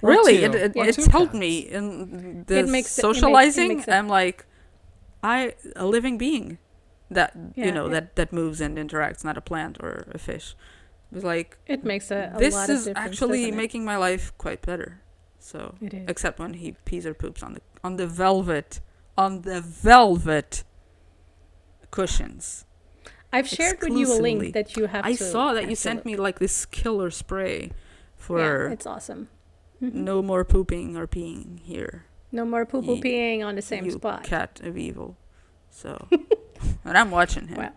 Really, 0.00 0.44
it, 0.44 0.54
it, 0.54 0.72
it's 0.76 1.06
helped 1.06 1.32
cats. 1.32 1.40
me 1.40 1.58
in 1.58 2.44
the 2.46 2.58
It 2.58 2.68
makes 2.68 2.68
it- 2.68 2.68
it 2.68 2.70
makes- 2.70 2.98
it 2.98 3.00
socializing. 3.00 3.68
makes 3.68 3.88
it- 3.88 3.92
I'm 3.92 4.06
like, 4.08 4.46
I 5.24 5.54
a 5.74 5.86
living 5.86 6.18
being 6.18 6.58
that 7.10 7.32
Yeah, 7.56 7.66
you 7.66 7.72
know 7.72 7.86
it- 7.86 7.90
that 7.90 8.14
that 8.14 8.32
moves 8.32 8.60
and 8.60 8.78
interacts, 8.78 9.24
not 9.24 9.36
a 9.36 9.40
plant 9.40 9.78
or 9.80 10.06
a 10.14 10.18
fish. 10.18 10.54
It's 11.10 11.24
like 11.24 11.58
It 11.66 11.82
makes 11.82 12.12
a, 12.12 12.30
a 12.32 12.38
this 12.38 12.54
lot 12.54 12.70
is 12.70 12.86
of 12.86 12.96
actually 12.96 13.50
making 13.50 13.84
my 13.84 13.96
life 13.96 14.32
quite 14.38 14.62
better. 14.62 15.00
So 15.40 15.74
It 15.80 15.92
is. 15.94 16.04
except 16.06 16.38
when 16.38 16.54
he 16.54 16.76
pees 16.84 17.04
or 17.04 17.12
poops 17.14 17.42
on 17.42 17.54
the 17.54 17.60
on 17.82 17.96
the 17.96 18.06
velvet 18.06 18.78
on 19.16 19.42
the 19.42 19.60
velvet 19.60 20.62
cushions. 21.90 22.64
I've 23.32 23.46
shared 23.48 23.80
with 23.82 23.92
you 23.92 24.12
a 24.12 24.18
link 24.20 24.54
that 24.54 24.76
you 24.76 24.86
have 24.86 25.04
I 25.04 25.14
saw 25.14 25.52
that 25.52 25.68
you 25.68 25.76
sent 25.76 26.04
me 26.06 26.16
like 26.16 26.38
this 26.38 26.64
killer 26.66 27.10
spray 27.10 27.72
for. 28.16 28.38
Yeah, 28.66 28.72
it's 28.72 28.86
awesome. 28.86 29.28
Mhm. 29.82 29.94
no 29.94 30.22
more 30.22 30.44
pooping 30.44 30.96
or 30.96 31.06
peeing 31.06 31.60
here. 31.60 32.04
No 32.32 32.44
more 32.44 32.66
poo 32.66 32.82
poo 32.82 33.00
peeing 33.00 33.44
on 33.44 33.54
the 33.54 33.62
same 33.62 33.84
you 33.84 33.92
spot. 33.92 34.24
cat 34.24 34.60
of 34.64 34.76
evil. 34.76 35.16
So, 35.70 36.08
and 36.84 36.96
I'm 36.98 37.10
watching 37.10 37.48
him. 37.48 37.58
Wow. 37.58 37.72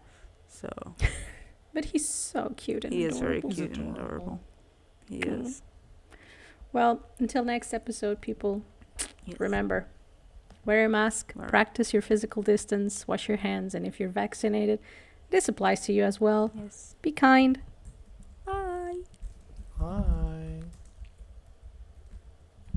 So 0.48 0.70
But 1.74 1.86
he's 1.86 2.08
so 2.08 2.54
cute 2.58 2.84
and 2.86 2.94
adorable. 2.94 2.98
he 2.98 3.06
is 3.06 3.20
very 3.20 3.38
adorable. 3.38 3.56
cute 3.56 3.78
and 3.78 3.96
adorable. 3.98 4.16
adorable. 4.16 4.40
He 5.10 5.20
is. 5.20 5.62
Well, 6.74 7.06
until 7.20 7.44
next 7.44 7.74
episode, 7.74 8.22
people, 8.22 8.64
Yes. 9.26 9.40
remember 9.40 9.88
wear 10.66 10.86
a 10.86 10.90
mask, 10.90 11.34
Wear- 11.36 11.48
practice 11.48 11.92
your 11.94 12.02
physical 12.02 12.42
distance, 12.44 13.08
wash 13.08 13.28
your 13.28 13.38
hands, 13.38 13.74
and 13.76 13.86
if 13.86 14.00
you're 14.00 14.10
vaccinated, 14.10 14.80
this 15.32 15.48
applies 15.48 15.82
to 15.82 15.94
you 15.94 16.04
as 16.04 16.22
well. 16.22 16.52
Yes. 16.54 16.96
Be 17.02 17.12
kind. 17.12 17.60
Bye. 18.46 18.98
Hi. 19.80 20.60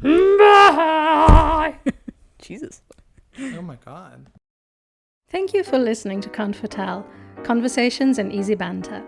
Bye. 0.00 1.78
Jesus. 2.40 2.82
Oh 3.38 3.62
my 3.62 3.76
god. 3.84 4.30
Thank 5.30 5.52
you 5.52 5.64
for 5.64 5.78
listening 5.78 6.20
to 6.20 6.28
Confatal, 6.28 7.04
Conversations 7.42 8.18
and 8.18 8.32
Easy 8.32 8.54
Banter. 8.54 9.02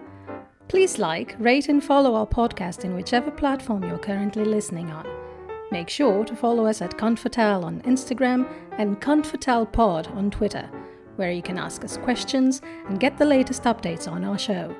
Please 0.68 0.98
like, 0.98 1.36
rate, 1.38 1.68
and 1.68 1.82
follow 1.82 2.16
our 2.16 2.26
podcast 2.26 2.84
in 2.84 2.96
whichever 2.96 3.30
platform 3.30 3.84
you're 3.84 3.98
currently 3.98 4.44
listening 4.44 4.90
on. 4.90 5.06
Make 5.70 5.88
sure 5.88 6.24
to 6.24 6.34
follow 6.34 6.66
us 6.66 6.82
at 6.82 6.98
Confatal 6.98 7.64
on 7.64 7.80
Instagram 7.82 8.48
and 8.72 9.00
Confatal 9.00 9.66
Pod 9.66 10.08
on 10.08 10.30
Twitter, 10.30 10.68
where 11.16 11.32
you 11.32 11.42
can 11.42 11.58
ask 11.58 11.84
us 11.84 11.96
questions 11.98 12.62
and 12.88 13.00
get 13.00 13.18
the 13.18 13.24
latest 13.24 13.64
updates 13.64 14.10
on 14.10 14.24
our 14.24 14.38
show. 14.38 14.74